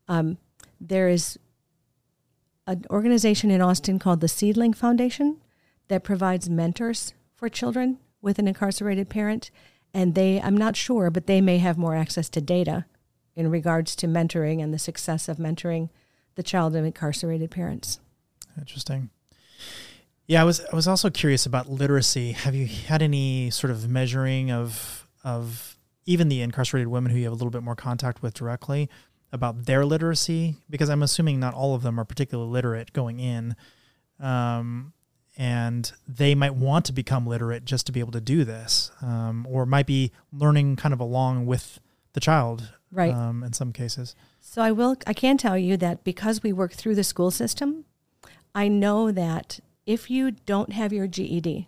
Um, 0.07 0.37
there 0.79 1.09
is 1.09 1.37
an 2.65 2.85
organization 2.89 3.49
in 3.49 3.61
Austin 3.61 3.99
called 3.99 4.21
the 4.21 4.27
Seedling 4.27 4.73
Foundation 4.73 5.37
that 5.87 6.03
provides 6.03 6.49
mentors 6.49 7.13
for 7.33 7.49
children 7.49 7.97
with 8.21 8.39
an 8.39 8.47
incarcerated 8.47 9.09
parent. 9.09 9.51
And 9.93 10.15
they, 10.15 10.41
I'm 10.41 10.57
not 10.57 10.75
sure, 10.75 11.09
but 11.09 11.27
they 11.27 11.41
may 11.41 11.59
have 11.59 11.77
more 11.77 11.95
access 11.95 12.29
to 12.29 12.41
data 12.41 12.85
in 13.35 13.49
regards 13.49 13.95
to 13.97 14.07
mentoring 14.07 14.61
and 14.61 14.73
the 14.73 14.79
success 14.79 15.29
of 15.29 15.37
mentoring 15.37 15.89
the 16.35 16.43
child 16.43 16.75
of 16.75 16.83
incarcerated 16.83 17.51
parents. 17.51 17.99
Interesting. 18.57 19.09
Yeah, 20.27 20.41
I 20.41 20.43
was 20.43 20.59
I 20.71 20.75
was 20.75 20.87
also 20.87 21.09
curious 21.09 21.45
about 21.45 21.69
literacy. 21.69 22.33
Have 22.33 22.53
you 22.53 22.67
had 22.67 23.01
any 23.01 23.49
sort 23.49 23.71
of 23.71 23.89
measuring 23.89 24.51
of 24.51 25.07
of 25.23 25.77
even 26.05 26.27
the 26.27 26.41
incarcerated 26.41 26.89
women 26.89 27.11
who 27.11 27.17
you 27.17 27.25
have 27.25 27.33
a 27.33 27.35
little 27.35 27.49
bit 27.49 27.63
more 27.63 27.75
contact 27.75 28.21
with 28.21 28.33
directly 28.33 28.89
about 29.31 29.65
their 29.65 29.85
literacy? 29.85 30.55
Because 30.69 30.89
I'm 30.89 31.03
assuming 31.03 31.39
not 31.39 31.53
all 31.53 31.75
of 31.75 31.83
them 31.83 31.99
are 31.99 32.05
particularly 32.05 32.49
literate 32.49 32.93
going 32.93 33.19
in, 33.19 33.55
um, 34.19 34.93
and 35.37 35.91
they 36.07 36.33
might 36.35 36.55
want 36.55 36.85
to 36.85 36.93
become 36.93 37.27
literate 37.27 37.65
just 37.65 37.85
to 37.87 37.91
be 37.91 37.99
able 37.99 38.11
to 38.13 38.21
do 38.21 38.43
this, 38.43 38.91
um, 39.01 39.45
or 39.49 39.65
might 39.65 39.85
be 39.85 40.11
learning 40.31 40.75
kind 40.75 40.93
of 40.93 40.99
along 40.99 41.45
with 41.45 41.79
the 42.13 42.19
child, 42.19 42.73
right? 42.91 43.13
Um, 43.13 43.43
in 43.43 43.53
some 43.53 43.71
cases. 43.71 44.15
So 44.39 44.61
I 44.61 44.71
will. 44.71 44.95
I 45.05 45.13
can 45.13 45.37
tell 45.37 45.57
you 45.57 45.77
that 45.77 46.03
because 46.03 46.41
we 46.41 46.53
work 46.53 46.73
through 46.73 46.95
the 46.95 47.03
school 47.03 47.31
system, 47.31 47.85
I 48.55 48.67
know 48.67 49.11
that 49.11 49.59
if 49.85 50.09
you 50.09 50.31
don't 50.31 50.73
have 50.73 50.91
your 50.91 51.07
GED, 51.07 51.67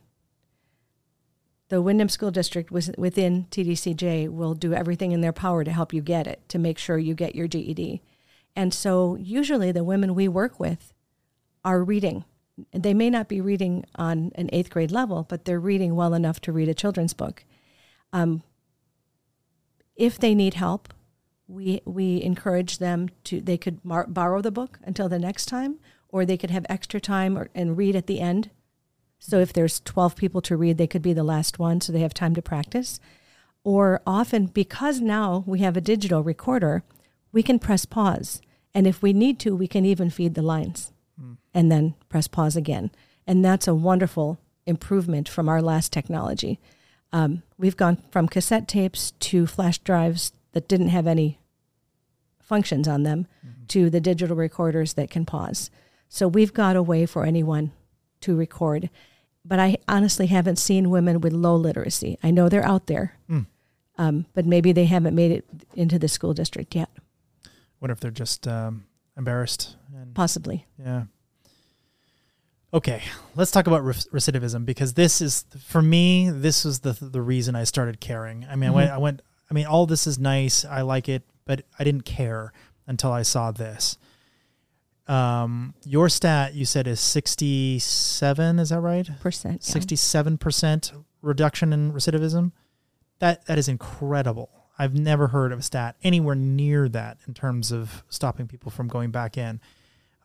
the 1.69 1.81
Windham 1.81 2.09
School 2.09 2.31
District 2.31 2.71
within 2.71 3.45
TDCJ 3.51 4.29
will 4.29 4.55
do 4.55 4.73
everything 4.73 5.11
in 5.11 5.21
their 5.21 5.31
power 5.31 5.63
to 5.63 5.71
help 5.71 5.93
you 5.93 6.01
get 6.01 6.27
it, 6.27 6.41
to 6.49 6.59
make 6.59 6.79
sure 6.79 6.97
you 6.97 7.13
get 7.13 7.35
your 7.35 7.47
GED. 7.47 8.01
And 8.55 8.73
so 8.73 9.15
usually 9.15 9.71
the 9.71 9.83
women 9.83 10.15
we 10.15 10.27
work 10.27 10.59
with 10.59 10.93
are 11.63 11.83
reading. 11.83 12.25
They 12.73 12.93
may 12.93 13.09
not 13.09 13.27
be 13.27 13.39
reading 13.39 13.85
on 13.95 14.31
an 14.35 14.49
eighth 14.51 14.71
grade 14.71 14.91
level, 14.91 15.25
but 15.29 15.45
they're 15.45 15.59
reading 15.59 15.95
well 15.95 16.13
enough 16.13 16.41
to 16.41 16.51
read 16.51 16.67
a 16.67 16.73
children's 16.73 17.13
book. 17.13 17.45
Um, 18.11 18.41
if 19.95 20.17
they 20.17 20.33
need 20.33 20.55
help, 20.55 20.93
we 21.47 21.81
we 21.85 22.21
encourage 22.21 22.77
them 22.77 23.09
to 23.25 23.41
they 23.41 23.57
could 23.57 23.83
mar- 23.83 24.07
borrow 24.07 24.41
the 24.41 24.51
book 24.51 24.79
until 24.83 25.07
the 25.07 25.19
next 25.19 25.45
time, 25.45 25.79
or 26.09 26.25
they 26.25 26.37
could 26.37 26.51
have 26.51 26.65
extra 26.69 26.99
time 26.99 27.37
or, 27.37 27.49
and 27.53 27.77
read 27.77 27.95
at 27.95 28.07
the 28.07 28.19
end. 28.19 28.49
So 29.19 29.39
if 29.39 29.53
there's 29.53 29.81
12 29.81 30.15
people 30.15 30.41
to 30.41 30.57
read, 30.57 30.77
they 30.77 30.87
could 30.87 31.01
be 31.01 31.13
the 31.13 31.23
last 31.23 31.59
one 31.59 31.81
so 31.81 31.91
they 31.91 31.99
have 31.99 32.13
time 32.13 32.33
to 32.35 32.41
practice. 32.41 32.99
Or 33.63 34.01
often, 34.07 34.47
because 34.47 35.01
now 35.01 35.43
we 35.45 35.59
have 35.59 35.75
a 35.75 35.81
digital 35.81 36.23
recorder, 36.23 36.83
we 37.31 37.43
can 37.43 37.59
press 37.59 37.85
pause. 37.85 38.41
And 38.73 38.87
if 38.87 39.01
we 39.01 39.13
need 39.13 39.39
to, 39.39 39.55
we 39.55 39.67
can 39.67 39.85
even 39.85 40.09
feed 40.09 40.35
the 40.35 40.41
lines 40.41 40.93
mm. 41.21 41.37
and 41.53 41.71
then 41.71 41.95
press 42.07 42.27
pause 42.27 42.55
again. 42.55 42.91
And 43.27 43.43
that's 43.43 43.67
a 43.67 43.75
wonderful 43.75 44.39
improvement 44.65 45.27
from 45.27 45.49
our 45.49 45.61
last 45.61 45.91
technology. 45.91 46.59
Um, 47.11 47.43
we've 47.57 47.77
gone 47.77 48.01
from 48.11 48.27
cassette 48.27 48.67
tapes 48.67 49.11
to 49.11 49.45
flash 49.45 49.79
drives 49.79 50.31
that 50.53 50.67
didn't 50.67 50.89
have 50.89 51.07
any 51.07 51.39
functions 52.39 52.87
on 52.87 53.03
them 53.03 53.27
mm-hmm. 53.45 53.65
to 53.67 53.89
the 53.89 53.99
digital 53.99 54.35
recorders 54.35 54.93
that 54.93 55.11
can 55.11 55.25
pause. 55.25 55.69
So 56.07 56.27
we've 56.27 56.53
got 56.53 56.75
a 56.75 56.83
way 56.83 57.05
for 57.05 57.25
anyone 57.25 57.71
to 58.21 58.35
record. 58.35 58.89
But 59.45 59.59
I 59.59 59.77
honestly 59.87 60.27
haven't 60.27 60.57
seen 60.57 60.89
women 60.89 61.21
with 61.21 61.33
low 61.33 61.55
literacy. 61.55 62.17
I 62.21 62.31
know 62.31 62.49
they're 62.49 62.65
out 62.65 62.87
there, 62.87 63.17
mm. 63.29 63.45
um, 63.97 64.25
but 64.33 64.45
maybe 64.45 64.71
they 64.73 64.85
haven't 64.85 65.15
made 65.15 65.31
it 65.31 65.45
into 65.73 65.97
the 65.97 66.07
school 66.07 66.33
district 66.33 66.75
yet. 66.75 66.89
What 67.79 67.89
if 67.89 67.99
they're 67.99 68.11
just 68.11 68.47
um, 68.47 68.85
embarrassed? 69.17 69.75
And, 69.95 70.13
Possibly. 70.13 70.65
Yeah. 70.77 71.03
Okay, 72.71 73.01
let's 73.35 73.49
talk 73.49 73.65
about 73.65 73.83
recidivism 73.83 74.63
because 74.63 74.93
this 74.93 75.21
is 75.21 75.45
for 75.65 75.81
me. 75.81 76.29
This 76.29 76.65
is 76.65 76.81
the 76.81 76.95
the 77.01 77.21
reason 77.21 77.55
I 77.55 77.63
started 77.63 77.99
caring. 77.99 78.45
I 78.45 78.55
mean, 78.55 78.69
mm-hmm. 78.69 78.77
I 78.77 78.81
went. 78.81 78.91
I 78.91 78.97
went. 78.97 79.21
I 79.49 79.53
mean, 79.55 79.65
all 79.65 79.87
this 79.87 80.05
is 80.05 80.19
nice. 80.19 80.65
I 80.65 80.81
like 80.81 81.09
it, 81.09 81.23
but 81.45 81.63
I 81.79 81.83
didn't 81.83 82.05
care 82.05 82.53
until 82.85 83.11
I 83.11 83.23
saw 83.23 83.51
this. 83.51 83.97
Um, 85.09 85.73
your 85.85 86.07
stat 86.07 86.53
you 86.53 86.65
said 86.65 86.87
is 86.87 86.99
67, 86.99 88.59
is 88.59 88.69
that 88.69 88.79
right? 88.79 89.09
Percent. 89.19 89.67
Yeah. 89.67 89.81
67% 89.81 91.03
reduction 91.23 91.73
in 91.73 91.91
recidivism. 91.91 92.51
That 93.17 93.45
that 93.47 93.57
is 93.57 93.67
incredible. 93.67 94.49
I've 94.77 94.93
never 94.93 95.27
heard 95.27 95.51
of 95.51 95.59
a 95.59 95.61
stat 95.63 95.95
anywhere 96.03 96.35
near 96.35 96.87
that 96.89 97.17
in 97.27 97.33
terms 97.33 97.71
of 97.71 98.03
stopping 98.07 98.47
people 98.47 98.71
from 98.71 98.87
going 98.87 99.11
back 99.11 99.37
in. 99.37 99.59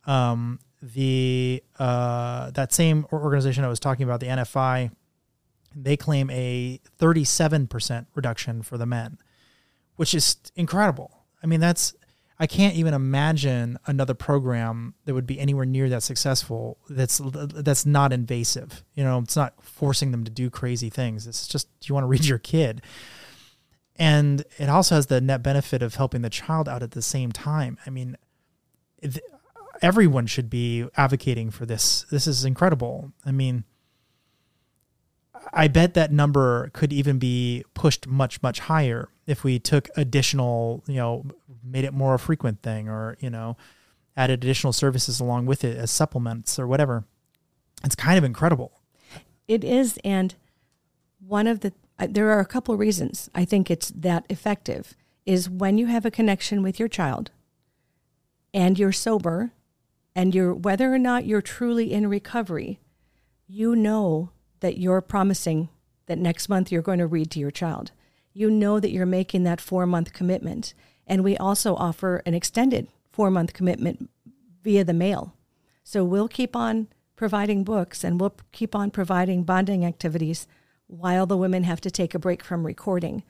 Um, 0.07 0.61
the 0.81 1.65
uh, 1.79 2.51
that 2.51 2.73
same 2.73 3.07
organization 3.11 3.65
I 3.65 3.69
was 3.69 3.81
talking 3.81 4.05
about, 4.05 4.21
the 4.21 4.27
NFI, 4.27 4.91
they 5.75 5.97
claim 5.97 6.29
a 6.31 6.79
37% 7.01 8.07
reduction 8.15 8.63
for 8.63 8.77
the 8.77 8.87
men, 8.87 9.19
which 9.97 10.15
is 10.15 10.37
incredible. 10.55 11.25
I 11.43 11.47
mean, 11.47 11.61
that's 11.61 11.95
I 12.45 12.47
can't 12.47 12.75
even 12.75 12.93
imagine 12.93 13.79
another 13.87 14.13
program 14.13 14.93
that 15.07 15.15
would 15.15 15.27
be 15.27 15.41
anywhere 15.41 15.65
near 15.65 15.89
that 15.89 16.03
successful. 16.03 16.77
That's 16.91 17.19
that's 17.25 17.87
not 17.87 18.13
invasive. 18.13 18.85
You 18.93 19.03
know, 19.03 19.21
it's 19.21 19.35
not 19.35 19.55
forcing 19.65 20.11
them 20.11 20.25
to 20.25 20.31
do 20.31 20.51
crazy 20.51 20.91
things. 20.91 21.27
It's 21.27 21.49
just 21.49 21.69
you 21.85 21.95
want 21.95 22.05
to 22.05 22.09
read 22.09 22.27
your 22.27 22.37
kid. 22.37 22.83
and 23.97 24.45
it 24.59 24.69
also 24.69 24.97
has 24.97 25.07
the 25.07 25.23
net 25.23 25.43
benefit 25.43 25.81
of 25.81 25.95
helping 25.95 26.21
the 26.21 26.29
child 26.29 26.69
out 26.69 26.83
at 26.83 26.91
the 26.91 27.01
same 27.01 27.33
time. 27.33 27.79
I 27.87 27.89
mean, 27.89 28.19
everyone 29.81 30.27
should 30.27 30.51
be 30.51 30.87
advocating 30.99 31.51
for 31.51 31.65
this. 31.65 32.05
This 32.11 32.27
is 32.27 32.45
incredible. 32.45 33.11
I 33.25 33.33
mean, 33.33 33.65
I 35.53 35.69
bet 35.69 35.95
that 35.95 36.13
number 36.13 36.71
could 36.73 36.93
even 36.93 37.19
be 37.19 37.65
pushed 37.75 38.07
much, 38.07 38.43
much 38.43 38.61
higher 38.61 39.09
if 39.27 39.45
we 39.45 39.59
took 39.59 39.89
additional, 39.97 40.83
you 40.87 40.97
know, 40.97 41.25
made 41.63 41.85
it 41.85 41.93
more 41.93 42.15
a 42.15 42.19
frequent 42.19 42.63
thing 42.63 42.89
or, 42.89 43.17
you 43.21 43.31
know, 43.31 43.57
added 44.17 44.45
additional 44.45 44.73
services 44.73 45.21
along 45.21 45.47
with 45.47 45.65
it 45.65 45.77
as 45.77 45.91
supplements 45.91 46.59
or 46.59 46.67
whatever. 46.67 47.05
It's 47.85 47.95
kind 47.95 48.19
of 48.19 48.25
incredible. 48.25 48.73
It 49.49 49.65
is. 49.65 49.99
And 50.05 50.35
one 51.27 51.47
of 51.47 51.61
the, 51.61 51.73
uh, 51.99 52.07
there 52.11 52.31
are 52.31 52.41
a 52.41 52.47
couple 52.47 52.75
of 52.75 52.81
reasons 52.81 53.31
I 53.35 53.45
think 53.45 53.71
it's 53.71 53.91
that 53.91 54.25
effective 54.29 54.95
is 55.27 55.49
when 55.49 55.79
you 55.79 55.87
have 55.87 56.05
a 56.05 56.11
connection 56.11 56.63
with 56.63 56.79
your 56.79 56.89
child 56.89 57.31
and 58.53 58.79
you're 58.79 58.93
sober 58.93 59.53
and 60.15 60.35
you're, 60.35 60.55
whether 60.55 60.93
or 60.93 60.99
not 60.99 61.27
you're 61.27 61.43
truly 61.43 61.93
in 61.93 62.09
recovery, 62.09 62.79
you 63.49 63.75
know 63.75 64.31
that 64.65 64.79
you're 64.79 65.03
promising 65.03 65.69
that 66.07 66.17
next 66.17 66.49
month 66.49 66.73
you're 66.73 66.81
going 66.81 66.99
to 66.99 67.07
read 67.07 67.31
to 67.31 67.39
your 67.39 67.51
child. 67.51 67.93
You 68.33 68.51
know 68.51 68.81
that 68.81 68.91
you're 68.91 69.05
making 69.05 69.43
that 69.43 69.61
four 69.61 69.85
month 69.85 70.15
commitment. 70.15 70.73
And 71.07 71.23
we 71.23 71.37
also 71.37 71.75
offer 71.75 72.23
an 72.25 72.33
extended 72.33 72.89
four 73.13 73.31
month 73.31 73.53
commitment 73.53 74.09
via 74.63 74.83
the 74.83 74.95
mail. 74.95 75.35
So 75.83 76.03
we'll 76.03 76.29
keep 76.29 76.57
on 76.57 76.89
providing 77.15 77.63
books 77.63 78.03
and 78.03 78.19
we'll 78.19 78.37
keep 78.53 78.75
on 78.75 78.91
providing 78.91 79.43
bonding 79.43 79.85
activities 79.85 80.47
while 80.87 81.27
the 81.27 81.37
women 81.37 81.65
have 81.65 81.83
to 81.83 81.91
take 81.91 82.15
a 82.15 82.19
break 82.19 82.43
from 82.43 82.65
recording. 82.65 83.23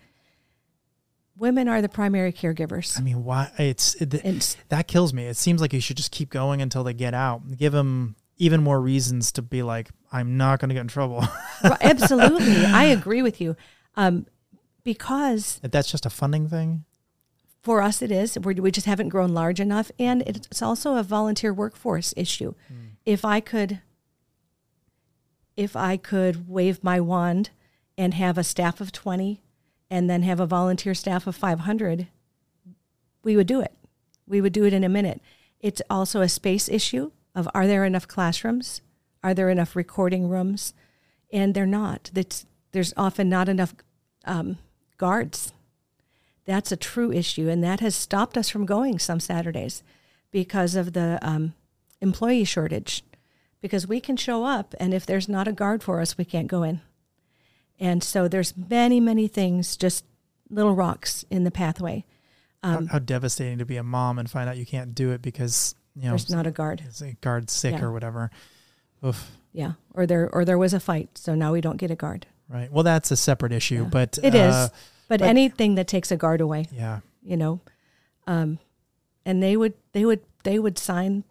Women 1.37 1.67
are 1.67 1.83
the 1.83 1.89
primary 1.89 2.33
caregivers. 2.33 2.97
I 2.97 3.03
mean, 3.03 3.25
why 3.25 3.51
it's, 3.59 3.97
it, 3.97 4.15
it's 4.15 4.57
that 4.69 4.87
kills 4.87 5.13
me. 5.13 5.27
It 5.27 5.37
seems 5.37 5.61
like 5.61 5.73
you 5.73 5.81
should 5.81 5.97
just 5.97 6.13
keep 6.13 6.31
going 6.31 6.63
until 6.63 6.85
they 6.85 6.95
get 6.95 7.13
out. 7.13 7.57
Give 7.57 7.73
them 7.73 8.15
even 8.37 8.63
more 8.63 8.81
reasons 8.81 9.33
to 9.33 9.43
be 9.43 9.65
like, 9.65 9.91
I'm 10.15 10.37
not 10.37 10.61
going 10.61 10.69
to 10.69 10.75
get 10.75 10.83
in 10.83 10.89
trouble. 10.89 11.25
Absolutely. 11.81 12.65
I 12.65 12.85
agree 12.85 13.21
with 13.21 13.41
you. 13.41 13.57
Um, 13.97 14.27
because 14.85 15.59
that's 15.61 15.91
just 15.91 16.07
a 16.07 16.11
funding 16.11 16.49
thing. 16.49 16.85
For 17.63 17.83
us, 17.83 18.01
it 18.01 18.13
is. 18.13 18.39
We're, 18.39 18.55
we 18.55 18.71
just 18.71 18.87
haven't 18.87 19.09
grown 19.09 19.35
large 19.35 19.59
enough. 19.59 19.91
And 19.99 20.23
it's 20.23 20.63
also 20.63 20.97
a 20.97 21.03
volunteer 21.03 21.53
workforce 21.53 22.15
issue. 22.17 22.55
Mm. 22.73 22.91
If 23.05 23.25
I 23.25 23.41
could, 23.41 23.81
if 25.57 25.75
I 25.75 25.97
could 25.97 26.49
wave 26.49 26.85
my 26.85 27.01
wand 27.01 27.51
and 27.99 28.15
have 28.15 28.39
a 28.39 28.45
staff 28.45 28.81
of 28.81 28.93
20 28.93 29.43
and 29.91 30.09
then 30.09 30.23
have 30.23 30.39
a 30.39 30.47
volunteer 30.47 30.95
staff 30.95 31.27
of 31.27 31.35
500, 31.35 32.07
we 33.25 33.37
would 33.37 33.49
do 33.49 33.61
it. 33.61 33.73
We 34.29 34.41
would 34.41 34.53
do 34.53 34.65
it 34.65 34.73
in 34.73 34.85
a 34.85 34.89
minute. 34.89 35.21
It's 35.59 35.83
also 35.91 36.21
a 36.21 36.29
space 36.29 36.69
issue 36.69 37.11
of 37.35 37.49
are 37.53 37.67
there 37.67 37.85
enough 37.85 38.07
classrooms? 38.07 38.81
Are 39.25 39.35
there 39.35 39.49
enough 39.49 39.75
recording 39.75 40.29
rooms? 40.29 40.75
And 41.33 41.55
they're 41.55 41.67
not. 41.67 42.11
That's, 42.13 42.45
there's 42.73 42.93
often 42.97 43.31
not 43.31 43.49
enough 43.49 43.75
um, 44.27 44.59
guards. 44.99 45.53
That's 46.45 46.71
a 46.71 46.77
true 46.77 47.11
issue, 47.11 47.49
and 47.49 47.65
that 47.65 47.81
has 47.81 47.97
stopped 47.97 48.37
us 48.37 48.51
from 48.51 48.67
going 48.67 48.99
some 48.99 49.19
Saturdays 49.19 49.83
because 50.31 50.77
of 50.77 50.93
the 50.93 51.19
um, 51.23 51.55
employee 52.03 52.45
shortage. 52.45 53.03
Because 53.63 53.89
we 53.89 53.99
can 53.99 54.19
show 54.19 54.45
up, 54.45 54.75
and 54.79 54.93
if 54.93 55.07
there's 55.07 55.27
not 55.27 55.49
a 55.49 55.53
guard 55.53 55.83
for 55.83 56.03
us, 56.03 56.19
we 56.19 56.27
can't 56.27 56.49
go 56.49 56.63
in. 56.63 56.83
And 57.81 58.05
so 58.05 58.29
there's 58.29 58.55
many, 58.55 59.01
many 59.01 59.27
things, 59.27 59.79
just 59.79 60.05
little 60.51 60.75
rocks 60.75 61.25
in 61.31 61.45
the 61.45 61.51
pathway. 61.51 62.05
Um, 62.63 62.89
how, 62.89 62.95
how, 62.95 62.99
devastating 62.99 63.59
to 63.59 63.65
be 63.65 63.79
a 63.79 63.83
mom 63.83 64.19
and 64.19 64.31
find 64.31 64.51
out 64.51 64.59
you 64.59 64.67
can't 64.67 64.95
do 64.95 65.13
it 65.13 65.23
because 65.23 65.75
you 65.97 66.05
know, 66.05 66.11
there's 66.11 66.29
not 66.31 66.47
a 66.47 66.51
guard. 66.51 66.83
A 67.01 67.13
guard 67.23 67.49
sick 67.49 67.77
yeah. 67.77 67.85
or 67.85 67.91
whatever. 67.91 68.31
Oof. 69.05 69.31
Yeah, 69.53 69.73
or 69.93 70.07
there 70.07 70.29
or 70.31 70.45
there 70.45 70.59
was 70.59 70.75
a 70.75 70.81
fight, 70.81 71.11
so 71.17 71.35
now 71.35 71.53
we 71.53 71.61
don't 71.61 71.77
get 71.77 71.91
a 71.91 71.95
guard. 71.95 72.27
Right. 72.49 72.71
Well, 72.71 72.83
that's 72.85 73.11
a 73.11 73.17
separate 73.17 73.53
issue, 73.53 73.83
yeah. 73.83 73.89
but 73.89 74.19
it 74.23 74.35
uh, 74.35 74.39
is. 74.39 74.71
But, 75.09 75.21
but, 75.21 75.23
anything 75.23 75.77
that 75.77 75.87
takes 75.87 76.11
a 76.11 76.17
guard 76.17 76.41
away. 76.41 76.67
Yeah. 76.73 77.01
You 77.23 77.37
know, 77.37 77.61
um, 78.27 78.59
and 79.25 79.43
they 79.43 79.57
would 79.57 79.75
they 79.93 80.05
would 80.05 80.21
they 80.43 80.59
would 80.59 80.79
sign, 80.79 81.25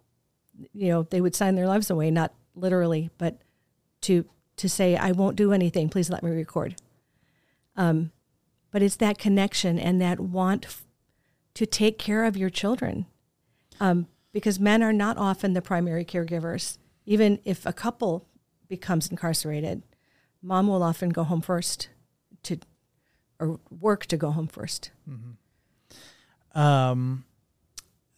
you 0.72 0.88
know, 0.88 1.02
they 1.04 1.20
would 1.20 1.34
sign 1.34 1.54
their 1.54 1.66
lives 1.66 1.90
away, 1.90 2.10
not 2.10 2.32
literally, 2.54 3.10
but 3.18 3.38
to 4.02 4.24
to 4.56 4.68
say 4.68 4.96
I 4.96 5.12
won't 5.12 5.36
do 5.36 5.52
anything. 5.52 5.88
Please 5.88 6.10
let 6.10 6.22
me 6.22 6.30
record. 6.30 6.76
Um, 7.76 8.12
but 8.70 8.82
it's 8.82 8.96
that 8.96 9.18
connection 9.18 9.78
and 9.78 10.00
that 10.00 10.18
want 10.18 10.66
f- 10.66 10.84
to 11.54 11.66
take 11.66 11.98
care 11.98 12.24
of 12.24 12.36
your 12.36 12.50
children. 12.50 13.06
Um, 13.80 14.06
because 14.32 14.58
men 14.58 14.82
are 14.82 14.92
not 14.92 15.16
often 15.16 15.52
the 15.52 15.62
primary 15.62 16.04
caregivers. 16.04 16.78
Even 17.06 17.38
if 17.44 17.66
a 17.66 17.72
couple 17.72 18.26
becomes 18.68 19.08
incarcerated, 19.08 19.82
mom 20.42 20.68
will 20.68 20.82
often 20.82 21.10
go 21.10 21.24
home 21.24 21.40
first 21.40 21.88
to 22.44 22.58
or 23.40 23.58
work 23.70 24.06
to 24.06 24.16
go 24.16 24.30
home 24.30 24.48
1st 24.48 24.90
mm-hmm. 25.08 25.30
Um, 26.56 27.24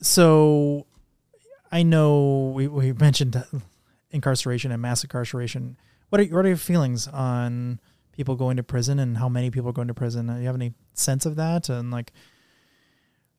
so 0.03 0.87
I 1.72 1.82
know 1.82 2.53
we, 2.55 2.68
we 2.68 2.93
mentioned 2.93 3.43
incarceration 4.11 4.72
and 4.72 4.82
mass 4.82 5.03
incarceration. 5.03 5.78
What 6.11 6.20
are, 6.20 6.24
what 6.24 6.45
are 6.45 6.49
your 6.49 6.57
feelings 6.59 7.09
on 7.09 7.80
people 8.12 8.37
going 8.37 8.59
to 8.59 8.62
prison 8.62 8.99
and 8.99 9.16
how 9.16 9.30
many 9.30 9.51
people 9.51 9.70
are 9.70 9.72
going 9.72 9.89
to 9.89 9.95
prison? 9.95 10.26
Do 10.26 10.39
you 10.39 10.47
have 10.47 10.55
any 10.55 10.74
sense 10.93 11.24
of 11.24 11.37
that? 11.37 11.70
And 11.70 11.91
like, 11.91 12.12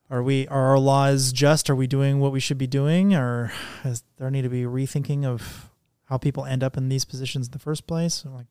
are 0.09 0.23
we 0.23 0.47
are 0.47 0.69
our 0.69 0.79
laws 0.79 1.33
just? 1.33 1.69
Are 1.69 1.75
we 1.75 1.87
doing 1.87 2.19
what 2.19 2.31
we 2.31 2.39
should 2.39 2.57
be 2.57 2.67
doing, 2.67 3.13
or 3.13 3.51
does 3.83 4.03
there 4.17 4.31
need 4.31 4.43
to 4.43 4.49
be 4.49 4.63
rethinking 4.63 5.25
of 5.25 5.69
how 6.05 6.17
people 6.17 6.45
end 6.45 6.63
up 6.63 6.77
in 6.77 6.87
these 6.87 7.03
positions 7.03 7.47
in 7.47 7.51
the 7.51 7.59
first 7.59 7.87
place? 7.87 8.23
Like, 8.25 8.45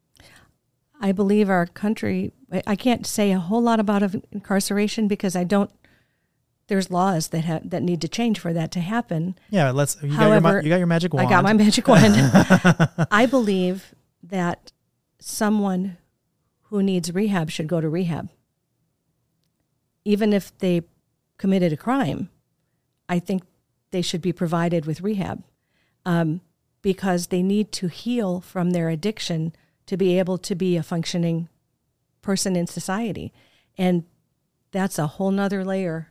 I 1.01 1.13
believe 1.13 1.49
our 1.49 1.67
country. 1.67 2.33
I 2.67 2.77
can't 2.77 3.07
say 3.07 3.33
a 3.33 3.39
whole 3.39 3.63
lot 3.63 3.81
about 3.81 4.03
incarceration 4.33 5.09
because 5.09 5.35
I 5.35 5.45
don't. 5.45 5.71
There's 6.69 6.91
laws 6.91 7.29
that 7.29 7.45
have 7.45 7.71
that 7.71 7.83
need 7.83 8.03
to 8.03 8.09
change 8.09 8.39
for 8.39 8.53
that 8.53 8.71
to 8.73 8.81
happen. 8.81 9.39
Yeah, 9.49 9.71
let's. 9.71 9.97
You 10.03 10.11
However, 10.11 10.41
got 10.41 10.51
your, 10.51 10.63
you 10.63 10.69
got 10.69 10.79
your 10.79 10.87
magic 10.87 11.15
wand. 11.15 11.27
I 11.27 11.31
got 11.31 11.43
my 11.43 11.55
magic 11.55 11.89
wand. 11.89 12.17
I 13.11 13.25
believe 13.25 13.95
that 14.23 14.73
someone 15.21 15.97
who 16.65 16.83
needs 16.83 17.15
rehab 17.15 17.51
should 17.51 17.67
go 17.67 17.81
to 17.81 17.89
rehab, 17.89 18.29
even 20.05 20.35
if 20.35 20.57
they 20.59 20.83
committed 21.39 21.73
a 21.73 21.77
crime, 21.77 22.31
I 23.09 23.19
think 23.19 23.43
they 23.91 24.03
should 24.03 24.23
be 24.23 24.33
provided 24.33 24.87
with 24.87 25.01
rehab 25.01 25.43
um, 26.05 26.41
because 26.83 27.29
they 27.29 27.43
need 27.43 27.73
to 27.73 27.89
heal 27.89 28.41
from 28.41 28.71
their 28.71 28.89
addiction 28.89 29.55
to 29.87 29.97
be 29.97 30.19
able 30.19 30.39
to 30.39 30.55
be 30.55 30.77
a 30.77 30.83
functioning 30.83 31.49
person 32.23 32.57
in 32.57 32.67
society. 32.67 33.33
And 33.79 34.05
that's 34.73 34.99
a 34.99 35.07
whole 35.07 35.31
nother 35.31 35.65
layer 35.65 36.11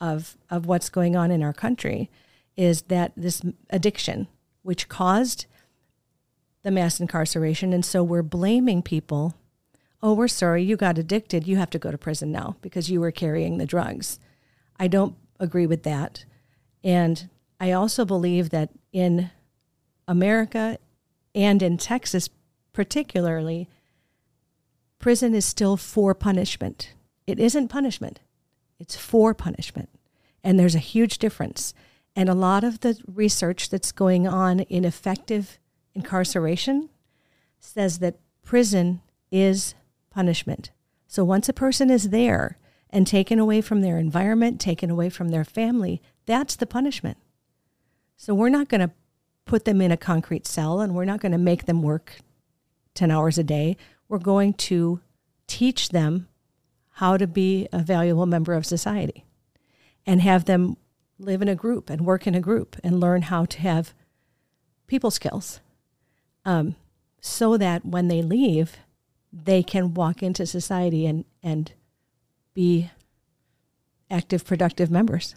of, 0.00 0.36
of 0.50 0.66
what's 0.66 0.90
going 0.90 1.16
on 1.16 1.30
in 1.30 1.42
our 1.42 1.52
country 1.52 2.10
is 2.56 2.82
that 2.82 3.12
this 3.16 3.42
addiction, 3.70 4.28
which 4.62 4.88
caused 4.88 5.46
the 6.62 6.70
mass 6.70 7.00
incarceration. 7.00 7.72
And 7.72 7.84
so 7.84 8.02
we're 8.02 8.22
blaming 8.22 8.82
people. 8.82 9.34
Oh, 10.02 10.14
we're 10.14 10.28
sorry, 10.28 10.62
you 10.62 10.76
got 10.76 10.98
addicted. 10.98 11.46
You 11.46 11.56
have 11.56 11.70
to 11.70 11.78
go 11.78 11.90
to 11.90 11.98
prison 11.98 12.30
now 12.30 12.56
because 12.60 12.90
you 12.90 13.00
were 13.00 13.10
carrying 13.10 13.58
the 13.58 13.66
drugs. 13.66 14.18
I 14.84 14.86
don't 14.86 15.16
agree 15.40 15.66
with 15.66 15.82
that. 15.84 16.26
And 16.84 17.30
I 17.58 17.72
also 17.72 18.04
believe 18.04 18.50
that 18.50 18.68
in 18.92 19.30
America 20.06 20.76
and 21.34 21.62
in 21.62 21.78
Texas, 21.78 22.28
particularly, 22.74 23.66
prison 24.98 25.34
is 25.34 25.46
still 25.46 25.78
for 25.78 26.14
punishment. 26.14 26.92
It 27.26 27.38
isn't 27.38 27.68
punishment, 27.68 28.20
it's 28.78 28.94
for 28.94 29.32
punishment. 29.32 29.88
And 30.42 30.60
there's 30.60 30.74
a 30.74 30.90
huge 30.92 31.16
difference. 31.16 31.72
And 32.14 32.28
a 32.28 32.34
lot 32.34 32.62
of 32.62 32.80
the 32.80 33.00
research 33.06 33.70
that's 33.70 33.90
going 33.90 34.28
on 34.28 34.60
in 34.60 34.84
effective 34.84 35.58
incarceration 35.94 36.90
says 37.58 38.00
that 38.00 38.20
prison 38.42 39.00
is 39.32 39.74
punishment. 40.10 40.72
So 41.06 41.24
once 41.24 41.48
a 41.48 41.54
person 41.54 41.88
is 41.88 42.10
there, 42.10 42.58
and 42.94 43.08
taken 43.08 43.40
away 43.40 43.60
from 43.60 43.82
their 43.82 43.98
environment, 43.98 44.60
taken 44.60 44.88
away 44.88 45.10
from 45.10 45.30
their 45.30 45.44
family, 45.44 46.00
that's 46.26 46.54
the 46.54 46.64
punishment. 46.64 47.18
So 48.16 48.32
we're 48.32 48.48
not 48.48 48.68
going 48.68 48.82
to 48.82 48.92
put 49.46 49.64
them 49.64 49.80
in 49.80 49.90
a 49.90 49.96
concrete 49.96 50.46
cell 50.46 50.80
and 50.80 50.94
we're 50.94 51.04
not 51.04 51.20
going 51.20 51.32
to 51.32 51.38
make 51.38 51.66
them 51.66 51.82
work 51.82 52.20
10 52.94 53.10
hours 53.10 53.36
a 53.36 53.42
day. 53.42 53.76
We're 54.08 54.18
going 54.18 54.54
to 54.54 55.00
teach 55.48 55.88
them 55.88 56.28
how 56.92 57.16
to 57.16 57.26
be 57.26 57.66
a 57.72 57.80
valuable 57.80 58.26
member 58.26 58.54
of 58.54 58.64
society 58.64 59.24
and 60.06 60.22
have 60.22 60.44
them 60.44 60.76
live 61.18 61.42
in 61.42 61.48
a 61.48 61.56
group 61.56 61.90
and 61.90 62.06
work 62.06 62.28
in 62.28 62.36
a 62.36 62.40
group 62.40 62.76
and 62.84 63.00
learn 63.00 63.22
how 63.22 63.44
to 63.44 63.58
have 63.58 63.92
people 64.86 65.10
skills 65.10 65.58
um, 66.44 66.76
so 67.20 67.56
that 67.56 67.84
when 67.84 68.06
they 68.06 68.22
leave, 68.22 68.76
they 69.32 69.64
can 69.64 69.94
walk 69.94 70.22
into 70.22 70.46
society 70.46 71.06
and, 71.06 71.24
and 71.42 71.72
be 72.54 72.90
active, 74.10 74.44
productive 74.44 74.90
members. 74.90 75.34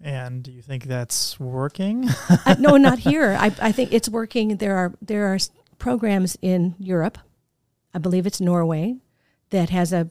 And 0.00 0.42
do 0.42 0.52
you 0.52 0.62
think 0.62 0.84
that's 0.84 1.40
working? 1.40 2.08
uh, 2.46 2.54
no, 2.58 2.76
not 2.76 3.00
here. 3.00 3.36
I, 3.38 3.46
I 3.60 3.72
think 3.72 3.92
it's 3.92 4.08
working. 4.08 4.58
There 4.58 4.76
are 4.76 4.94
there 5.02 5.26
are 5.26 5.38
programs 5.78 6.36
in 6.40 6.76
Europe. 6.78 7.18
I 7.92 7.98
believe 7.98 8.26
it's 8.26 8.40
Norway 8.40 8.98
that 9.50 9.70
has 9.70 9.92
a 9.92 10.10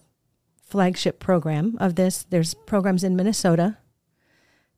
flagship 0.62 1.20
program 1.20 1.78
of 1.80 1.96
this. 1.96 2.24
There's 2.30 2.54
programs 2.54 3.04
in 3.04 3.16
Minnesota. 3.16 3.78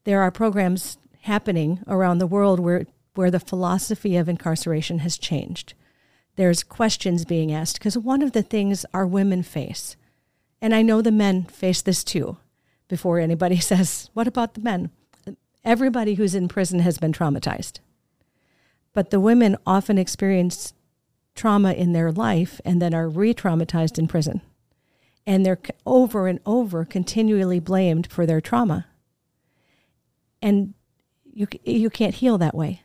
There 0.03 0.21
are 0.21 0.31
programs 0.31 0.97
happening 1.21 1.79
around 1.87 2.19
the 2.19 2.27
world 2.27 2.59
where 2.59 2.85
where 3.15 3.31
the 3.31 3.39
philosophy 3.39 4.15
of 4.15 4.29
incarceration 4.29 4.99
has 4.99 5.17
changed. 5.17 5.73
There's 6.35 6.63
questions 6.63 7.25
being 7.25 7.51
asked 7.51 7.79
because 7.79 7.97
one 7.97 8.21
of 8.21 8.31
the 8.33 8.43
things 8.43 8.85
our 8.93 9.07
women 9.07 9.43
face, 9.43 9.97
and 10.61 10.75
I 10.75 10.81
know 10.81 11.01
the 11.01 11.11
men 11.11 11.45
face 11.45 11.81
this 11.81 12.03
too, 12.03 12.37
before 12.87 13.19
anybody 13.19 13.57
says, 13.59 14.09
What 14.13 14.27
about 14.27 14.53
the 14.53 14.61
men? 14.61 14.91
Everybody 15.63 16.15
who's 16.15 16.35
in 16.35 16.47
prison 16.47 16.79
has 16.79 16.97
been 16.97 17.11
traumatized. 17.11 17.79
But 18.93 19.09
the 19.11 19.19
women 19.19 19.57
often 19.65 19.97
experience 19.97 20.73
trauma 21.35 21.73
in 21.73 21.93
their 21.93 22.11
life 22.11 22.59
and 22.65 22.81
then 22.81 22.93
are 22.93 23.07
re 23.07 23.33
traumatized 23.33 23.97
in 23.97 24.07
prison. 24.07 24.41
And 25.27 25.45
they're 25.45 25.59
over 25.85 26.27
and 26.27 26.39
over 26.45 26.85
continually 26.85 27.59
blamed 27.59 28.11
for 28.11 28.25
their 28.25 28.41
trauma. 28.41 28.87
And 30.41 30.73
you, 31.31 31.47
you 31.63 31.89
can't 31.89 32.15
heal 32.15 32.37
that 32.39 32.55
way. 32.55 32.81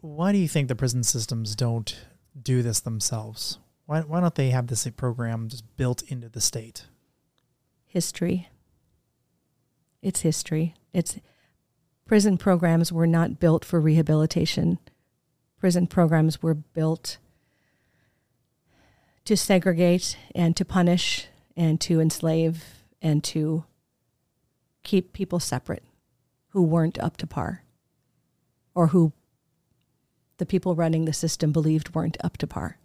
Why 0.00 0.32
do 0.32 0.38
you 0.38 0.48
think 0.48 0.68
the 0.68 0.76
prison 0.76 1.02
systems 1.02 1.54
don't 1.56 2.06
do 2.40 2.62
this 2.62 2.80
themselves? 2.80 3.58
Why, 3.86 4.00
why 4.00 4.20
don't 4.20 4.34
they 4.34 4.50
have 4.50 4.66
this 4.66 4.86
program 4.96 5.48
just 5.48 5.76
built 5.76 6.02
into 6.02 6.28
the 6.28 6.40
state? 6.40 6.86
History. 7.86 8.48
It's 10.02 10.20
history. 10.20 10.74
It's 10.92 11.18
prison 12.04 12.36
programs 12.36 12.92
were 12.92 13.06
not 13.06 13.38
built 13.40 13.64
for 13.64 13.80
rehabilitation. 13.80 14.78
Prison 15.58 15.86
programs 15.86 16.42
were 16.42 16.54
built 16.54 17.18
to 19.24 19.36
segregate 19.36 20.16
and 20.34 20.56
to 20.56 20.64
punish 20.64 21.26
and 21.56 21.80
to 21.80 22.00
enslave 22.00 22.64
and 23.00 23.22
to 23.24 23.64
keep 24.82 25.12
people 25.12 25.40
separate 25.40 25.82
who 26.48 26.62
weren't 26.62 26.98
up 26.98 27.16
to 27.16 27.26
par 27.26 27.64
or 28.74 28.88
who 28.88 29.12
the 30.38 30.46
people 30.46 30.74
running 30.74 31.04
the 31.04 31.12
system 31.12 31.50
believed 31.50 31.94
weren't 31.94 32.16
up 32.22 32.36
to 32.36 32.46
par. 32.46 32.78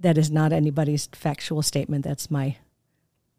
That 0.00 0.16
is 0.16 0.30
not 0.30 0.52
anybody's 0.52 1.08
factual 1.12 1.62
statement. 1.62 2.04
That's 2.04 2.30
my 2.30 2.56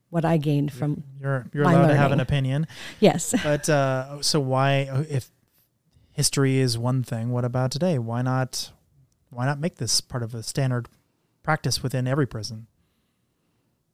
what 0.10 0.26
I 0.26 0.38
gained 0.38 0.72
from 0.74 1.04
you're 1.20 1.48
you're 1.54 1.64
allowed 1.64 1.74
learning. 1.74 1.90
to 1.90 1.98
have 1.98 2.12
an 2.12 2.20
opinion. 2.20 2.68
Yes. 3.00 3.34
But 3.44 3.68
uh, 3.70 4.22
so 4.22 4.40
why 4.40 5.06
if 5.10 5.32
history 6.12 6.58
is 6.58 6.78
one 6.78 7.04
thing, 7.04 7.32
what 7.32 7.46
about 7.46 7.72
today? 7.72 7.98
Why 7.98 8.22
not 8.22 8.72
why 9.30 9.46
not 9.46 9.60
make 9.60 9.76
this 9.76 10.02
part 10.02 10.22
of 10.24 10.36
a 10.36 10.44
standard 10.44 10.88
practice 11.44 11.82
within 11.82 12.08
every 12.08 12.28
prison? 12.28 12.68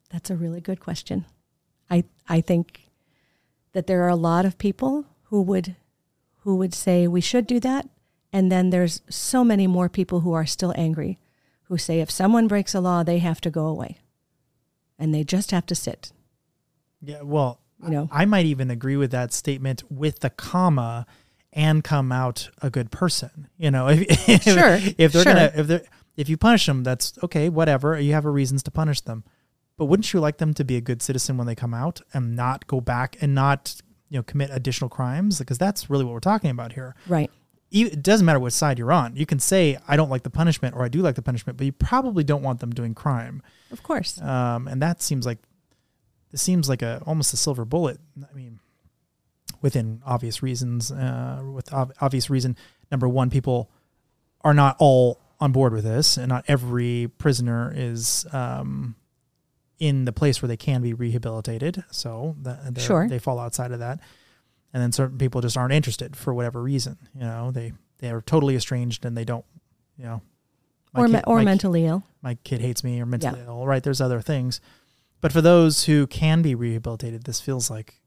That's 0.10 0.30
a 0.30 0.36
really 0.36 0.62
good 0.62 0.80
question. 0.80 1.26
I 1.90 2.04
I 2.28 2.42
think 2.42 2.88
that 3.74 3.88
there 3.88 4.04
are 4.04 4.10
a 4.10 4.16
lot 4.16 4.46
of 4.46 4.58
people 4.58 5.06
who 5.26 5.42
would 5.44 5.76
who 6.40 6.56
would 6.56 6.74
say 6.74 7.08
we 7.08 7.22
should 7.22 7.46
do 7.46 7.60
that 7.60 7.88
and 8.34 8.52
then 8.52 8.70
there's 8.72 9.02
so 9.10 9.44
many 9.44 9.68
more 9.68 9.90
people 9.90 10.22
who 10.22 10.34
are 10.34 10.46
still 10.46 10.74
angry 10.76 11.20
who 11.68 11.78
say 11.78 12.00
if 12.00 12.10
someone 12.10 12.48
breaks 12.48 12.74
a 12.74 12.80
law 12.80 13.04
they 13.04 13.20
have 13.20 13.42
to 13.42 13.50
go 13.50 13.66
away 13.68 13.98
and 15.00 15.14
they 15.14 15.24
just 15.24 15.52
have 15.52 15.66
to 15.68 15.76
sit. 15.76 16.12
Yeah, 17.02 17.22
well, 17.22 17.60
you 17.84 17.90
know, 17.90 18.10
I 18.12 18.26
might 18.26 18.48
even 18.48 18.72
agree 18.72 18.98
with 18.98 19.12
that 19.12 19.34
statement 19.34 19.84
with 19.92 20.20
the 20.20 20.30
comma 20.32 21.06
and 21.54 21.84
come 21.84 22.12
out 22.12 22.50
a 22.62 22.70
good 22.70 22.92
person. 22.92 23.50
You 23.58 23.72
know, 23.72 23.88
if, 23.92 24.44
sure, 24.44 24.76
if, 24.76 24.96
if 24.98 25.12
they're 25.12 25.24
sure. 25.24 25.34
gonna 25.34 25.52
if 25.56 25.68
they 25.68 25.82
if 26.16 26.30
you 26.30 26.38
punish 26.38 26.66
them, 26.66 26.84
that's 26.84 27.14
okay, 27.24 27.50
whatever. 27.50 28.00
You 28.00 28.14
have 28.14 28.26
a 28.26 28.32
reasons 28.32 28.64
to 28.64 28.72
punish 28.72 29.02
them, 29.02 29.24
but 29.78 29.86
wouldn't 29.86 30.12
you 30.12 30.20
like 30.20 30.38
them 30.38 30.54
to 30.56 30.64
be 30.64 30.76
a 30.76 30.82
good 30.82 31.02
citizen 31.02 31.38
when 31.38 31.46
they 31.46 31.56
come 31.56 31.74
out 31.74 32.02
and 32.14 32.36
not 32.36 32.66
go 32.68 32.82
back 32.82 33.18
and 33.22 33.36
not 33.36 33.76
you 34.10 34.18
know 34.18 34.24
commit 34.24 34.50
additional 34.52 34.90
crimes? 34.90 35.38
Because 35.38 35.60
that's 35.60 35.90
really 35.90 36.04
what 36.04 36.14
we're 36.14 36.20
talking 36.20 36.50
about 36.50 36.74
here, 36.74 36.96
right? 37.08 37.30
It 37.72 38.02
doesn't 38.02 38.26
matter 38.26 38.40
what 38.40 38.54
side 38.54 38.80
you're 38.80 38.92
on. 38.92 39.16
You 39.16 39.26
can 39.26 39.40
say 39.40 39.78
I 39.88 39.98
don't 39.98 40.10
like 40.10 40.24
the 40.24 40.30
punishment 40.30 40.76
or 40.76 40.84
I 40.84 40.88
do 40.88 41.02
like 41.02 41.16
the 41.16 41.22
punishment, 41.22 41.58
but 41.58 41.66
you 41.66 41.72
probably 41.72 42.24
don't 42.24 42.44
want 42.44 42.60
them 42.60 42.72
doing 42.72 42.94
crime. 42.94 43.42
Of 43.72 43.84
course. 43.84 44.22
Um, 44.22 44.68
and 44.68 44.82
that 44.82 45.02
seems 45.02 45.26
like 45.26 45.40
it 46.32 46.40
seems 46.40 46.70
like 46.70 46.82
a 46.82 47.02
almost 47.06 47.34
a 47.34 47.38
silver 47.38 47.66
bullet. 47.66 48.00
I 48.18 48.34
mean, 48.34 48.60
within 49.62 50.02
obvious 50.06 50.42
reasons. 50.42 50.92
Uh, 50.92 51.44
with 51.54 51.72
ob- 51.74 51.94
obvious 52.00 52.30
reason, 52.30 52.56
number 52.92 53.08
one, 53.08 53.30
people 53.30 53.70
are 54.42 54.54
not 54.54 54.76
all 54.80 55.20
on 55.40 55.52
board 55.52 55.74
with 55.74 55.84
this, 55.84 56.18
and 56.18 56.30
not 56.30 56.46
every 56.48 57.10
prisoner 57.18 57.72
is 57.76 58.26
um, 58.32 58.96
in 59.78 60.06
the 60.06 60.14
place 60.14 60.42
where 60.42 60.48
they 60.48 60.58
can 60.58 60.82
be 60.82 60.94
rehabilitated. 60.94 61.84
So 61.92 62.36
that, 62.42 62.80
sure. 62.80 63.08
they 63.08 63.20
fall 63.20 63.40
outside 63.40 63.72
of 63.72 63.80
that 63.80 64.00
and 64.78 64.84
then 64.84 64.92
certain 64.92 65.18
people 65.18 65.42
just 65.42 65.58
aren't 65.58 65.74
interested 65.74 66.16
for 66.16 66.36
whatever 66.36 66.62
reason. 66.62 67.00
You 67.16 67.22
know, 67.22 67.50
they 67.50 67.74
they 67.98 68.12
are 68.12 68.22
totally 68.22 68.56
estranged 68.56 69.06
and 69.06 69.18
they 69.18 69.26
don't, 69.26 69.44
you 69.98 70.06
know, 70.06 70.22
or 70.94 71.08
kid, 71.08 71.24
or 71.26 71.42
mentally 71.42 71.88
ill. 71.88 72.04
My 72.22 72.36
kid 72.44 72.62
hates 72.62 72.84
me 72.84 73.02
or 73.02 73.08
mentally 73.08 73.40
yeah. 73.40 73.48
ill. 73.48 73.66
Right? 73.66 73.82
There's 73.82 74.00
other 74.00 74.22
things, 74.22 74.62
but 75.20 75.32
for 75.32 75.42
those 75.42 75.86
who 75.86 76.06
can 76.06 76.44
be 76.44 76.54
rehabilitated, 76.54 77.24
this 77.24 77.42
feels 77.42 77.72
like 77.72 78.02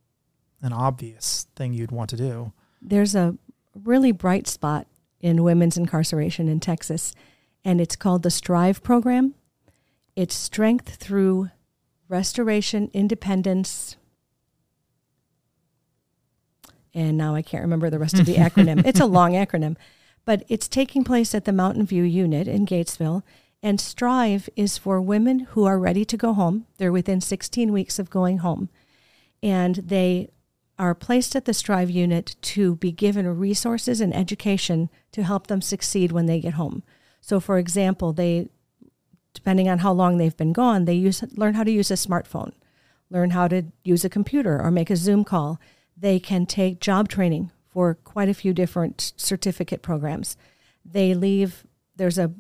an 0.62 0.72
obvious 0.72 1.48
thing 1.56 1.72
you'd 1.72 1.90
want 1.90 2.08
to 2.10 2.16
do. 2.16 2.52
There's 2.80 3.16
a 3.16 3.36
really 3.74 4.12
bright 4.12 4.46
spot 4.46 4.86
in 5.20 5.42
women's 5.42 5.76
incarceration 5.76 6.48
in 6.48 6.60
Texas, 6.60 7.16
and 7.64 7.80
it's 7.80 7.96
called 7.96 8.22
the 8.22 8.30
Strive 8.30 8.80
program. 8.84 9.34
It's 10.14 10.36
strength 10.36 10.94
through 10.94 11.50
restoration, 12.06 12.92
independence, 12.94 13.96
and 16.94 17.16
now 17.16 17.34
I 17.34 17.42
can't 17.42 17.62
remember 17.62 17.90
the 17.90 17.98
rest 17.98 18.18
of 18.18 18.26
the 18.26 18.36
acronym. 18.36 18.84
It's 18.90 19.00
a 19.00 19.06
long 19.06 19.32
acronym, 19.32 19.76
but 20.24 20.44
it's 20.48 20.68
taking 20.68 21.04
place 21.04 21.34
at 21.34 21.44
the 21.44 21.52
Mountain 21.52 21.86
View 21.86 22.02
unit 22.02 22.48
in 22.48 22.66
Gatesville. 22.66 23.22
And 23.62 23.80
Strive 23.80 24.48
is 24.56 24.78
for 24.78 25.00
women 25.00 25.40
who 25.40 25.64
are 25.64 25.78
ready 25.78 26.04
to 26.06 26.16
go 26.16 26.32
home. 26.32 26.66
They're 26.78 26.92
within 26.92 27.20
16 27.20 27.72
weeks 27.72 27.98
of 27.98 28.10
going 28.10 28.38
home. 28.38 28.70
And 29.42 29.76
they 29.76 30.30
are 30.78 30.94
placed 30.94 31.36
at 31.36 31.44
the 31.44 31.52
Strive 31.52 31.90
unit 31.90 32.36
to 32.40 32.76
be 32.76 32.90
given 32.90 33.38
resources 33.38 34.00
and 34.00 34.14
education 34.16 34.88
to 35.12 35.22
help 35.22 35.46
them 35.46 35.60
succeed 35.60 36.10
when 36.10 36.26
they 36.26 36.40
get 36.40 36.54
home. 36.54 36.82
So, 37.20 37.38
for 37.38 37.58
example, 37.58 38.14
they, 38.14 38.48
depending 39.34 39.68
on 39.68 39.80
how 39.80 39.92
long 39.92 40.16
they've 40.16 40.36
been 40.36 40.54
gone, 40.54 40.86
they 40.86 40.94
use, 40.94 41.22
learn 41.36 41.54
how 41.54 41.64
to 41.64 41.70
use 41.70 41.90
a 41.90 41.94
smartphone, 41.94 42.52
learn 43.10 43.30
how 43.30 43.46
to 43.48 43.64
use 43.84 44.06
a 44.06 44.08
computer 44.08 44.58
or 44.60 44.70
make 44.70 44.88
a 44.88 44.96
Zoom 44.96 45.22
call 45.22 45.60
they 46.00 46.18
can 46.18 46.46
take 46.46 46.80
job 46.80 47.08
training 47.08 47.50
for 47.68 47.94
quite 47.94 48.28
a 48.28 48.34
few 48.34 48.52
different 48.52 49.12
certificate 49.16 49.82
programs. 49.82 50.36
They 50.84 51.14
leave, 51.14 51.64
there's 51.96 52.18
a 52.18 52.32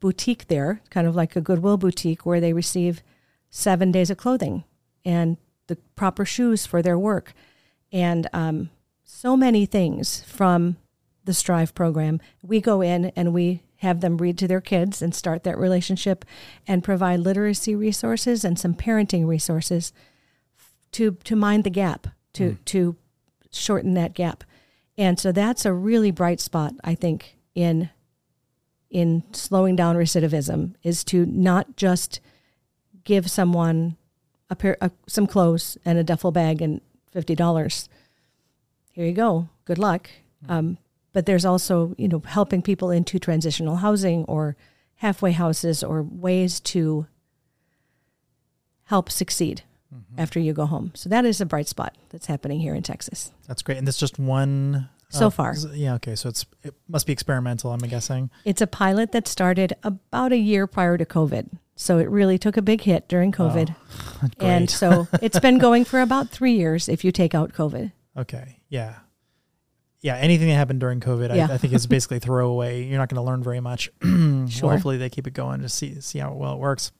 boutique 0.00 0.48
there, 0.48 0.80
kind 0.90 1.06
of 1.06 1.16
like 1.16 1.34
a 1.34 1.40
Goodwill 1.40 1.76
boutique, 1.78 2.24
where 2.24 2.40
they 2.40 2.52
receive 2.52 3.02
seven 3.50 3.90
days 3.90 4.10
of 4.10 4.18
clothing 4.18 4.64
and 5.04 5.38
the 5.66 5.76
proper 5.96 6.24
shoes 6.24 6.66
for 6.66 6.82
their 6.82 6.98
work. 6.98 7.32
And 7.90 8.28
um, 8.32 8.70
so 9.04 9.36
many 9.36 9.66
things 9.66 10.22
from 10.24 10.76
the 11.24 11.34
Strive 11.34 11.74
program. 11.74 12.20
We 12.42 12.60
go 12.60 12.80
in 12.80 13.06
and 13.16 13.34
we 13.34 13.62
have 13.76 14.00
them 14.00 14.16
read 14.16 14.38
to 14.38 14.48
their 14.48 14.60
kids 14.60 15.02
and 15.02 15.14
start 15.14 15.44
that 15.44 15.58
relationship 15.58 16.24
and 16.66 16.82
provide 16.82 17.20
literacy 17.20 17.74
resources 17.74 18.44
and 18.44 18.58
some 18.58 18.74
parenting 18.74 19.26
resources 19.26 19.92
to 20.92 21.12
to 21.24 21.36
mind 21.36 21.64
the 21.64 21.70
gap 21.70 22.06
to 22.32 22.52
mm. 22.52 22.64
to 22.64 22.96
shorten 23.50 23.94
that 23.94 24.14
gap. 24.14 24.44
And 24.98 25.18
so 25.18 25.32
that's 25.32 25.64
a 25.64 25.72
really 25.72 26.10
bright 26.10 26.40
spot, 26.40 26.74
I 26.82 26.94
think, 26.94 27.36
in 27.54 27.90
in 28.88 29.24
slowing 29.32 29.76
down 29.76 29.96
recidivism 29.96 30.74
is 30.82 31.04
to 31.04 31.26
not 31.26 31.76
just 31.76 32.20
give 33.04 33.30
someone 33.30 33.96
a 34.48 34.56
pair 34.56 34.76
a, 34.80 34.90
some 35.06 35.26
clothes 35.26 35.76
and 35.84 35.98
a 35.98 36.04
duffel 36.04 36.32
bag 36.32 36.62
and 36.62 36.80
fifty 37.10 37.34
dollars. 37.34 37.88
Here 38.92 39.04
you 39.04 39.12
go. 39.12 39.48
Good 39.64 39.78
luck. 39.78 40.08
Mm-hmm. 40.44 40.52
Um, 40.52 40.78
but 41.12 41.26
there's 41.26 41.44
also 41.44 41.94
you 41.98 42.08
know 42.08 42.22
helping 42.24 42.62
people 42.62 42.90
into 42.90 43.18
transitional 43.18 43.76
housing 43.76 44.24
or 44.24 44.56
halfway 44.96 45.32
houses 45.32 45.82
or 45.82 46.02
ways 46.02 46.58
to 46.60 47.06
help 48.84 49.10
succeed 49.10 49.62
mm-hmm. 49.96 50.20
after 50.20 50.38
you 50.38 50.52
go 50.52 50.66
home. 50.66 50.92
So 50.94 51.08
that 51.08 51.24
is 51.24 51.40
a 51.40 51.46
bright 51.46 51.68
spot 51.68 51.96
that's 52.10 52.26
happening 52.26 52.60
here 52.60 52.74
in 52.74 52.82
Texas. 52.82 53.32
That's 53.46 53.62
great. 53.62 53.78
And 53.78 53.86
that's 53.86 53.98
just 53.98 54.18
one 54.18 54.88
so 55.08 55.26
uh, 55.26 55.30
far. 55.30 55.54
Yeah, 55.72 55.94
okay. 55.94 56.14
So 56.14 56.28
it's 56.28 56.46
it 56.62 56.74
must 56.88 57.06
be 57.06 57.12
experimental, 57.12 57.72
I'm 57.72 57.78
guessing. 57.80 58.30
It's 58.44 58.60
a 58.60 58.66
pilot 58.66 59.12
that 59.12 59.28
started 59.28 59.74
about 59.82 60.32
a 60.32 60.36
year 60.36 60.66
prior 60.66 60.98
to 60.98 61.04
COVID. 61.04 61.58
So 61.76 61.98
it 61.98 62.08
really 62.08 62.38
took 62.38 62.56
a 62.56 62.62
big 62.62 62.80
hit 62.82 63.08
during 63.08 63.32
COVID. 63.32 63.74
Oh, 64.22 64.46
and 64.46 64.70
so 64.70 65.06
it's 65.20 65.38
been 65.40 65.58
going 65.58 65.84
for 65.84 66.00
about 66.00 66.30
three 66.30 66.54
years 66.54 66.88
if 66.88 67.04
you 67.04 67.12
take 67.12 67.34
out 67.34 67.52
COVID. 67.52 67.92
Okay. 68.16 68.60
Yeah. 68.70 68.94
Yeah. 70.00 70.16
Anything 70.16 70.48
that 70.48 70.54
happened 70.54 70.80
during 70.80 71.00
COVID, 71.00 71.36
Yeah. 71.36 71.48
I, 71.50 71.54
I 71.54 71.58
think 71.58 71.74
is 71.74 71.86
basically 71.86 72.18
throwaway. 72.18 72.84
You're 72.84 72.98
not 72.98 73.10
going 73.10 73.22
to 73.22 73.26
learn 73.26 73.42
very 73.42 73.60
much. 73.60 73.90
Sure. 74.48 74.70
Hopefully 74.70 74.96
they 74.96 75.10
keep 75.10 75.26
it 75.26 75.34
going 75.34 75.60
to 75.60 75.68
see 75.68 76.00
see 76.00 76.18
how 76.18 76.32
well 76.32 76.54
it 76.54 76.58
works. 76.58 76.92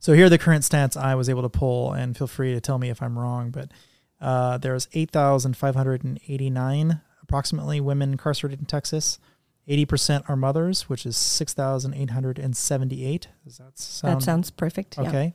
So 0.00 0.14
here 0.14 0.26
are 0.26 0.30
the 0.30 0.38
current 0.38 0.64
stats 0.64 0.96
I 0.96 1.14
was 1.14 1.28
able 1.28 1.42
to 1.42 1.48
pull, 1.48 1.92
and 1.92 2.16
feel 2.16 2.26
free 2.26 2.54
to 2.54 2.60
tell 2.60 2.78
me 2.78 2.90
if 2.90 3.00
I'm 3.02 3.16
wrong. 3.18 3.50
But 3.50 3.70
uh, 4.20 4.58
there's 4.58 4.88
8,589 4.92 7.00
approximately 7.22 7.80
women 7.80 8.12
incarcerated 8.12 8.60
in 8.60 8.66
Texas. 8.66 9.18
80% 9.68 10.28
are 10.28 10.36
mothers, 10.36 10.88
which 10.88 11.04
is 11.06 11.16
6,878. 11.16 13.28
Does 13.44 13.58
that 13.58 13.78
sound 13.78 14.20
that 14.20 14.24
sounds 14.24 14.50
perfect. 14.50 14.96
Yeah. 14.96 15.08
Okay. 15.08 15.34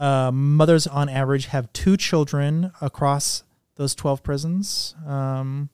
Uh, 0.00 0.32
mothers 0.32 0.86
on 0.86 1.08
average 1.08 1.46
have 1.46 1.72
two 1.72 1.96
children 1.96 2.70
across 2.80 3.42
those 3.76 3.94
12 3.94 4.22
prisons. 4.22 4.94
Um, 5.06 5.70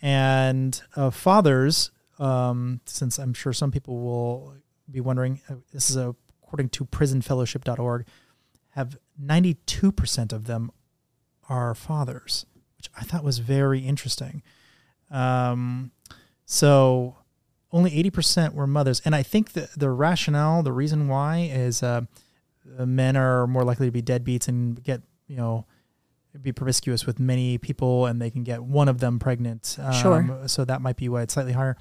and 0.00 0.80
uh, 0.94 1.10
fathers, 1.10 1.90
um, 2.18 2.80
since 2.84 3.18
I'm 3.18 3.34
sure 3.34 3.52
some 3.52 3.72
people 3.72 4.00
will 4.00 4.54
be 4.90 5.00
wondering, 5.00 5.40
uh, 5.50 5.56
this 5.72 5.90
is 5.90 5.96
according 6.46 6.68
to 6.70 6.84
prisonfellowship.org, 6.84 8.06
have 8.70 8.98
92% 9.22 10.32
of 10.32 10.44
them 10.44 10.70
are 11.48 11.74
fathers, 11.74 12.46
which 12.76 12.88
I 12.96 13.02
thought 13.02 13.24
was 13.24 13.38
very 13.38 13.80
interesting. 13.80 14.42
Um, 15.10 15.92
so 16.44 17.16
only 17.72 17.90
80% 17.90 18.54
were 18.54 18.66
mothers. 18.66 19.00
And 19.04 19.14
I 19.14 19.22
think 19.22 19.52
the, 19.52 19.68
the 19.76 19.90
rationale, 19.90 20.62
the 20.62 20.72
reason 20.72 21.08
why 21.08 21.50
is 21.52 21.82
uh, 21.82 22.02
men 22.78 23.16
are 23.16 23.46
more 23.46 23.64
likely 23.64 23.86
to 23.86 23.92
be 23.92 24.02
deadbeats 24.02 24.48
and 24.48 24.82
get, 24.82 25.02
you 25.26 25.36
know, 25.36 25.66
be 26.42 26.52
promiscuous 26.52 27.06
with 27.06 27.18
many 27.18 27.56
people 27.56 28.06
and 28.06 28.20
they 28.20 28.30
can 28.30 28.44
get 28.44 28.62
one 28.62 28.88
of 28.88 29.00
them 29.00 29.18
pregnant. 29.18 29.76
Um, 29.80 29.92
Sure. 29.92 30.42
So 30.46 30.64
that 30.64 30.82
might 30.82 30.96
be 30.96 31.08
why 31.08 31.22
it's 31.22 31.34
slightly 31.34 31.52
higher. 31.52 31.76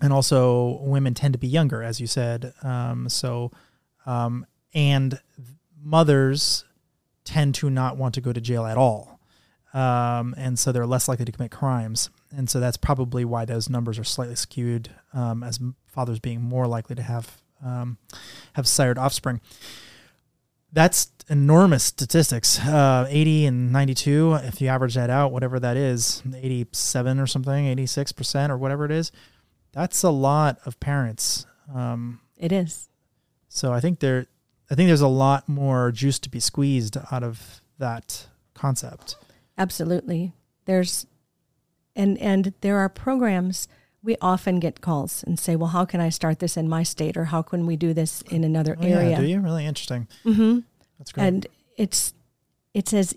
And 0.00 0.12
also, 0.12 0.78
women 0.82 1.14
tend 1.14 1.32
to 1.32 1.38
be 1.38 1.48
younger, 1.48 1.82
as 1.82 2.00
you 2.00 2.06
said. 2.06 2.52
Um, 2.62 3.08
so, 3.08 3.50
um, 4.04 4.46
and 4.74 5.18
mothers 5.82 6.64
tend 7.24 7.54
to 7.56 7.70
not 7.70 7.96
want 7.96 8.14
to 8.14 8.20
go 8.20 8.32
to 8.32 8.40
jail 8.40 8.66
at 8.66 8.76
all. 8.76 9.18
Um, 9.72 10.34
and 10.38 10.58
so 10.58 10.72
they're 10.72 10.86
less 10.86 11.08
likely 11.08 11.24
to 11.24 11.32
commit 11.32 11.50
crimes. 11.50 12.10
And 12.34 12.48
so 12.48 12.60
that's 12.60 12.76
probably 12.76 13.24
why 13.24 13.44
those 13.44 13.68
numbers 13.68 13.98
are 13.98 14.04
slightly 14.04 14.36
skewed, 14.36 14.90
um, 15.12 15.42
as 15.42 15.60
fathers 15.86 16.18
being 16.18 16.42
more 16.42 16.66
likely 16.66 16.96
to 16.96 17.02
have 17.02 17.38
um, 17.64 17.98
have 18.54 18.66
sired 18.66 18.98
offspring. 18.98 19.40
That's 20.72 21.10
enormous 21.28 21.84
statistics. 21.84 22.58
Uh, 22.60 23.06
80 23.08 23.46
and 23.46 23.72
92, 23.72 24.34
if 24.42 24.60
you 24.60 24.68
average 24.68 24.94
that 24.94 25.10
out, 25.10 25.32
whatever 25.32 25.58
that 25.60 25.76
is, 25.76 26.22
87 26.34 27.18
or 27.18 27.26
something, 27.26 27.64
86% 27.76 28.50
or 28.50 28.58
whatever 28.58 28.84
it 28.84 28.90
is, 28.90 29.10
that's 29.76 30.02
a 30.02 30.10
lot 30.10 30.58
of 30.66 30.80
parents. 30.80 31.46
Um, 31.72 32.20
It 32.38 32.50
is. 32.52 32.88
so 33.48 33.72
I 33.72 33.80
think 33.80 34.00
there, 34.00 34.26
I 34.70 34.74
think 34.74 34.88
there's 34.88 35.00
a 35.12 35.16
lot 35.26 35.48
more 35.48 35.92
juice 35.92 36.18
to 36.20 36.30
be 36.30 36.40
squeezed 36.40 36.96
out 37.12 37.22
of 37.22 37.60
that 37.78 38.26
concept. 38.54 39.16
Absolutely. 39.58 40.32
There's 40.64 41.06
and 41.94 42.18
and 42.18 42.52
there 42.60 42.76
are 42.78 42.88
programs 42.88 43.68
we 44.02 44.16
often 44.20 44.60
get 44.60 44.80
calls 44.80 45.24
and 45.26 45.38
say, 45.38 45.56
"Well, 45.56 45.70
how 45.70 45.84
can 45.86 46.00
I 46.00 46.10
start 46.10 46.38
this 46.38 46.56
in 46.56 46.68
my 46.68 46.84
state 46.84 47.16
or 47.16 47.24
how 47.26 47.42
can 47.42 47.66
we 47.66 47.76
do 47.76 47.94
this 47.94 48.22
in 48.30 48.44
another 48.44 48.76
Oh, 48.80 48.84
area?" 48.84 49.10
Yeah, 49.10 49.20
do 49.20 49.26
you? 49.26 49.40
Really 49.40 49.64
interesting. 49.66 50.06
Mm-hmm. 50.24 50.60
That's 50.98 51.12
great. 51.12 51.26
And 51.26 51.46
it's 51.76 52.12
it's 52.74 52.92
as 52.92 53.14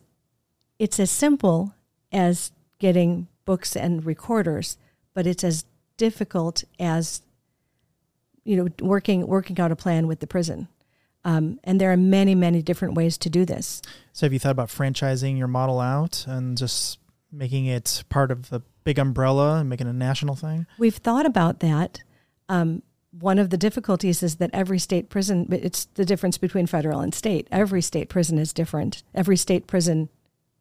it's 0.78 1.00
as 1.00 1.12
simple 1.12 1.74
as 2.12 2.52
getting 2.80 3.28
books 3.46 3.76
and 3.76 4.06
recorders, 4.06 4.78
but 5.14 5.28
it's 5.28 5.44
as 5.44 5.66
difficult 6.00 6.64
as 6.80 7.22
you 8.44 8.56
know 8.56 8.68
working 8.82 9.28
working 9.28 9.60
out 9.60 9.72
a 9.72 9.76
plan 9.76 10.08
with 10.08 10.20
the 10.20 10.28
prison. 10.28 10.68
Um, 11.26 11.60
and 11.66 11.80
there 11.80 11.92
are 11.92 11.98
many 11.98 12.34
many 12.34 12.64
different 12.64 12.96
ways 12.96 13.18
to 13.20 13.30
do 13.30 13.46
this. 13.46 13.84
So 14.14 14.26
have 14.26 14.34
you 14.34 14.40
thought 14.40 14.52
about 14.52 14.70
franchising 14.70 15.38
your 15.38 15.48
model 15.48 15.80
out 15.80 16.26
and 16.28 16.58
just 16.58 16.98
making 17.32 17.68
it 17.68 18.04
part 18.10 18.32
of 18.32 18.50
the 18.50 18.62
big 18.84 18.98
umbrella 18.98 19.60
and 19.60 19.70
making 19.70 19.88
a 19.88 19.94
national 19.94 20.36
thing? 20.36 20.66
We've 20.80 20.96
thought 20.96 21.28
about 21.28 21.60
that. 21.60 22.02
Um, 22.48 22.82
one 23.12 23.38
of 23.38 23.50
the 23.50 23.58
difficulties 23.58 24.24
is 24.24 24.38
that 24.38 24.50
every 24.54 24.80
state 24.80 25.10
prison, 25.10 25.46
but 25.50 25.60
it's 25.62 25.86
the 25.96 26.06
difference 26.06 26.38
between 26.38 26.68
federal 26.68 27.02
and 27.02 27.14
state. 27.14 27.48
Every 27.52 27.82
state 27.82 28.08
prison 28.08 28.38
is 28.38 28.54
different. 28.54 29.04
Every 29.14 29.38
state 29.38 29.68
prison 29.68 30.10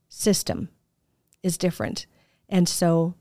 system 0.08 0.68
is 1.42 1.56
different. 1.58 2.06
And 2.48 2.68
so, 2.68 3.14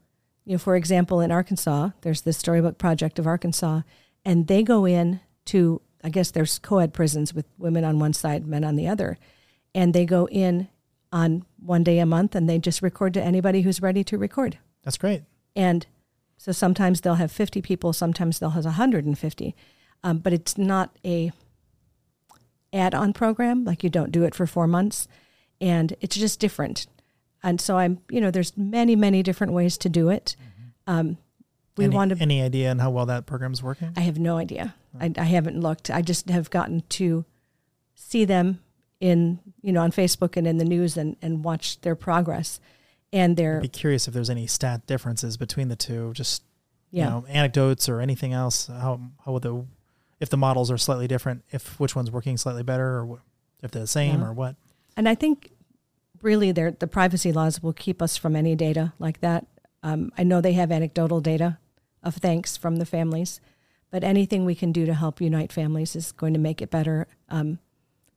you 0.48 0.54
know, 0.54 0.60
for 0.60 0.78
example, 0.78 1.20
in 1.20 1.30
Arkansas, 1.30 1.90
there's 2.02 2.22
the 2.22 2.32
Storybook 2.32 2.78
Project 2.78 3.20
of 3.20 3.28
Arkansas, 3.28 3.82
and 4.24 4.48
they 4.48 4.64
go 4.64 4.86
in 4.86 5.20
to, 5.48 5.82
I 6.02 6.08
guess 6.08 6.32
there's 6.32 6.58
co 6.58 6.80
ed 6.80 6.94
prisons 6.94 7.34
with 7.34 7.46
women 7.58 7.84
on 7.84 8.00
one 8.00 8.14
side, 8.14 8.48
men 8.48 8.64
on 8.64 8.78
the 8.78 8.88
other. 8.88 9.18
And 9.76 9.94
they 9.94 10.06
go 10.06 10.26
in 10.30 10.70
on 11.12 11.46
one 11.60 11.84
day 11.84 12.00
a 12.00 12.06
month 12.06 12.34
and 12.34 12.50
they 12.50 12.60
just 12.60 12.82
record 12.82 13.14
to 13.16 13.22
anybody 13.22 13.62
who's 13.62 13.82
ready 13.82 14.06
to 14.06 14.18
record. 14.18 14.58
That's 14.84 14.98
great. 14.98 15.24
And 15.54 15.86
so 16.38 16.54
sometimes 16.54 17.02
they'll 17.02 17.16
have 17.16 17.32
50 17.32 17.62
people, 17.62 17.92
sometimes 17.92 18.40
they'll 18.40 18.52
have 18.52 18.64
150. 18.64 19.56
Um, 20.02 20.20
but 20.20 20.32
it's 20.32 20.58
not 20.58 20.96
a 21.04 21.34
add-on 22.72 23.12
program. 23.12 23.66
Like 23.66 23.84
you 23.84 23.90
don't 23.90 24.14
do 24.14 24.24
it 24.24 24.34
for 24.34 24.48
four 24.48 24.66
months, 24.66 25.10
and 25.60 25.94
it's 26.00 26.16
just 26.16 26.40
different. 26.40 26.88
And 27.48 27.62
so 27.62 27.78
I'm, 27.78 28.00
you 28.10 28.20
know, 28.20 28.30
there's 28.30 28.58
many, 28.58 28.98
many 28.98 29.24
different 29.24 29.54
ways 29.54 29.78
to 29.78 29.88
do 29.88 30.10
it. 30.10 30.36
Um, 30.86 31.18
we 31.78 31.86
any, 31.86 31.96
want 31.96 32.12
to. 32.14 32.22
any 32.22 32.42
idea 32.42 32.70
on 32.70 32.80
how 32.80 32.90
well 32.90 33.06
that 33.06 33.26
program's 33.26 33.64
working? 33.64 33.94
I 33.96 34.02
have 34.02 34.20
no 34.20 34.38
idea. 34.38 34.76
I, 35.00 35.14
I 35.18 35.24
haven't 35.24 35.62
looked. 35.62 35.90
I 35.90 36.02
just 36.02 36.30
have 36.30 36.50
gotten 36.50 36.82
to 36.90 37.24
see 37.96 38.26
them 38.26 38.60
in, 39.00 39.40
you 39.62 39.72
know, 39.72 39.82
on 39.82 39.92
Facebook 39.92 40.36
and 40.36 40.46
in 40.46 40.58
the 40.58 40.66
news 40.66 40.98
and, 40.98 41.16
and 41.22 41.42
watch 41.44 41.80
their 41.82 41.96
progress. 41.96 42.60
And 43.14 43.38
their 43.38 43.58
I'd 43.58 43.62
be 43.62 43.70
curious 43.70 44.10
if 44.10 44.14
there's 44.14 44.30
any 44.30 44.46
stat 44.48 44.86
differences 44.86 45.38
between 45.38 45.70
the 45.70 45.78
two. 45.78 46.12
Just 46.14 46.44
yeah. 46.92 47.06
you 47.06 47.10
know, 47.10 47.26
anecdotes 47.30 47.88
or 47.88 48.02
anything 48.02 48.34
else. 48.34 48.68
How 48.68 49.00
how 49.24 49.32
would 49.32 49.44
the 49.44 49.66
if 50.20 50.30
the 50.30 50.36
models 50.36 50.70
are 50.70 50.78
slightly 50.78 51.08
different, 51.08 51.46
if 51.52 51.80
which 51.80 51.96
one's 51.96 52.12
working 52.12 52.36
slightly 52.36 52.64
better, 52.64 53.00
or 53.00 53.22
if 53.64 53.72
they're 53.72 53.84
the 53.84 53.88
same, 53.88 54.20
Yeah. 54.20 54.28
or 54.28 54.34
what? 54.34 54.58
And 54.98 55.08
I 55.08 55.16
think 55.16 55.52
really 56.22 56.52
the 56.52 56.90
privacy 56.90 57.32
laws 57.32 57.62
will 57.62 57.74
keep 57.74 58.02
us 58.02 58.18
from 58.18 58.36
any 58.36 58.56
data 58.56 58.94
like 59.00 59.22
that. 59.22 59.46
Um, 59.84 60.12
I 60.18 60.24
know 60.24 60.42
they 60.42 60.54
have 60.54 60.72
anecdotal 60.72 61.22
data 61.22 61.60
of 62.04 62.16
thanks 62.16 62.58
from 62.58 62.78
the 62.78 62.86
families, 62.86 63.40
but 63.92 64.04
anything 64.04 64.46
we 64.46 64.56
can 64.56 64.72
do 64.72 64.86
to 64.86 64.94
help 64.94 65.22
unite 65.22 65.52
families 65.52 65.96
is 65.96 66.12
going 66.12 66.34
to 66.34 66.40
make 66.40 66.62
it 66.62 66.70
better. 66.70 67.08
Um, 67.30 67.60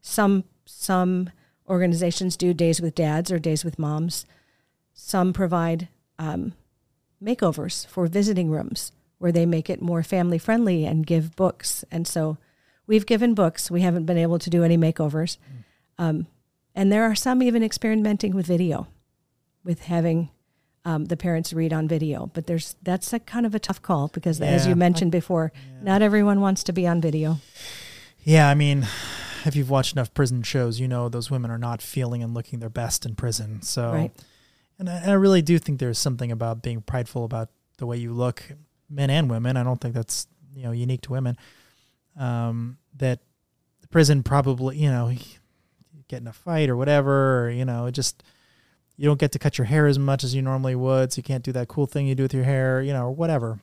some 0.01 0.45
some 0.65 1.31
organizations 1.69 2.37
do 2.37 2.55
days 2.55 2.81
with 2.81 2.95
dads 2.95 3.31
or 3.31 3.39
days 3.39 3.65
with 3.65 3.79
moms. 3.79 4.25
Some 4.93 5.33
provide 5.33 5.89
um, 6.19 6.55
makeovers 7.23 7.87
for 7.87 8.07
visiting 8.07 8.51
rooms 8.51 8.93
where 9.19 9.33
they 9.33 9.47
make 9.47 9.69
it 9.69 9.83
more 9.83 10.03
family 10.03 10.39
friendly 10.39 10.87
and 10.87 11.07
give 11.07 11.37
books. 11.37 11.85
And 11.91 12.07
so 12.07 12.39
we've 12.87 13.07
given 13.07 13.35
books. 13.35 13.71
We 13.71 13.83
haven't 13.83 14.07
been 14.07 14.19
able 14.19 14.39
to 14.39 14.51
do 14.51 14.65
any 14.65 14.79
makeovers. 14.79 15.37
Um, 15.99 16.27
and 16.81 16.91
there 16.91 17.05
are 17.05 17.14
some 17.14 17.43
even 17.43 17.62
experimenting 17.62 18.35
with 18.35 18.47
video, 18.47 18.87
with 19.62 19.83
having 19.83 20.31
um, 20.87 21.05
the 21.05 21.16
parents 21.16 21.53
read 21.53 21.74
on 21.74 21.87
video. 21.87 22.31
But 22.33 22.47
there's 22.47 22.74
that's 22.83 23.12
a 23.12 23.18
kind 23.18 23.45
of 23.45 23.55
a 23.55 23.59
tough 23.59 23.83
call 23.83 24.09
because, 24.09 24.41
as 24.41 24.66
you 24.66 24.74
mentioned 24.74 25.12
before, 25.12 25.53
not 25.83 26.01
everyone 26.01 26.41
wants 26.41 26.64
to 26.64 26.72
be 26.72 26.87
on 26.87 27.03
video. 27.03 27.37
Yeah, 28.24 28.49
I 28.49 28.55
mean, 28.55 28.87
if 29.45 29.55
you've 29.55 29.68
watched 29.68 29.93
enough 29.93 30.14
prison 30.14 30.43
shows, 30.43 30.81
you 30.81 30.89
know 30.89 31.11
those 31.11 31.31
women 31.31 31.51
are 31.51 31.59
not 31.59 31.83
feeling 31.83 32.22
and 32.22 32.33
looking 32.33 32.61
their 32.61 32.70
best 32.70 33.05
in 33.05 33.14
prison. 33.14 33.61
So, 33.61 33.93
Right. 33.93 34.12
and 34.78 34.89
I, 34.89 34.95
and 34.95 35.11
I 35.11 35.14
really 35.14 35.43
do 35.43 35.59
think 35.59 35.81
there's 35.81 35.99
something 35.99 36.33
about 36.33 36.62
being 36.62 36.81
prideful 36.81 37.26
about 37.26 37.51
the 37.76 37.85
way 37.85 37.99
you 37.99 38.14
look, 38.14 38.43
men 38.89 39.11
and 39.11 39.28
women. 39.28 39.59
I 39.59 39.64
don't 39.64 39.83
think 39.83 39.93
that's 39.95 40.26
you 40.55 40.62
know 40.62 40.72
unique 40.72 41.03
to 41.03 41.12
women. 41.12 41.37
Um, 42.16 42.78
that 42.97 43.20
the 43.83 43.89
prison 43.89 44.22
probably 44.22 44.78
you 44.78 44.91
know 44.91 45.12
get 46.11 46.21
in 46.21 46.27
a 46.27 46.33
fight 46.33 46.69
or 46.69 46.77
whatever, 46.77 47.47
or, 47.47 47.51
you 47.51 47.65
know, 47.65 47.87
it 47.87 47.93
just 47.93 48.23
you 48.97 49.07
don't 49.07 49.19
get 49.19 49.33
to 49.33 49.39
cut 49.39 49.57
your 49.57 49.65
hair 49.65 49.87
as 49.87 49.99
much 49.99 50.25
as 50.25 50.35
you 50.35 50.43
normally 50.43 50.75
would, 50.75 51.13
so 51.13 51.19
you 51.19 51.23
can't 51.23 51.45
do 51.45 51.53
that 51.53 51.69
cool 51.69 51.87
thing 51.87 52.07
you 52.07 52.15
do 52.15 52.25
with 52.25 52.35
your 52.35 52.45
hair, 52.45 52.83
you 52.83 52.93
know, 52.93 53.07
or 53.07 53.11
whatever. 53.11 53.59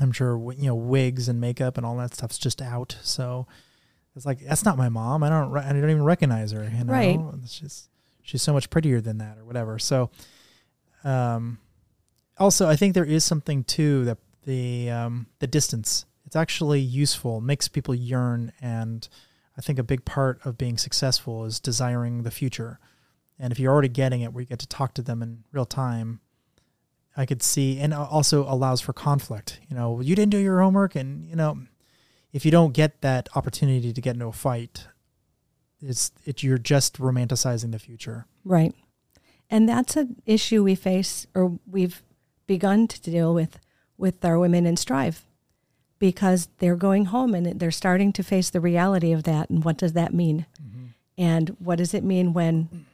I'm 0.00 0.12
sure 0.12 0.52
you 0.52 0.66
know 0.66 0.74
wigs 0.74 1.28
and 1.28 1.40
makeup 1.40 1.78
and 1.78 1.86
all 1.86 1.96
that 1.96 2.12
stuff's 2.14 2.36
just 2.36 2.60
out. 2.60 2.98
So 3.02 3.46
it's 4.14 4.26
like 4.26 4.40
that's 4.40 4.64
not 4.64 4.76
my 4.76 4.90
mom. 4.90 5.22
I 5.22 5.30
don't 5.30 5.56
I 5.56 5.72
don't 5.72 5.78
even 5.90 6.04
recognize 6.04 6.52
her. 6.52 6.64
You 6.64 6.84
know, 6.84 6.92
Right. 6.92 7.18
Just 7.44 7.88
she's 8.22 8.42
so 8.42 8.52
much 8.52 8.68
prettier 8.68 9.00
than 9.00 9.18
that 9.18 9.38
or 9.38 9.44
whatever. 9.46 9.78
So, 9.78 10.10
um, 11.02 11.58
also 12.38 12.68
I 12.68 12.76
think 12.76 12.92
there 12.92 13.04
is 13.04 13.24
something 13.24 13.64
too 13.64 14.04
that 14.04 14.18
the 14.44 14.90
um 14.90 15.26
the 15.38 15.46
distance 15.46 16.04
it's 16.26 16.36
actually 16.36 16.80
useful, 16.80 17.40
makes 17.40 17.68
people 17.68 17.94
yearn. 17.94 18.52
And 18.60 19.08
I 19.56 19.62
think 19.62 19.78
a 19.78 19.84
big 19.84 20.04
part 20.04 20.40
of 20.44 20.58
being 20.58 20.76
successful 20.76 21.44
is 21.44 21.60
desiring 21.60 22.22
the 22.22 22.30
future. 22.30 22.78
And 23.38 23.52
if 23.52 23.58
you're 23.58 23.72
already 23.72 23.88
getting 23.88 24.20
it 24.20 24.32
where 24.32 24.42
you 24.42 24.46
get 24.46 24.58
to 24.60 24.68
talk 24.68 24.94
to 24.94 25.02
them 25.02 25.22
in 25.22 25.44
real 25.52 25.66
time, 25.66 26.20
I 27.16 27.24
could 27.24 27.42
see, 27.42 27.78
and 27.78 27.94
also 27.94 28.42
allows 28.42 28.80
for 28.80 28.92
conflict. 28.92 29.60
You 29.68 29.76
know, 29.76 30.00
you 30.00 30.14
didn't 30.14 30.32
do 30.32 30.38
your 30.38 30.60
homework, 30.60 30.94
and 30.94 31.26
you 31.26 31.34
know, 31.34 31.58
if 32.32 32.44
you 32.44 32.50
don't 32.50 32.74
get 32.74 33.00
that 33.00 33.28
opportunity 33.34 33.92
to 33.92 34.00
get 34.00 34.14
into 34.14 34.26
a 34.26 34.32
fight, 34.32 34.86
it's 35.80 36.10
it 36.26 36.42
you're 36.42 36.58
just 36.58 36.98
romanticizing 36.98 37.72
the 37.72 37.78
future. 37.78 38.26
Right. 38.44 38.74
And 39.48 39.68
that's 39.68 39.96
an 39.96 40.20
issue 40.26 40.62
we 40.62 40.74
face 40.74 41.26
or 41.34 41.58
we've 41.66 42.02
begun 42.46 42.88
to 42.88 43.00
deal 43.00 43.32
with 43.32 43.60
with 43.96 44.24
our 44.24 44.38
women 44.38 44.66
in 44.66 44.76
strive 44.76 45.24
because 45.98 46.48
they're 46.58 46.76
going 46.76 47.06
home 47.06 47.34
and 47.34 47.58
they're 47.58 47.70
starting 47.70 48.12
to 48.12 48.22
face 48.22 48.50
the 48.50 48.60
reality 48.60 49.12
of 49.12 49.22
that 49.22 49.48
and 49.48 49.64
what 49.64 49.78
does 49.78 49.94
that 49.94 50.12
mean? 50.12 50.46
Mm-hmm. 50.62 50.86
And 51.18 51.56
what 51.58 51.78
does 51.78 51.94
it 51.94 52.04
mean 52.04 52.32
when 52.32 52.86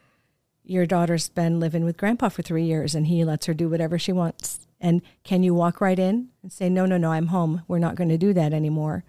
your 0.64 0.86
daughter's 0.86 1.28
been 1.28 1.59
living 1.59 1.84
with 1.84 1.96
grandpa 1.96 2.28
for 2.28 2.42
3 2.42 2.62
years 2.62 2.94
and 2.94 3.09
he 3.09 3.24
lets 3.24 3.46
her 3.46 3.55
do 3.55 3.68
whatever 3.68 3.98
she 3.98 4.12
wants? 4.12 4.61
And 4.80 5.03
can 5.24 5.42
you 5.42 5.55
walk 5.55 5.80
right 5.80 5.98
in 5.98 6.28
and 6.42 6.53
say 6.53 6.68
no 6.68 6.86
no 6.86 6.96
no 6.96 7.11
I'm 7.11 7.28
home. 7.28 7.62
We're 7.66 7.78
not 7.78 7.96
going 7.96 8.11
to 8.11 8.18
do 8.18 8.32
that 8.32 8.53
anymore? 8.53 9.05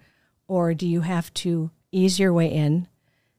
Or 0.48 0.74
do 0.74 0.86
you 0.86 1.02
have 1.02 1.32
to 1.34 1.70
ease 1.92 2.18
your 2.18 2.32
way 2.32 2.52
in 2.52 2.88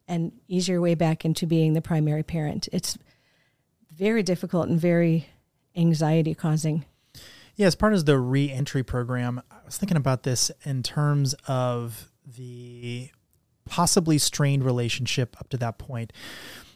and 0.08 0.32
ease 0.48 0.68
your 0.68 0.82
way 0.82 0.96
back 0.96 1.26
into 1.26 1.46
being 1.46 1.74
the 1.74 1.82
primary 1.82 2.24
parent? 2.24 2.70
It's 2.72 2.98
very 3.92 4.24
difficult 4.24 4.70
and 4.70 4.80
very 4.80 5.28
anxiety 5.76 6.34
causing. 6.34 6.86
Yeah, 7.56 7.68
as 7.68 7.76
part 7.76 7.94
of 7.94 8.06
the 8.06 8.20
re-entry 8.20 8.84
program, 8.84 9.42
I 9.50 9.56
was 9.66 9.78
thinking 9.78 9.98
about 9.98 10.24
this 10.24 10.52
in 10.64 10.84
terms 10.84 11.36
of 11.48 12.12
the 12.26 13.10
possibly 13.66 14.18
strained 14.18 14.64
relationship 14.64 15.36
up 15.40 15.50
to 15.50 15.58
that 15.58 15.78
point. 15.78 16.12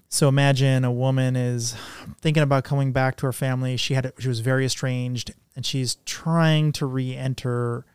So 0.07 0.27
imagine 0.27 0.85
a 0.85 0.91
woman 0.91 1.35
is 1.35 1.75
thinking 2.21 2.41
about 2.41 2.63
coming 2.63 2.91
back 2.91 3.17
to 3.17 3.27
her 3.27 3.33
family. 3.33 3.77
She 3.77 3.93
had 3.93 4.11
she 4.17 4.27
was 4.27 4.39
very 4.39 4.65
estranged, 4.65 5.33
and 5.55 5.65
she's 5.65 5.97
trying 6.05 6.71
to 6.73 6.85
re-enter. 6.85 7.85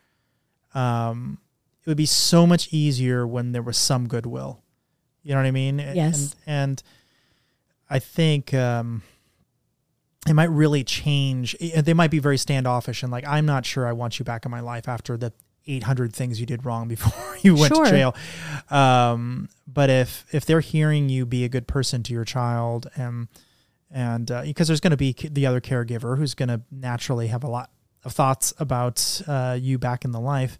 Um, 0.73 1.39
it 1.83 1.89
would 1.89 1.97
be 1.97 2.05
so 2.05 2.47
much 2.47 2.71
easier 2.71 3.27
when 3.27 3.51
there 3.51 3.61
was 3.61 3.77
some 3.77 4.07
goodwill. 4.07 4.61
You 5.23 5.33
know 5.33 5.41
what 5.41 5.47
I 5.47 5.51
mean? 5.51 5.79
Yes. 5.79 6.35
And, 6.45 6.59
and 6.69 6.83
I 7.89 7.99
think 7.99 8.53
um, 8.53 9.01
it 10.27 10.33
might 10.33 10.49
really 10.49 10.83
change. 10.83 11.55
They 11.59 11.93
might 11.93 12.11
be 12.11 12.19
very 12.19 12.37
standoffish 12.37 13.03
and 13.03 13.11
like, 13.11 13.25
I'm 13.27 13.45
not 13.45 13.65
sure 13.65 13.87
I 13.87 13.91
want 13.91 14.19
you 14.19 14.25
back 14.25 14.45
in 14.45 14.51
my 14.51 14.59
life 14.59 14.87
after 14.87 15.17
the 15.17 15.31
800 15.67 16.13
things 16.13 16.39
you 16.39 16.45
did 16.45 16.65
wrong 16.65 16.87
before 16.87 17.37
you 17.41 17.55
went 17.55 17.75
sure. 17.75 17.85
to 17.85 17.91
jail. 17.91 18.15
Um, 18.69 19.49
but 19.67 19.89
if 19.89 20.25
if 20.31 20.45
they're 20.45 20.59
hearing 20.59 21.09
you 21.09 21.25
be 21.25 21.43
a 21.43 21.49
good 21.49 21.67
person 21.67 22.03
to 22.03 22.13
your 22.13 22.25
child, 22.25 22.87
and 22.95 23.27
and 23.91 24.29
uh, 24.29 24.43
because 24.43 24.67
there's 24.67 24.79
going 24.79 24.91
to 24.91 24.97
be 24.97 25.13
the 25.13 25.45
other 25.45 25.61
caregiver 25.61 26.17
who's 26.17 26.33
going 26.33 26.49
to 26.49 26.61
naturally 26.71 27.27
have 27.27 27.43
a 27.43 27.47
lot 27.47 27.71
of 28.03 28.13
thoughts 28.13 28.53
about 28.59 29.21
uh, 29.27 29.57
you 29.59 29.77
back 29.77 30.05
in 30.05 30.11
the 30.11 30.19
life, 30.19 30.59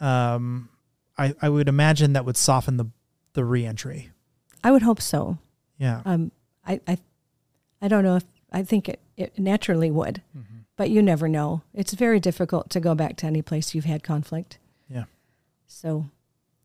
um, 0.00 0.68
I 1.18 1.34
I 1.40 1.48
would 1.48 1.68
imagine 1.68 2.14
that 2.14 2.24
would 2.24 2.36
soften 2.36 2.76
the 2.76 2.86
the 3.34 3.44
reentry. 3.44 4.10
I 4.64 4.70
would 4.70 4.82
hope 4.82 5.00
so. 5.00 5.38
Yeah. 5.78 6.00
Um, 6.04 6.32
I 6.66 6.80
I 6.86 6.98
I 7.82 7.88
don't 7.88 8.02
know 8.02 8.16
if 8.16 8.24
I 8.56 8.62
think 8.62 8.88
it, 8.88 9.00
it 9.18 9.38
naturally 9.38 9.90
would, 9.90 10.22
mm-hmm. 10.34 10.60
but 10.76 10.88
you 10.88 11.02
never 11.02 11.28
know. 11.28 11.60
It's 11.74 11.92
very 11.92 12.18
difficult 12.18 12.70
to 12.70 12.80
go 12.80 12.94
back 12.94 13.16
to 13.18 13.26
any 13.26 13.42
place 13.42 13.74
you've 13.74 13.84
had 13.84 14.02
conflict. 14.02 14.56
Yeah. 14.88 15.04
So, 15.66 16.06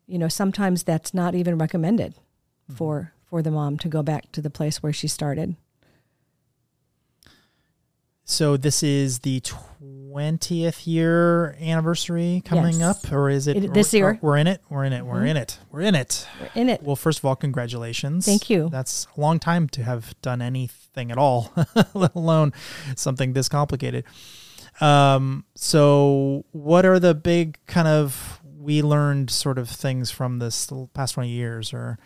you 0.07 0.17
know, 0.17 0.29
sometimes 0.29 0.83
that's 0.83 1.13
not 1.13 1.35
even 1.35 1.57
recommended 1.57 2.13
mm-hmm. 2.13 2.75
for 2.75 3.11
for 3.25 3.41
the 3.41 3.51
mom 3.51 3.77
to 3.79 3.89
go 3.89 4.01
back 4.01 4.31
to 4.31 4.41
the 4.41 4.49
place 4.49 4.81
where 4.81 4.93
she 4.93 5.09
started. 5.09 5.57
So 8.23 8.55
this 8.55 8.83
is 8.83 9.19
the 9.19 9.41
twentieth 10.11 10.85
year 10.85 11.55
anniversary 11.61 12.41
coming 12.43 12.79
yes. 12.79 13.05
up, 13.05 13.11
or 13.11 13.29
is 13.29 13.47
it, 13.47 13.57
it 13.57 13.73
this 13.73 13.93
year? 13.93 14.19
We're 14.21 14.37
in 14.37 14.47
it. 14.47 14.61
We're 14.69 14.83
in 14.83 14.93
it. 14.93 15.05
We're 15.05 15.15
mm-hmm. 15.15 15.27
in 15.27 15.37
it. 15.37 15.59
We're 15.71 15.81
in 15.81 15.95
it. 15.95 16.27
We're 16.39 16.61
in 16.61 16.69
it. 16.69 16.83
Well, 16.83 16.97
first 16.97 17.19
of 17.19 17.25
all, 17.25 17.35
congratulations. 17.35 18.25
Thank 18.25 18.49
you. 18.49 18.69
That's 18.69 19.07
a 19.15 19.21
long 19.21 19.39
time 19.39 19.69
to 19.69 19.83
have 19.83 20.13
done 20.21 20.41
anything 20.41 21.11
at 21.11 21.17
all, 21.17 21.53
let 21.93 22.13
alone 22.13 22.51
something 22.95 23.33
this 23.33 23.47
complicated. 23.47 24.03
Um, 24.81 25.45
so 25.55 26.45
what 26.51 26.85
are 26.85 26.99
the 26.99 27.15
big 27.15 27.57
kind 27.67 27.87
of 27.87 28.41
we 28.57 28.81
learned 28.81 29.29
sort 29.29 29.57
of 29.57 29.69
things 29.69 30.11
from 30.11 30.39
this 30.39 30.69
past 30.93 31.13
twenty 31.13 31.29
years, 31.29 31.73
or? 31.73 31.97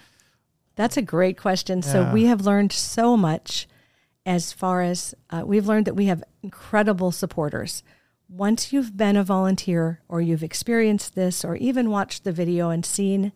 That's 0.76 0.97
a 0.97 1.01
great 1.01 1.38
question. 1.38 1.80
Yeah. 1.80 1.91
So 1.91 2.12
we 2.14 2.26
have 2.26 2.41
learned 2.41 2.72
so 2.72 3.18
much 3.18 3.68
as 4.26 4.51
far 4.51 4.82
as 4.82 5.14
uh, 5.30 5.43
we've 5.45 5.68
learned 5.68 5.86
that 5.86 5.95
we 5.95 6.06
have 6.06 6.24
incredible 6.43 7.12
supporters. 7.12 7.84
Once 8.28 8.73
you've 8.73 8.97
been 8.97 9.15
a 9.15 9.23
volunteer 9.23 10.01
or 10.07 10.19
you've 10.21 10.43
experienced 10.43 11.15
this 11.15 11.45
or 11.45 11.55
even 11.57 11.89
watched 11.89 12.23
the 12.23 12.32
video 12.32 12.69
and 12.69 12.86
seen 12.86 13.32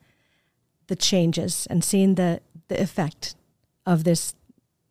the 0.88 0.96
changes 0.96 1.68
and 1.70 1.84
seen 1.84 2.16
the, 2.16 2.42
the 2.68 2.82
effect 2.82 3.36
of 3.86 4.04
this, 4.04 4.34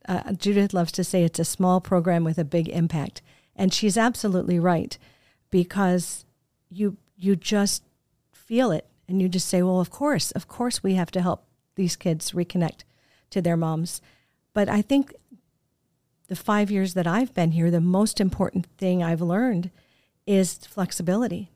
uh, 0.08 0.32
Judith 0.32 0.72
loves 0.72 0.92
to 0.92 1.04
say 1.04 1.24
it's 1.24 1.38
a 1.38 1.44
small 1.44 1.80
program 1.80 2.24
with 2.24 2.38
a 2.38 2.44
big 2.44 2.68
impact. 2.68 3.22
And 3.56 3.74
she's 3.74 3.98
absolutely 3.98 4.58
right 4.58 4.96
because 5.50 6.24
you 6.70 6.96
you 7.16 7.34
just 7.34 7.82
feel 8.32 8.70
it 8.70 8.86
and 9.08 9.20
you 9.20 9.28
just 9.28 9.48
say, 9.48 9.62
well, 9.62 9.80
of 9.80 9.90
course, 9.90 10.30
of 10.32 10.46
course 10.46 10.82
we 10.82 10.94
have 10.94 11.10
to 11.10 11.20
help 11.20 11.44
these 11.74 11.96
kids 11.96 12.32
reconnect 12.32 12.84
to 13.30 13.42
their 13.42 13.56
moms. 13.56 14.00
But 14.52 14.68
I 14.68 14.82
think 14.82 15.14
the 16.28 16.36
five 16.36 16.70
years 16.70 16.94
that 16.94 17.06
I've 17.06 17.34
been 17.34 17.52
here, 17.52 17.70
the 17.70 17.80
most 17.80 18.20
important 18.20 18.66
thing 18.76 19.02
I've 19.02 19.20
learned 19.20 19.70
is 20.28 20.58
flexibility. 20.58 21.50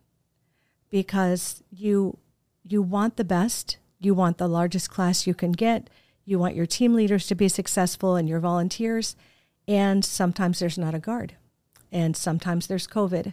Because 0.91 1.63
you 1.71 2.19
you 2.65 2.83
want 2.83 3.17
the 3.17 3.25
best 3.25 3.77
you 3.99 4.15
want 4.15 4.39
the 4.39 4.49
largest 4.49 4.91
class 4.91 5.27
you 5.27 5.35
can 5.35 5.53
get 5.53 5.89
you 6.25 6.39
want 6.39 6.55
your 6.55 6.67
team 6.67 6.95
leaders 6.95 7.27
to 7.27 7.35
be 7.35 7.49
successful 7.49 8.15
and 8.15 8.29
your 8.29 8.39
volunteers 8.39 9.17
and 9.67 10.05
sometimes 10.05 10.61
there's 10.61 10.79
not 10.79 10.95
a 10.95 11.01
guard 11.01 11.35
and 11.91 12.17
sometimes 12.17 12.69
there's 12.69 12.87
covid 12.87 13.33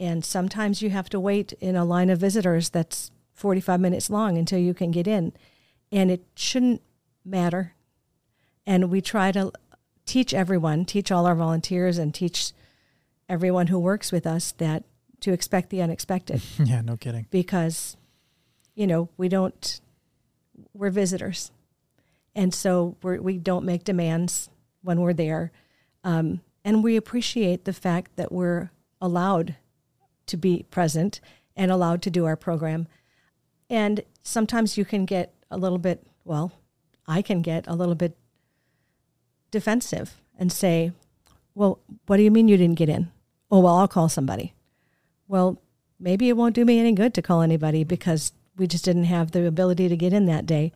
and 0.00 0.24
sometimes 0.24 0.80
you 0.80 0.88
have 0.88 1.10
to 1.10 1.20
wait 1.20 1.52
in 1.60 1.76
a 1.76 1.84
line 1.84 2.08
of 2.08 2.18
visitors 2.18 2.70
that's 2.70 3.10
45 3.34 3.80
minutes 3.80 4.08
long 4.08 4.38
until 4.38 4.58
you 4.58 4.72
can 4.72 4.90
get 4.90 5.06
in 5.06 5.32
and 5.92 6.10
it 6.10 6.24
shouldn't 6.34 6.82
matter. 7.24 7.74
And 8.66 8.90
we 8.90 9.00
try 9.00 9.30
to 9.32 9.52
teach 10.06 10.32
everyone, 10.32 10.84
teach 10.84 11.12
all 11.12 11.26
our 11.26 11.34
volunteers, 11.34 11.98
and 11.98 12.14
teach 12.14 12.52
everyone 13.32 13.68
who 13.68 13.78
works 13.78 14.12
with 14.12 14.26
us 14.26 14.52
that 14.58 14.84
to 15.20 15.32
expect 15.32 15.70
the 15.70 15.80
unexpected. 15.80 16.42
yeah, 16.62 16.82
no 16.82 16.98
kidding. 16.98 17.26
Because, 17.30 17.96
you 18.74 18.86
know, 18.86 19.08
we 19.16 19.28
don't, 19.28 19.80
we're 20.74 20.90
visitors. 20.90 21.50
And 22.34 22.52
so 22.52 22.96
we're, 23.02 23.22
we 23.22 23.38
don't 23.38 23.64
make 23.64 23.84
demands 23.84 24.50
when 24.82 25.00
we're 25.00 25.14
there. 25.14 25.50
Um, 26.04 26.42
and 26.62 26.84
we 26.84 26.94
appreciate 26.96 27.64
the 27.64 27.72
fact 27.72 28.16
that 28.16 28.30
we're 28.30 28.70
allowed 29.00 29.56
to 30.26 30.36
be 30.36 30.66
present 30.70 31.20
and 31.56 31.70
allowed 31.70 32.02
to 32.02 32.10
do 32.10 32.26
our 32.26 32.36
program. 32.36 32.86
And 33.70 34.02
sometimes 34.22 34.76
you 34.76 34.84
can 34.84 35.06
get 35.06 35.32
a 35.50 35.56
little 35.56 35.78
bit, 35.78 36.06
well, 36.24 36.52
I 37.08 37.22
can 37.22 37.40
get 37.40 37.66
a 37.66 37.74
little 37.74 37.94
bit 37.94 38.14
defensive 39.50 40.20
and 40.38 40.52
say, 40.52 40.92
Well, 41.54 41.80
what 42.06 42.18
do 42.18 42.22
you 42.22 42.30
mean 42.30 42.48
you 42.48 42.56
didn't 42.56 42.78
get 42.78 42.88
in? 42.88 43.10
Oh, 43.52 43.60
well, 43.60 43.76
I'll 43.76 43.88
call 43.88 44.08
somebody. 44.08 44.54
Well, 45.28 45.60
maybe 46.00 46.30
it 46.30 46.36
won't 46.38 46.54
do 46.54 46.64
me 46.64 46.80
any 46.80 46.92
good 46.92 47.12
to 47.14 47.22
call 47.22 47.42
anybody 47.42 47.84
because 47.84 48.32
we 48.56 48.66
just 48.66 48.84
didn't 48.84 49.04
have 49.04 49.32
the 49.32 49.46
ability 49.46 49.90
to 49.90 49.96
get 49.96 50.14
in 50.14 50.24
that 50.26 50.46
day. 50.46 50.72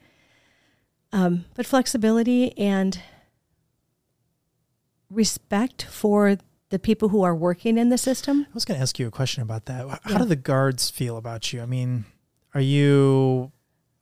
Um, 1.10 1.46
but 1.54 1.64
flexibility 1.64 2.56
and 2.58 3.00
respect 5.08 5.84
for 5.84 6.36
the 6.68 6.78
people 6.78 7.08
who 7.08 7.22
are 7.22 7.34
working 7.34 7.78
in 7.78 7.88
the 7.88 7.96
system. 7.96 8.46
I 8.50 8.54
was 8.54 8.66
going 8.66 8.76
to 8.76 8.82
ask 8.82 8.98
you 8.98 9.06
a 9.06 9.10
question 9.10 9.42
about 9.42 9.64
that. 9.66 9.88
How 9.88 9.98
yeah. 10.10 10.18
do 10.18 10.24
the 10.26 10.36
guards 10.36 10.90
feel 10.90 11.16
about 11.16 11.54
you? 11.54 11.62
I 11.62 11.66
mean, 11.66 12.04
are 12.54 12.60
you 12.60 13.52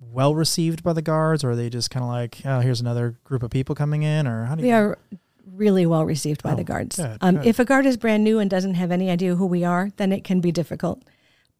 well 0.00 0.34
received 0.34 0.82
by 0.82 0.94
the 0.94 1.02
guards, 1.02 1.44
or 1.44 1.50
are 1.50 1.56
they 1.56 1.70
just 1.70 1.90
kind 1.90 2.02
of 2.02 2.10
like, 2.10 2.40
oh, 2.44 2.58
here's 2.60 2.80
another 2.80 3.18
group 3.22 3.44
of 3.44 3.50
people 3.50 3.74
coming 3.74 4.02
in, 4.02 4.26
or 4.26 4.46
how 4.46 4.56
do 4.56 4.62
we 4.62 4.70
you? 4.70 4.74
are 4.74 4.98
really 5.46 5.86
well 5.86 6.04
received 6.04 6.42
by 6.42 6.52
oh, 6.52 6.56
the 6.56 6.64
guards. 6.64 6.96
Good, 6.96 7.18
um, 7.20 7.36
good. 7.36 7.46
If 7.46 7.58
a 7.58 7.64
guard 7.64 7.86
is 7.86 7.96
brand 7.96 8.24
new 8.24 8.38
and 8.38 8.50
doesn't 8.50 8.74
have 8.74 8.90
any 8.90 9.10
idea 9.10 9.34
who 9.36 9.46
we 9.46 9.64
are, 9.64 9.90
then 9.96 10.12
it 10.12 10.24
can 10.24 10.40
be 10.40 10.52
difficult. 10.52 11.02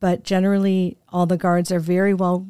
But 0.01 0.23
generally, 0.23 0.99
all 1.09 1.27
the 1.27 1.37
guards 1.37 1.73
are 1.73 1.81
very 1.81 2.15
well. 2.15 2.47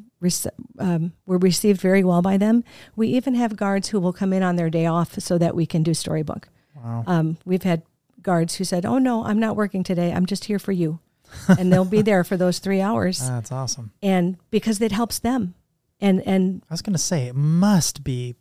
Um, 0.78 1.12
we're 1.26 1.36
received 1.36 1.80
very 1.80 2.02
well 2.02 2.22
by 2.22 2.38
them. 2.38 2.64
We 2.96 3.08
even 3.08 3.34
have 3.34 3.56
guards 3.56 3.88
who 3.88 4.00
will 4.00 4.14
come 4.14 4.32
in 4.32 4.42
on 4.42 4.56
their 4.56 4.70
day 4.70 4.86
off 4.86 5.20
so 5.20 5.36
that 5.38 5.54
we 5.54 5.66
can 5.66 5.82
do 5.82 5.92
storybook. 5.92 6.48
Wow. 6.74 7.04
Um, 7.06 7.38
we've 7.44 7.62
had 7.62 7.82
guards 8.22 8.54
who 8.54 8.64
said, 8.64 8.86
"Oh 8.86 8.98
no, 8.98 9.24
I'm 9.24 9.38
not 9.38 9.54
working 9.54 9.84
today. 9.84 10.12
I'm 10.12 10.24
just 10.24 10.46
here 10.46 10.58
for 10.58 10.72
you." 10.72 11.00
and 11.58 11.72
they'll 11.72 11.84
be 11.84 12.02
there 12.02 12.24
for 12.24 12.36
those 12.36 12.58
three 12.58 12.80
hours. 12.80 13.20
That's 13.20 13.52
awesome. 13.52 13.92
And 14.02 14.36
because 14.50 14.80
it 14.80 14.92
helps 14.92 15.18
them. 15.18 15.54
And, 16.00 16.20
and 16.26 16.62
I 16.68 16.74
was 16.74 16.82
going 16.82 16.94
to 16.94 16.98
say 16.98 17.26
it 17.26 17.34
must 17.34 18.04
be 18.04 18.34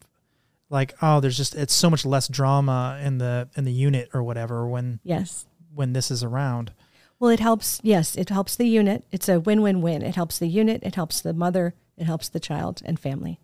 like, 0.74 0.96
oh, 1.02 1.22
there's 1.22 1.38
just, 1.38 1.56
it's 1.56 1.74
so 1.74 1.90
much 1.90 2.06
less 2.06 2.28
drama 2.28 3.00
in 3.02 3.20
the, 3.20 3.48
in 3.56 3.64
the 3.64 3.72
unit 3.72 4.10
or 4.14 4.24
whatever 4.24 4.68
when, 4.68 5.00
yes, 5.04 5.46
when 5.74 5.94
this 5.94 6.12
is 6.12 6.24
around. 6.24 6.74
Well, 7.20 7.32
it 7.32 7.40
helps. 7.40 7.80
Yes, 7.84 8.18
it 8.18 8.30
helps 8.30 8.58
the 8.58 8.68
unit. 8.68 9.06
It's 9.12 9.30
a 9.30 9.40
win-win-win. 9.40 10.02
It 10.02 10.16
helps 10.16 10.40
the 10.40 10.48
unit. 10.48 10.84
It 10.84 10.96
helps 10.96 11.22
the 11.22 11.34
mother. 11.34 11.76
It 11.96 12.06
helps 12.06 12.28
the 12.28 12.40
child 12.40 12.82
and 12.84 13.00
family. 13.00 13.40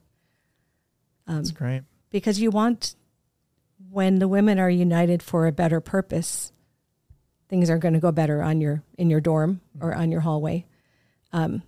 Um, 1.27 1.37
That's 1.37 1.51
great. 1.51 1.83
Because 2.09 2.41
you 2.41 2.49
want, 2.49 2.95
when 3.89 4.19
the 4.19 4.27
women 4.27 4.59
are 4.59 4.69
united 4.69 5.23
for 5.23 5.47
a 5.47 5.51
better 5.51 5.79
purpose, 5.79 6.51
things 7.47 7.69
are 7.69 7.77
going 7.77 7.93
to 7.93 7.99
go 7.99 8.11
better 8.11 8.41
on 8.41 8.59
your 8.59 8.83
in 8.97 9.09
your 9.09 9.21
dorm 9.21 9.61
or 9.79 9.93
on 9.95 10.11
your 10.11 10.21
hallway. 10.21 10.65
Um, 11.31 11.61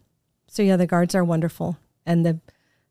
so 0.48 0.64
yeah, 0.64 0.76
the 0.76 0.88
guards 0.88 1.16
are 1.16 1.24
wonderful, 1.24 1.78
and 2.06 2.26
the 2.26 2.40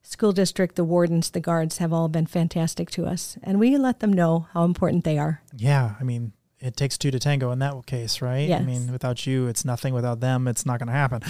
school 0.02 0.32
district, 0.32 0.76
the 0.76 0.84
wardens, 0.84 1.30
the 1.30 1.40
guards 1.40 1.78
have 1.78 1.92
all 1.92 2.08
been 2.08 2.26
fantastic 2.26 2.90
to 2.92 3.06
us, 3.06 3.38
and 3.42 3.58
we 3.58 3.76
let 3.76 4.00
them 4.00 4.12
know 4.12 4.48
how 4.52 4.64
important 4.64 5.04
they 5.04 5.18
are. 5.18 5.42
Yeah, 5.56 5.94
I 6.00 6.04
mean, 6.04 6.32
it 6.58 6.76
takes 6.76 6.98
two 6.98 7.10
to 7.10 7.18
tango 7.18 7.50
in 7.50 7.58
that 7.60 7.86
case, 7.86 8.20
right? 8.20 8.48
Yes. 8.48 8.60
I 8.60 8.64
mean, 8.64 8.92
without 8.92 9.26
you, 9.26 9.46
it's 9.46 9.64
nothing. 9.64 9.94
Without 9.94 10.20
them, 10.20 10.46
it's 10.46 10.66
not 10.66 10.78
going 10.78 10.88
to 10.88 10.92
happen. 10.92 11.22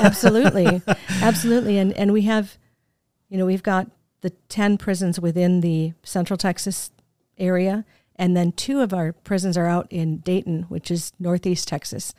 absolutely, 0.00 0.82
absolutely, 1.22 1.78
and 1.78 1.92
and 1.94 2.12
we 2.12 2.22
have, 2.22 2.58
you 3.28 3.38
know, 3.38 3.46
we've 3.46 3.62
got 3.62 3.90
the 4.20 4.30
ten 4.48 4.78
prisons 4.78 5.18
within 5.18 5.60
the 5.60 5.92
Central 6.02 6.36
Texas 6.36 6.90
area, 7.38 7.84
and 8.16 8.36
then 8.36 8.52
two 8.52 8.80
of 8.80 8.92
our 8.92 9.12
prisons 9.12 9.56
are 9.56 9.66
out 9.66 9.86
in 9.90 10.18
Dayton, 10.18 10.64
which 10.64 10.90
is 10.90 11.12
Northeast 11.18 11.68
Texas, 11.68 12.14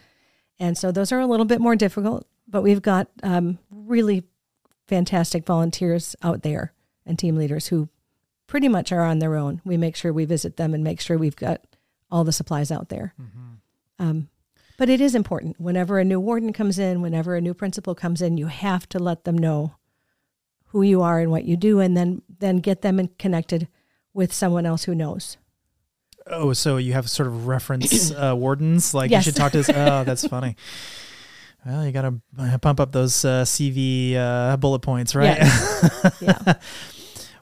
and 0.60 0.78
so 0.78 0.92
those 0.92 1.12
are 1.12 1.20
a 1.20 1.28
little 1.28 1.46
bit 1.46 1.62
more 1.62 1.76
difficult. 1.76 2.26
But 2.48 2.64
we've 2.64 2.82
got 2.82 3.10
um, 3.22 3.60
really 3.70 4.24
fantastic 4.90 5.46
volunteers 5.46 6.16
out 6.24 6.42
there 6.42 6.74
and 7.06 7.18
team 7.18 7.36
leaders 7.36 7.68
who 7.68 7.88
pretty 8.48 8.68
much 8.68 8.92
are 8.92 9.04
on 9.04 9.20
their 9.20 9.36
own. 9.36 9.62
We 9.64 9.78
make 9.78 9.96
sure 9.96 10.12
we 10.12 10.26
visit 10.26 10.58
them 10.58 10.74
and 10.74 10.84
make 10.84 11.00
sure 11.00 11.18
we've 11.18 11.36
got 11.36 11.62
all 12.12 12.24
the 12.24 12.32
supplies 12.34 12.72
out 12.72 12.90
there. 12.90 13.14
Mm-hmm. 13.22 14.04
Um, 14.04 14.30
but 14.78 14.90
it 14.90 15.00
is 15.00 15.14
important. 15.14 15.60
Whenever 15.60 16.00
a 16.00 16.04
new 16.04 16.20
warden 16.20 16.52
comes 16.54 16.80
in, 16.80 17.02
whenever 17.02 17.36
a 17.36 17.42
new 17.42 17.54
principal 17.54 17.94
comes 17.94 18.22
in, 18.22 18.38
you 18.38 18.48
have 18.48 18.90
to 18.90 19.00
let 19.00 19.26
them 19.26 19.38
know 19.38 19.76
who 20.68 20.82
you 20.82 21.02
are 21.02 21.20
and 21.20 21.30
what 21.32 21.46
you 21.46 21.58
do, 21.58 21.80
and 21.80 21.96
then 21.98 22.22
then 22.40 22.58
get 22.58 22.82
them 22.82 23.00
in, 23.00 23.10
connected 23.20 23.68
with 24.14 24.32
someone 24.34 24.66
else 24.66 24.86
who 24.86 24.96
knows. 24.96 25.38
Oh, 26.28 26.54
so 26.54 26.78
you 26.78 26.94
have 26.94 27.10
sort 27.10 27.28
of 27.28 27.48
reference 27.48 28.12
uh, 28.12 28.34
wardens? 28.36 28.94
Like 28.94 29.12
Yes. 29.12 29.26
you 29.26 29.32
should 29.32 29.38
talk 29.38 29.52
to 29.52 29.58
this. 29.60 29.70
Oh, 29.76 30.04
that's 30.04 30.28
funny. 30.28 30.56
Well, 31.66 31.86
you 31.86 31.92
got 31.92 32.04
to 32.04 32.60
pump 32.60 32.80
up 32.80 32.92
those 32.92 33.26
uh, 33.26 33.44
CV 33.44 34.16
uh, 34.16 34.58
bullet 34.58 34.80
points, 34.80 35.14
right? 35.14 35.38
Yeah. 36.22 36.54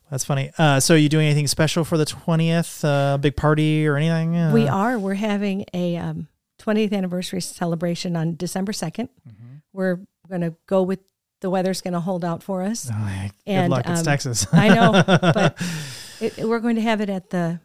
That's 0.10 0.24
funny. 0.24 0.52
Uh, 0.58 0.80
so, 0.80 0.96
are 0.96 0.98
you 0.98 1.10
doing 1.10 1.26
anything 1.28 1.48
special 1.48 1.84
for 1.84 1.98
the 1.98 2.06
twentieth? 2.06 2.84
Uh, 2.84 3.18
big 3.20 3.36
party 3.36 3.86
or 3.86 3.98
anything? 3.98 4.38
Uh, 4.38 4.52
we 4.54 4.68
are. 4.68 4.98
We're 4.98 5.16
having 5.16 5.66
a 5.74 5.98
um, 5.98 6.30
20th 6.60 6.94
anniversary 6.94 7.42
celebration 7.42 8.16
on 8.16 8.36
December 8.38 8.72
2nd. 8.72 9.10
Mhm. 9.28 9.62
We're 9.74 10.00
going 10.30 10.42
to 10.42 10.56
go 10.66 10.82
with 10.84 11.00
the 11.42 11.50
weather's 11.50 11.82
going 11.82 11.94
to 11.94 12.00
hold 12.00 12.24
out 12.26 12.42
for 12.42 12.64
us. 12.64 12.90
Oh, 12.92 13.06
hey, 13.06 13.32
good 13.46 13.52
And, 13.52 13.72
luck. 13.72 13.86
It's 13.86 14.00
um, 14.00 14.06
Texas. 14.06 14.48
I 14.52 14.70
know, 14.70 15.04
but 15.06 15.62
it, 16.22 16.38
we're 16.48 16.60
going 16.62 16.78
to 16.78 16.82
have 16.82 17.02
it 17.02 17.10
at 17.10 17.30
the 17.30 17.60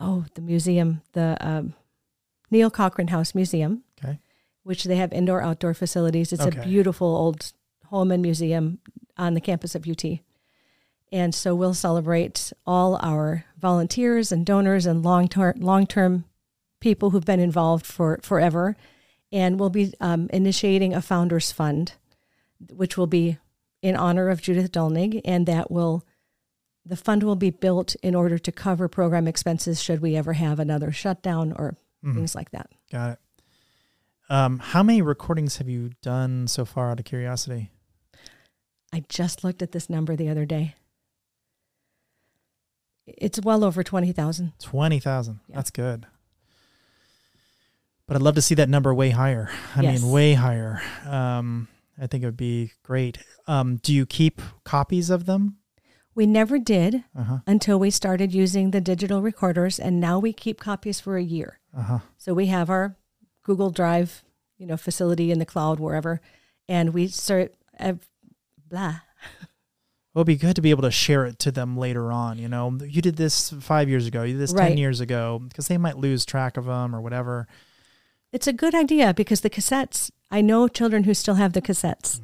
oh 0.00 0.24
the 0.34 0.40
museum, 0.40 1.02
the 1.12 1.36
um, 1.40 1.74
Neill 2.54 2.70
Cochran 2.70 3.08
House 3.08 3.34
Museum. 3.34 3.82
Okay. 4.02 4.20
Which 4.62 4.84
they 4.84 4.94
have 4.94 5.12
indoor 5.12 5.42
outdoor 5.42 5.74
facilities. 5.74 6.32
It's 6.32 6.46
Okay. 6.46 6.60
a 6.60 6.64
beautiful 6.64 7.08
old 7.08 7.52
home 7.86 8.12
and 8.12 8.22
museum 8.22 8.78
on 9.18 9.34
the 9.34 9.40
campus 9.40 9.74
of 9.74 9.88
UT. 9.88 10.20
And 11.10 11.34
so 11.34 11.54
we'll 11.54 11.74
celebrate 11.74 12.52
all 12.64 12.96
our 13.02 13.44
volunteers 13.58 14.30
and 14.30 14.46
donors 14.46 14.86
and 14.86 15.02
long 15.02 15.26
term 15.26 15.54
long 15.58 15.84
term 15.86 16.26
people 16.78 17.10
who've 17.10 17.24
been 17.24 17.40
involved 17.40 17.84
for 17.86 18.20
forever. 18.22 18.76
And 19.32 19.58
we'll 19.58 19.70
be 19.70 19.92
um, 20.00 20.30
initiating 20.32 20.94
a 20.94 21.02
founders 21.02 21.50
fund, 21.50 21.94
which 22.72 22.96
will 22.96 23.08
be 23.08 23.38
in 23.82 23.96
honor 23.96 24.28
of 24.28 24.40
Judith 24.40 24.70
Dullnig, 24.70 25.20
and 25.24 25.44
that 25.46 25.72
will 25.72 26.04
the 26.86 26.96
fund 26.96 27.24
will 27.24 27.36
be 27.36 27.50
built 27.50 27.96
in 27.96 28.14
order 28.14 28.38
to 28.38 28.52
cover 28.52 28.86
program 28.86 29.26
expenses 29.26 29.82
should 29.82 30.00
we 30.00 30.14
ever 30.14 30.34
have 30.34 30.60
another 30.60 30.92
shutdown 30.92 31.52
or 31.52 31.76
Mhm. 32.04 32.14
things 32.14 32.34
like 32.34 32.50
that. 32.50 32.70
Got 32.90 33.12
it. 33.12 33.18
Um, 34.30 34.58
how 34.58 34.82
many 34.82 35.02
recordings 35.02 35.56
have 35.58 35.68
you 35.68 35.90
done 36.02 36.46
so 36.48 36.64
far? 36.64 36.90
Out 36.90 36.98
of 36.98 37.04
curiosity. 37.04 37.70
I 38.92 39.04
just 39.08 39.42
looked 39.44 39.60
at 39.62 39.72
this 39.72 39.90
number 39.90 40.16
the 40.16 40.28
other 40.28 40.44
day. 40.46 40.74
It's 43.06 43.40
well 43.40 43.64
over 43.64 43.82
twenty 43.82 44.12
thousand. 44.12 44.52
Twenty 44.60 44.98
thousand. 44.98 45.40
Yeah. 45.48 45.56
That's 45.56 45.70
good. 45.70 46.06
But 48.06 48.16
I'd 48.16 48.22
love 48.22 48.34
to 48.34 48.42
see 48.42 48.54
that 48.56 48.68
number 48.68 48.92
way 48.94 49.10
higher. 49.10 49.50
I 49.76 49.82
Yes. 49.82 50.02
mean, 50.02 50.10
way 50.10 50.34
higher. 50.34 50.80
Um, 51.06 51.68
I 51.98 52.06
think 52.06 52.22
it 52.22 52.26
would 52.26 52.36
be 52.36 52.72
great. 52.82 53.18
Um, 53.46 53.76
do 53.76 53.92
you 53.94 54.04
keep 54.06 54.40
copies 54.64 55.10
of 55.10 55.26
them? 55.26 55.58
We 56.14 56.26
never 56.26 56.58
did 56.58 57.04
Uh 57.14 57.22
huh. 57.24 57.38
until 57.46 57.78
we 57.78 57.90
started 57.90 58.32
using 58.32 58.70
the 58.70 58.80
digital 58.80 59.20
recorders, 59.20 59.78
and 59.80 60.00
now 60.00 60.18
we 60.18 60.32
keep 60.32 60.60
copies 60.60 61.00
for 61.00 61.16
a 61.16 61.22
year. 61.22 61.58
Uh 61.76 61.82
huh. 61.82 61.98
So 62.18 62.34
we 62.34 62.46
have 62.46 62.70
our 62.70 62.96
Google 63.42 63.70
Drive, 63.70 64.24
you 64.58 64.66
know, 64.66 64.76
facility 64.76 65.30
in 65.30 65.38
the 65.38 65.46
cloud 65.46 65.80
wherever, 65.80 66.20
and 66.68 66.94
we 66.94 67.08
start 67.08 67.54
uh, 67.78 67.94
blah. 68.68 69.00
It 70.14 70.18
would 70.18 70.26
be 70.28 70.36
good 70.36 70.54
to 70.54 70.62
be 70.62 70.70
able 70.70 70.82
to 70.82 70.92
share 70.92 71.26
it 71.26 71.40
to 71.40 71.50
them 71.50 71.76
later 71.76 72.12
on. 72.12 72.38
You 72.38 72.46
know, 72.46 72.78
you 72.80 73.02
did 73.02 73.16
this 73.16 73.50
five 73.50 73.88
years 73.88 74.06
ago. 74.06 74.22
You 74.22 74.34
did 74.34 74.42
this 74.42 74.52
ten 74.52 74.78
years 74.78 75.00
ago 75.00 75.40
because 75.48 75.66
they 75.66 75.76
might 75.76 75.98
lose 75.98 76.24
track 76.24 76.56
of 76.56 76.66
them 76.66 76.94
or 76.94 77.00
whatever. 77.00 77.48
It's 78.32 78.46
a 78.46 78.52
good 78.52 78.74
idea 78.74 79.12
because 79.12 79.40
the 79.40 79.50
cassettes. 79.50 80.10
I 80.30 80.40
know 80.40 80.68
children 80.68 81.04
who 81.04 81.14
still 81.14 81.34
have 81.34 81.52
the 81.52 81.62
cassettes 81.62 82.20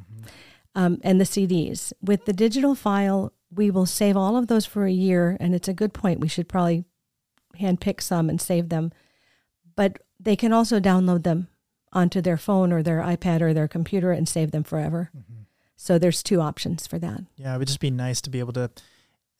um, 0.75 0.99
and 1.03 1.19
the 1.19 1.25
CDs. 1.25 1.93
With 2.01 2.25
the 2.25 2.33
digital 2.33 2.75
file, 2.75 3.33
we 3.53 3.69
will 3.69 3.85
save 3.85 4.15
all 4.17 4.37
of 4.37 4.47
those 4.47 4.65
for 4.65 4.85
a 4.85 4.91
year, 4.91 5.37
and 5.39 5.53
it's 5.53 5.67
a 5.67 5.73
good 5.73 5.93
point. 5.93 6.19
We 6.19 6.27
should 6.27 6.47
probably 6.47 6.85
handpick 7.59 8.01
some 8.01 8.29
and 8.29 8.39
save 8.39 8.69
them, 8.69 8.91
but 9.75 9.99
they 10.19 10.35
can 10.35 10.53
also 10.53 10.79
download 10.79 11.23
them 11.23 11.47
onto 11.93 12.21
their 12.21 12.37
phone 12.37 12.71
or 12.71 12.81
their 12.81 12.99
iPad 12.99 13.41
or 13.41 13.53
their 13.53 13.67
computer 13.67 14.11
and 14.11 14.27
save 14.27 14.51
them 14.51 14.63
forever. 14.63 15.11
So 15.75 15.97
there's 15.97 16.21
two 16.21 16.41
options 16.41 16.85
for 16.85 16.99
that. 16.99 17.21
Yeah, 17.37 17.55
it 17.55 17.57
would 17.57 17.67
just 17.67 17.79
be 17.79 17.89
nice 17.89 18.21
to 18.21 18.29
be 18.29 18.39
able 18.39 18.53
to, 18.53 18.69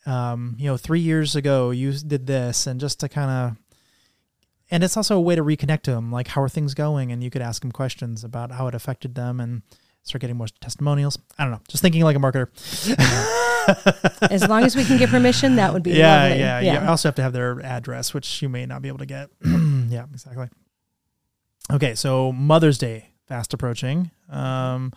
um, 0.06 0.56
you 0.58 0.66
know, 0.66 0.76
three 0.76 1.00
years 1.00 1.36
ago 1.36 1.70
you 1.70 1.94
did 1.94 2.26
this, 2.26 2.66
and 2.66 2.80
just 2.80 3.00
to 3.02 3.10
kind 3.10 3.30
of, 3.30 3.58
and 4.72 4.84
it's 4.84 4.98
also 4.98 5.18
a 5.18 5.22
way 5.22 5.36
to 5.36 5.44
reconnect 5.44 5.84
to 5.84 5.92
them. 5.92 6.12
Like, 6.12 6.30
how 6.30 6.42
are 6.42 6.50
things 6.50 6.74
going? 6.74 7.12
And 7.12 7.24
you 7.24 7.30
could 7.30 7.44
ask 7.44 7.62
them 7.62 7.72
questions 7.72 8.24
about 8.24 8.52
how 8.54 8.68
it 8.68 8.74
affected 8.74 9.14
them, 9.14 9.40
and 9.40 9.62
start 10.04 10.22
getting 10.22 10.38
more 10.38 10.48
testimonials. 10.62 11.20
I 11.38 11.44
don't 11.44 11.52
know. 11.52 11.62
Just 11.68 11.84
thinking 11.84 12.02
like 12.04 12.16
a 12.16 12.20
marketer. 12.20 12.48
As 14.32 14.48
long 14.48 14.64
as 14.64 14.76
we 14.76 14.84
can 14.84 14.98
get 14.98 15.10
permission, 15.10 15.58
that 15.58 15.74
would 15.74 15.84
be 15.84 15.92
yeah, 15.92 16.24
lovely. 16.24 16.40
yeah, 16.40 16.60
yeah. 16.60 16.84
I 16.84 16.88
also 16.88 17.08
have 17.08 17.16
to 17.16 17.22
have 17.22 17.34
their 17.34 17.62
address, 17.62 18.14
which 18.14 18.42
you 18.42 18.50
may 18.50 18.66
not 18.66 18.82
be 18.82 18.88
able 18.88 18.98
to 18.98 19.06
get. 19.06 19.30
yeah, 19.92 20.06
exactly. 20.12 20.50
Okay, 21.72 21.96
so 21.96 22.32
Mother's 22.32 22.78
Day 22.78 23.12
fast 23.28 23.54
approaching. 23.54 24.12
Um, 24.30 24.92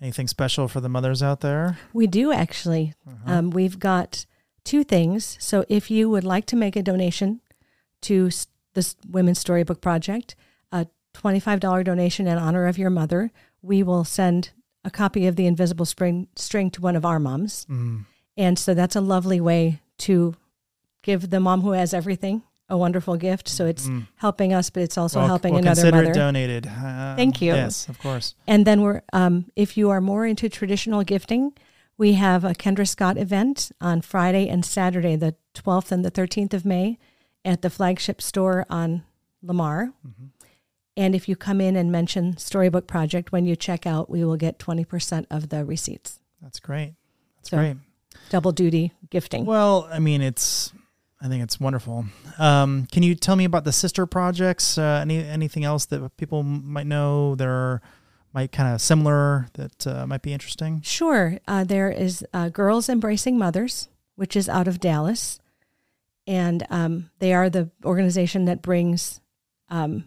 anything 0.00 0.26
special 0.28 0.68
for 0.68 0.80
the 0.80 0.88
mothers 0.88 1.22
out 1.22 1.40
there? 1.40 1.78
We 1.92 2.06
do 2.06 2.32
actually. 2.32 2.94
Uh-huh. 3.06 3.32
Um, 3.32 3.50
we've 3.50 3.78
got 3.78 4.24
two 4.64 4.84
things. 4.84 5.36
So 5.40 5.64
if 5.68 5.90
you 5.90 6.08
would 6.08 6.24
like 6.24 6.46
to 6.46 6.56
make 6.56 6.76
a 6.76 6.82
donation 6.82 7.40
to 8.02 8.30
this 8.72 8.96
Women's 9.08 9.38
Storybook 9.38 9.80
Project, 9.80 10.34
a 10.72 10.86
$25 11.14 11.84
donation 11.84 12.26
in 12.26 12.38
honor 12.38 12.66
of 12.66 12.78
your 12.78 12.90
mother, 12.90 13.30
we 13.60 13.82
will 13.82 14.04
send 14.04 14.50
a 14.84 14.90
copy 14.90 15.26
of 15.26 15.36
The 15.36 15.46
Invisible 15.46 15.86
Spring 15.86 16.28
String 16.36 16.70
to 16.72 16.80
one 16.80 16.96
of 16.96 17.04
our 17.04 17.18
moms. 17.18 17.66
Mm, 17.70 18.04
And 18.36 18.58
so 18.58 18.74
that's 18.74 18.96
a 18.96 19.00
lovely 19.00 19.40
way 19.40 19.80
to 19.98 20.34
give 21.02 21.30
the 21.30 21.40
mom 21.40 21.60
who 21.60 21.72
has 21.72 21.92
everything 21.94 22.42
a 22.74 22.78
wonderful 22.78 23.16
gift. 23.16 23.48
So 23.48 23.66
it's 23.66 23.86
mm. 23.86 24.06
helping 24.16 24.52
us, 24.52 24.68
but 24.70 24.82
it's 24.82 24.98
also 24.98 25.20
Well, 25.20 25.28
helping 25.28 25.54
well, 25.54 25.62
another 25.62 25.82
consider 25.82 26.02
mother. 26.02 26.14
donated. 26.14 26.66
Uh, 26.66 27.16
Thank 27.16 27.40
you. 27.40 27.54
Yes, 27.54 27.88
of 27.88 27.98
course. 27.98 28.34
And 28.46 28.66
then 28.66 28.82
we're, 28.82 29.02
um, 29.12 29.46
if 29.56 29.76
you 29.76 29.90
are 29.90 30.00
more 30.00 30.26
into 30.26 30.48
traditional 30.48 31.02
gifting, 31.04 31.52
we 31.96 32.14
have 32.14 32.44
a 32.44 32.50
Kendra 32.52 32.86
Scott 32.86 33.16
event 33.16 33.70
on 33.80 34.00
Friday 34.00 34.48
and 34.48 34.64
Saturday, 34.64 35.16
the 35.16 35.36
12th 35.54 35.92
and 35.92 36.04
the 36.04 36.10
13th 36.10 36.52
of 36.52 36.64
May, 36.64 36.98
at 37.44 37.62
the 37.62 37.70
flagship 37.70 38.20
store 38.20 38.66
on 38.68 39.04
Lamar. 39.42 39.92
Mhm. 40.06 40.30
And 40.96 41.14
if 41.14 41.28
you 41.28 41.36
come 41.36 41.60
in 41.60 41.76
and 41.76 41.90
mention 41.92 42.36
Storybook 42.36 42.86
Project 42.86 43.32
when 43.32 43.46
you 43.46 43.56
check 43.56 43.86
out, 43.86 44.08
we 44.08 44.24
will 44.24 44.36
get 44.36 44.58
20% 44.58 45.26
of 45.30 45.48
the 45.48 45.64
receipts. 45.64 46.18
That's 46.42 46.60
great. 46.60 46.94
That's 47.36 47.50
So- 47.50 47.56
great. 47.58 47.76
Double 48.30 48.52
duty 48.52 48.92
gifting. 49.10 49.44
Well, 49.44 49.88
I 49.92 49.98
mean, 49.98 50.22
it's 50.22 50.72
I 51.24 51.28
think 51.28 51.42
it's 51.42 51.58
wonderful. 51.58 52.04
Um, 52.38 52.86
can 52.92 53.02
you 53.02 53.14
tell 53.14 53.34
me 53.34 53.46
about 53.46 53.64
the 53.64 53.72
sister 53.72 54.04
projects? 54.04 54.76
Uh, 54.76 54.98
any 55.00 55.24
anything 55.24 55.64
else 55.64 55.86
that 55.86 56.14
people 56.18 56.42
might 56.42 56.86
know 56.86 57.34
that 57.36 57.48
are 57.48 57.80
might 58.34 58.52
kind 58.52 58.74
of 58.74 58.82
similar 58.82 59.46
that 59.54 59.86
uh, 59.86 60.06
might 60.06 60.20
be 60.20 60.34
interesting? 60.34 60.82
Sure. 60.82 61.38
Uh, 61.48 61.64
there 61.64 61.90
is 61.90 62.26
uh, 62.34 62.50
Girls 62.50 62.90
Embracing 62.90 63.38
Mothers, 63.38 63.88
which 64.16 64.36
is 64.36 64.50
out 64.50 64.68
of 64.68 64.80
Dallas, 64.80 65.40
and 66.26 66.66
um, 66.68 67.08
they 67.20 67.32
are 67.32 67.48
the 67.48 67.70
organization 67.86 68.44
that 68.44 68.60
brings 68.60 69.22
um, 69.70 70.04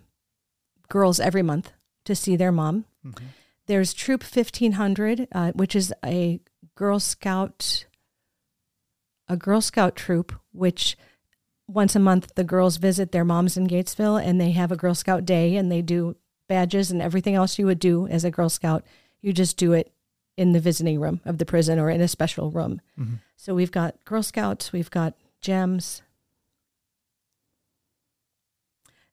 girls 0.88 1.20
every 1.20 1.42
month 1.42 1.72
to 2.06 2.14
see 2.14 2.36
their 2.36 2.52
mom. 2.52 2.86
Mm-hmm. 3.04 3.26
There's 3.66 3.92
Troop 3.92 4.22
1500, 4.22 5.30
uh, 5.32 5.52
which 5.54 5.76
is 5.76 5.92
a 6.06 6.42
Girl 6.76 7.00
Scout 7.00 7.88
a 9.28 9.38
Girl 9.38 9.62
Scout 9.62 9.96
troop, 9.96 10.34
which 10.52 10.98
once 11.68 11.96
a 11.96 12.00
month 12.00 12.34
the 12.36 12.44
girls 12.44 12.78
visit 12.78 13.12
their 13.12 13.26
moms 13.26 13.58
in 13.58 13.68
Gatesville 13.68 14.24
and 14.24 14.40
they 14.40 14.52
have 14.52 14.72
a 14.72 14.78
Girl 14.78 14.96
Scout 14.96 15.26
day 15.26 15.56
and 15.56 15.72
they 15.72 15.82
do 15.82 16.16
badges 16.48 16.92
and 16.92 17.02
everything 17.02 17.36
else 17.36 17.60
you 17.60 17.66
would 17.66 17.80
do 17.80 18.08
as 18.08 18.24
a 18.24 18.32
Girl 18.32 18.50
Scout. 18.50 18.86
You 19.22 19.34
just 19.34 19.58
do 19.58 19.74
it 19.74 19.92
in 20.38 20.54
the 20.54 20.60
visiting 20.60 21.00
room 21.00 21.20
of 21.26 21.40
the 21.40 21.46
prison 21.46 21.80
or 21.80 21.90
in 21.90 22.00
a 22.00 22.08
special 22.08 22.52
room. 22.52 22.80
Mm-hmm. 22.98 23.16
So 23.36 23.54
we've 23.54 23.72
got 23.72 24.04
Girl 24.06 24.24
Scouts, 24.24 24.72
we've 24.72 24.92
got 24.92 25.14
gems. 25.42 26.02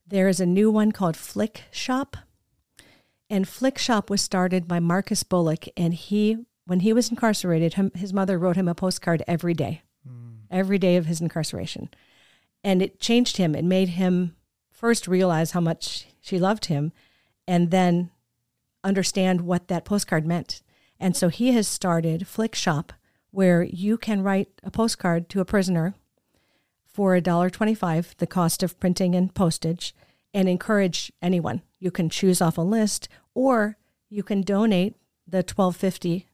There 0.07 0.29
is 0.29 0.39
a 0.39 0.47
new 0.47 0.71
one 0.71 0.93
called 0.93 1.17
Flikshop. 1.17 2.15
And 3.31 3.47
Flikshop 3.47 4.11
was 4.11 4.21
started 4.21 4.69
by 4.69 4.81
Marcus 4.81 5.23
Bullock. 5.23 5.65
And 5.77 5.95
he, 5.95 6.37
when 6.67 6.81
he 6.81 6.93
was 6.93 7.11
incarcerated, 7.11 7.93
his 7.95 8.13
mother 8.13 8.39
wrote 8.39 8.57
him 8.57 8.69
a 8.69 8.75
postcard 8.75 9.23
every 9.27 9.55
day, 9.55 9.83
mm. 10.07 10.41
every 10.51 10.79
day 10.79 10.97
of 10.97 11.07
his 11.07 11.23
incarceration. 11.23 11.89
And 12.65 12.82
it 12.82 12.99
changed 12.99 13.36
him. 13.36 13.55
It 13.55 13.65
made 13.65 13.91
him 13.91 14.35
first 14.73 15.07
realize 15.07 15.53
how 15.53 15.61
much 15.61 16.07
she 16.20 16.39
loved 16.39 16.65
him 16.65 16.93
and 17.47 17.70
then 17.70 18.11
understand 18.82 19.43
what 19.43 19.69
that 19.69 19.85
postcard 19.85 20.27
meant. 20.27 20.62
And 20.99 21.16
so 21.16 21.28
he 21.28 21.53
has 21.53 21.69
started 21.69 22.23
Flikshop, 22.23 22.91
where 23.31 23.62
you 23.62 23.99
can 23.99 24.23
write 24.23 24.49
a 24.62 24.70
postcard 24.70 25.28
to 25.28 25.41
a 25.41 25.45
prisoner 25.45 25.95
for 26.86 27.15
$1.25, 27.19 28.16
the 28.16 28.27
cost 28.27 28.62
of 28.62 28.78
printing 28.78 29.15
and 29.15 29.35
postage, 29.35 29.95
and 30.32 30.49
encourage 30.49 31.12
anyone. 31.20 31.62
You 31.78 31.91
can 31.91 32.09
choose 32.09 32.41
off 32.41 32.57
a 32.57 32.62
list 32.62 33.09
or 33.35 33.77
you 34.09 34.23
can 34.23 34.43
donate 34.43 34.97
the 35.27 35.39
1250 35.39 36.28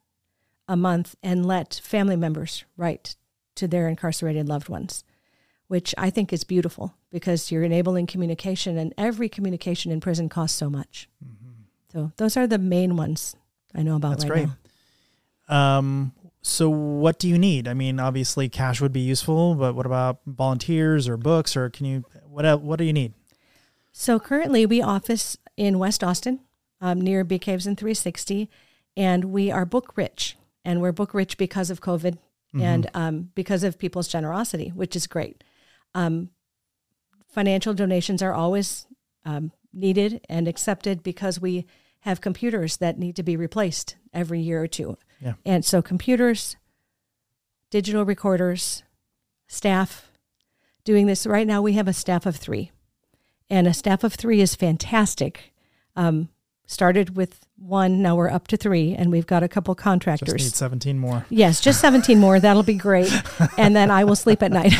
a 0.68 0.76
month 0.76 1.16
and 1.22 1.46
let 1.46 1.80
family 1.82 2.16
members 2.16 2.64
write 2.76 3.16
to 3.56 3.66
their 3.66 3.88
incarcerated 3.88 4.48
loved 4.48 4.68
ones, 4.68 5.02
which 5.70 5.94
I 5.96 6.10
think 6.10 6.32
is 6.32 6.42
beautiful 6.42 6.96
because 7.12 7.52
you're 7.52 7.62
enabling 7.62 8.08
communication 8.08 8.76
and 8.76 8.92
every 8.98 9.28
communication 9.28 9.92
in 9.92 10.00
prison 10.00 10.28
costs 10.28 10.58
so 10.58 10.68
much. 10.68 11.08
Mm-hmm. 11.24 11.62
So 11.92 12.12
those 12.16 12.36
are 12.36 12.48
the 12.48 12.58
main 12.58 12.96
ones 12.96 13.36
I 13.72 13.84
know 13.84 13.94
about 13.94 14.18
That's 14.18 14.24
right 14.24 14.46
great. 14.46 14.48
now. 15.48 15.78
Um, 15.78 16.12
so 16.42 16.68
what 16.68 17.20
do 17.20 17.28
you 17.28 17.38
need? 17.38 17.68
I 17.68 17.74
mean, 17.74 18.00
obviously 18.00 18.48
cash 18.48 18.80
would 18.80 18.92
be 18.92 18.98
useful, 18.98 19.54
but 19.54 19.76
what 19.76 19.86
about 19.86 20.18
volunteers 20.26 21.06
or 21.06 21.16
books 21.16 21.56
or 21.56 21.70
can 21.70 21.86
you, 21.86 22.04
what, 22.26 22.60
what 22.60 22.80
do 22.80 22.84
you 22.84 22.92
need? 22.92 23.12
So 23.92 24.18
currently 24.18 24.66
we 24.66 24.82
office 24.82 25.36
in 25.56 25.78
West 25.78 26.02
Austin 26.02 26.40
um, 26.80 27.00
near 27.00 27.22
Bee 27.22 27.38
Caves 27.38 27.68
and 27.68 27.78
360 27.78 28.50
and 28.96 29.26
we 29.26 29.52
are 29.52 29.64
book 29.64 29.96
rich 29.96 30.36
and 30.64 30.80
we're 30.80 30.90
book 30.90 31.14
rich 31.14 31.38
because 31.38 31.70
of 31.70 31.80
COVID 31.80 32.18
mm-hmm. 32.52 32.60
and 32.60 32.90
um, 32.92 33.30
because 33.36 33.62
of 33.62 33.78
people's 33.78 34.08
generosity, 34.08 34.70
which 34.70 34.96
is 34.96 35.06
great. 35.06 35.44
Um, 35.94 36.30
financial 37.28 37.74
donations 37.74 38.22
are 38.22 38.34
always 38.34 38.86
um, 39.24 39.52
needed 39.72 40.24
and 40.28 40.48
accepted 40.48 41.02
because 41.02 41.40
we 41.40 41.66
have 42.00 42.20
computers 42.20 42.78
that 42.78 42.98
need 42.98 43.16
to 43.16 43.22
be 43.22 43.36
replaced 43.36 43.96
every 44.12 44.40
year 44.40 44.62
or 44.62 44.66
two. 44.66 44.96
Yeah. 45.20 45.34
And 45.44 45.64
so 45.64 45.82
computers, 45.82 46.56
digital 47.70 48.04
recorders, 48.04 48.82
staff 49.46 50.10
doing 50.84 51.06
this. 51.06 51.26
Right 51.26 51.46
now 51.46 51.60
we 51.60 51.74
have 51.74 51.88
a 51.88 51.92
staff 51.92 52.26
of 52.26 52.36
three. 52.36 52.70
And 53.48 53.66
a 53.66 53.74
staff 53.74 54.04
of 54.04 54.14
three 54.14 54.40
is 54.40 54.54
fantastic. 54.54 55.52
Um, 55.96 56.28
started 56.70 57.16
with 57.16 57.46
one, 57.56 58.00
now 58.00 58.14
we're 58.14 58.30
up 58.30 58.46
to 58.48 58.56
three, 58.56 58.94
and 58.94 59.10
we've 59.10 59.26
got 59.26 59.42
a 59.42 59.48
couple 59.48 59.74
contractors. 59.74 60.34
Just 60.34 60.44
need 60.44 60.54
17 60.54 60.98
more. 60.98 61.26
Yes, 61.28 61.60
just 61.60 61.80
17 61.80 62.18
more. 62.18 62.38
That'll 62.38 62.62
be 62.62 62.74
great. 62.74 63.12
And 63.58 63.74
then 63.74 63.90
I 63.90 64.04
will 64.04 64.16
sleep 64.16 64.42
at 64.42 64.52
night. 64.52 64.72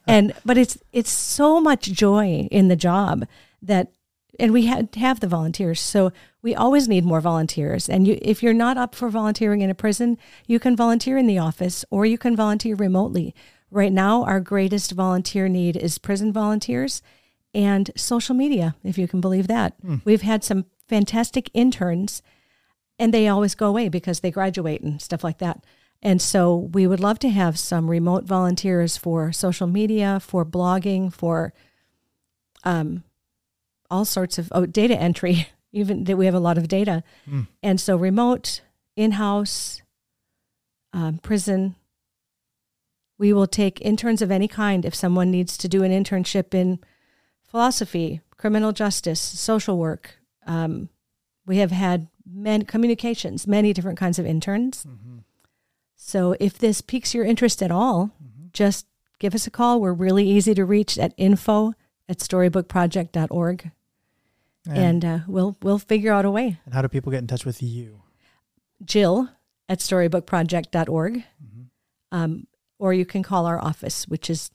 and 0.06 0.32
but 0.44 0.58
it's 0.58 0.78
it's 0.92 1.10
so 1.10 1.60
much 1.60 1.90
joy 1.90 2.46
in 2.50 2.68
the 2.68 2.76
job 2.76 3.26
that 3.62 3.92
and 4.38 4.52
we 4.52 4.66
had 4.66 4.94
have 4.96 5.20
the 5.20 5.26
volunteers. 5.26 5.80
So 5.80 6.12
we 6.42 6.54
always 6.54 6.88
need 6.88 7.04
more 7.04 7.20
volunteers. 7.20 7.88
And 7.88 8.06
you, 8.06 8.18
if 8.22 8.42
you're 8.42 8.52
not 8.52 8.76
up 8.76 8.94
for 8.94 9.08
volunteering 9.08 9.60
in 9.60 9.70
a 9.70 9.74
prison, 9.74 10.18
you 10.46 10.60
can 10.60 10.76
volunteer 10.76 11.16
in 11.16 11.26
the 11.26 11.38
office 11.38 11.84
or 11.90 12.06
you 12.06 12.18
can 12.18 12.36
volunteer 12.36 12.76
remotely. 12.76 13.34
Right 13.70 13.92
now, 13.92 14.24
our 14.24 14.40
greatest 14.40 14.92
volunteer 14.92 15.48
need 15.48 15.76
is 15.76 15.98
prison 15.98 16.32
volunteers 16.32 17.02
and 17.54 17.90
social 17.96 18.34
media, 18.34 18.74
if 18.82 18.96
you 18.96 19.06
can 19.06 19.20
believe 19.20 19.48
that. 19.48 19.80
Mm. 19.82 20.02
We've 20.04 20.22
had 20.22 20.42
some 20.42 20.66
fantastic 20.88 21.50
interns 21.54 22.22
and 22.98 23.12
they 23.12 23.28
always 23.28 23.54
go 23.54 23.66
away 23.66 23.88
because 23.88 24.20
they 24.20 24.30
graduate 24.30 24.82
and 24.82 25.00
stuff 25.00 25.24
like 25.24 25.38
that. 25.38 25.64
And 26.02 26.20
so 26.20 26.56
we 26.56 26.86
would 26.86 27.00
love 27.00 27.18
to 27.20 27.30
have 27.30 27.58
some 27.58 27.88
remote 27.88 28.24
volunteers 28.24 28.96
for 28.96 29.32
social 29.32 29.66
media, 29.66 30.18
for 30.20 30.44
blogging, 30.44 31.12
for 31.12 31.52
um, 32.64 33.04
all 33.90 34.04
sorts 34.04 34.38
of 34.38 34.48
oh, 34.52 34.66
data 34.66 34.98
entry. 34.98 35.48
Even 35.74 36.04
that 36.04 36.18
we 36.18 36.26
have 36.26 36.34
a 36.34 36.38
lot 36.38 36.58
of 36.58 36.68
data, 36.68 37.02
mm. 37.26 37.46
and 37.62 37.80
so 37.80 37.96
remote, 37.96 38.60
in-house, 38.94 39.80
um, 40.92 41.16
prison. 41.16 41.76
We 43.16 43.32
will 43.32 43.46
take 43.46 43.80
interns 43.80 44.20
of 44.20 44.30
any 44.30 44.48
kind 44.48 44.84
if 44.84 44.94
someone 44.94 45.30
needs 45.30 45.56
to 45.56 45.68
do 45.68 45.82
an 45.82 45.90
internship 45.90 46.52
in 46.52 46.78
philosophy, 47.52 48.22
criminal 48.36 48.72
justice, 48.72 49.20
social 49.20 49.78
work. 49.78 50.16
Um, 50.46 50.88
we 51.46 51.58
have 51.58 51.70
had 51.70 52.08
many 52.26 52.64
communications, 52.64 53.46
many 53.46 53.72
different 53.72 53.98
kinds 53.98 54.18
of 54.18 54.26
interns. 54.26 54.84
Mm-hmm. 54.84 55.18
So 55.94 56.34
if 56.40 56.58
this 56.58 56.80
piques 56.80 57.14
your 57.14 57.24
interest 57.24 57.62
at 57.62 57.70
all, 57.70 58.06
mm-hmm. 58.06 58.46
just 58.52 58.86
give 59.20 59.34
us 59.34 59.46
a 59.46 59.50
call. 59.50 59.80
We're 59.80 59.92
really 59.92 60.28
easy 60.28 60.54
to 60.54 60.64
reach 60.64 60.98
at 60.98 61.14
info 61.16 61.74
at 62.08 62.18
storybookproject.org 62.18 63.70
and, 64.66 64.78
and 64.78 65.04
uh, 65.04 65.18
we'll 65.26 65.56
we'll 65.62 65.78
figure 65.78 66.12
out 66.12 66.24
a 66.24 66.30
way. 66.30 66.58
And 66.64 66.74
how 66.74 66.82
do 66.82 66.88
people 66.88 67.12
get 67.12 67.18
in 67.18 67.26
touch 67.26 67.44
with 67.44 67.62
you? 67.62 68.02
Jill 68.84 69.28
at 69.68 69.78
storybookproject.org. 69.78 71.14
Mm-hmm. 71.14 71.62
Um, 72.10 72.46
or 72.78 72.92
you 72.92 73.06
can 73.06 73.22
call 73.22 73.46
our 73.46 73.62
office, 73.62 74.08
which 74.08 74.28
is 74.28 74.50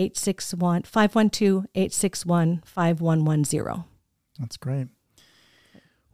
861 0.00 0.84
512 0.84 1.66
861 1.74 2.62
5110. 2.64 3.84
That's 4.38 4.56
great. 4.56 4.88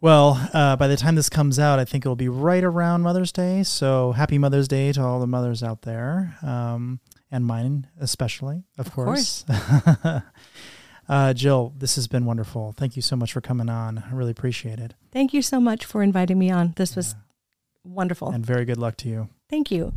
Well, 0.00 0.48
uh, 0.52 0.76
by 0.76 0.88
the 0.88 0.96
time 0.96 1.14
this 1.14 1.28
comes 1.28 1.58
out, 1.58 1.78
I 1.78 1.84
think 1.84 2.04
it'll 2.04 2.16
be 2.16 2.28
right 2.28 2.64
around 2.64 3.02
Mother's 3.02 3.32
Day. 3.32 3.62
So 3.62 4.12
happy 4.12 4.38
Mother's 4.38 4.68
Day 4.68 4.92
to 4.92 5.00
all 5.00 5.20
the 5.20 5.26
mothers 5.26 5.62
out 5.62 5.82
there, 5.82 6.36
um, 6.42 7.00
and 7.30 7.46
mine 7.46 7.86
especially, 8.00 8.64
of, 8.76 8.88
of 8.88 8.92
course. 8.92 9.44
course. 9.44 10.22
Uh, 11.08 11.32
Jill, 11.32 11.72
this 11.78 11.94
has 11.94 12.08
been 12.08 12.24
wonderful. 12.24 12.74
Thank 12.76 12.96
you 12.96 13.02
so 13.02 13.14
much 13.14 13.32
for 13.32 13.40
coming 13.40 13.68
on. 13.68 14.02
I 14.10 14.12
really 14.12 14.32
appreciate 14.32 14.80
it. 14.80 14.94
Thank 15.12 15.32
you 15.32 15.40
so 15.40 15.60
much 15.60 15.84
for 15.84 16.02
inviting 16.02 16.36
me 16.36 16.50
on. 16.50 16.74
This 16.74 16.96
was 16.96 17.14
wonderful. 17.84 18.30
And 18.30 18.44
very 18.44 18.64
good 18.64 18.78
luck 18.78 18.96
to 18.96 19.08
you. 19.08 19.28
Thank 19.48 19.70
you. 19.70 19.92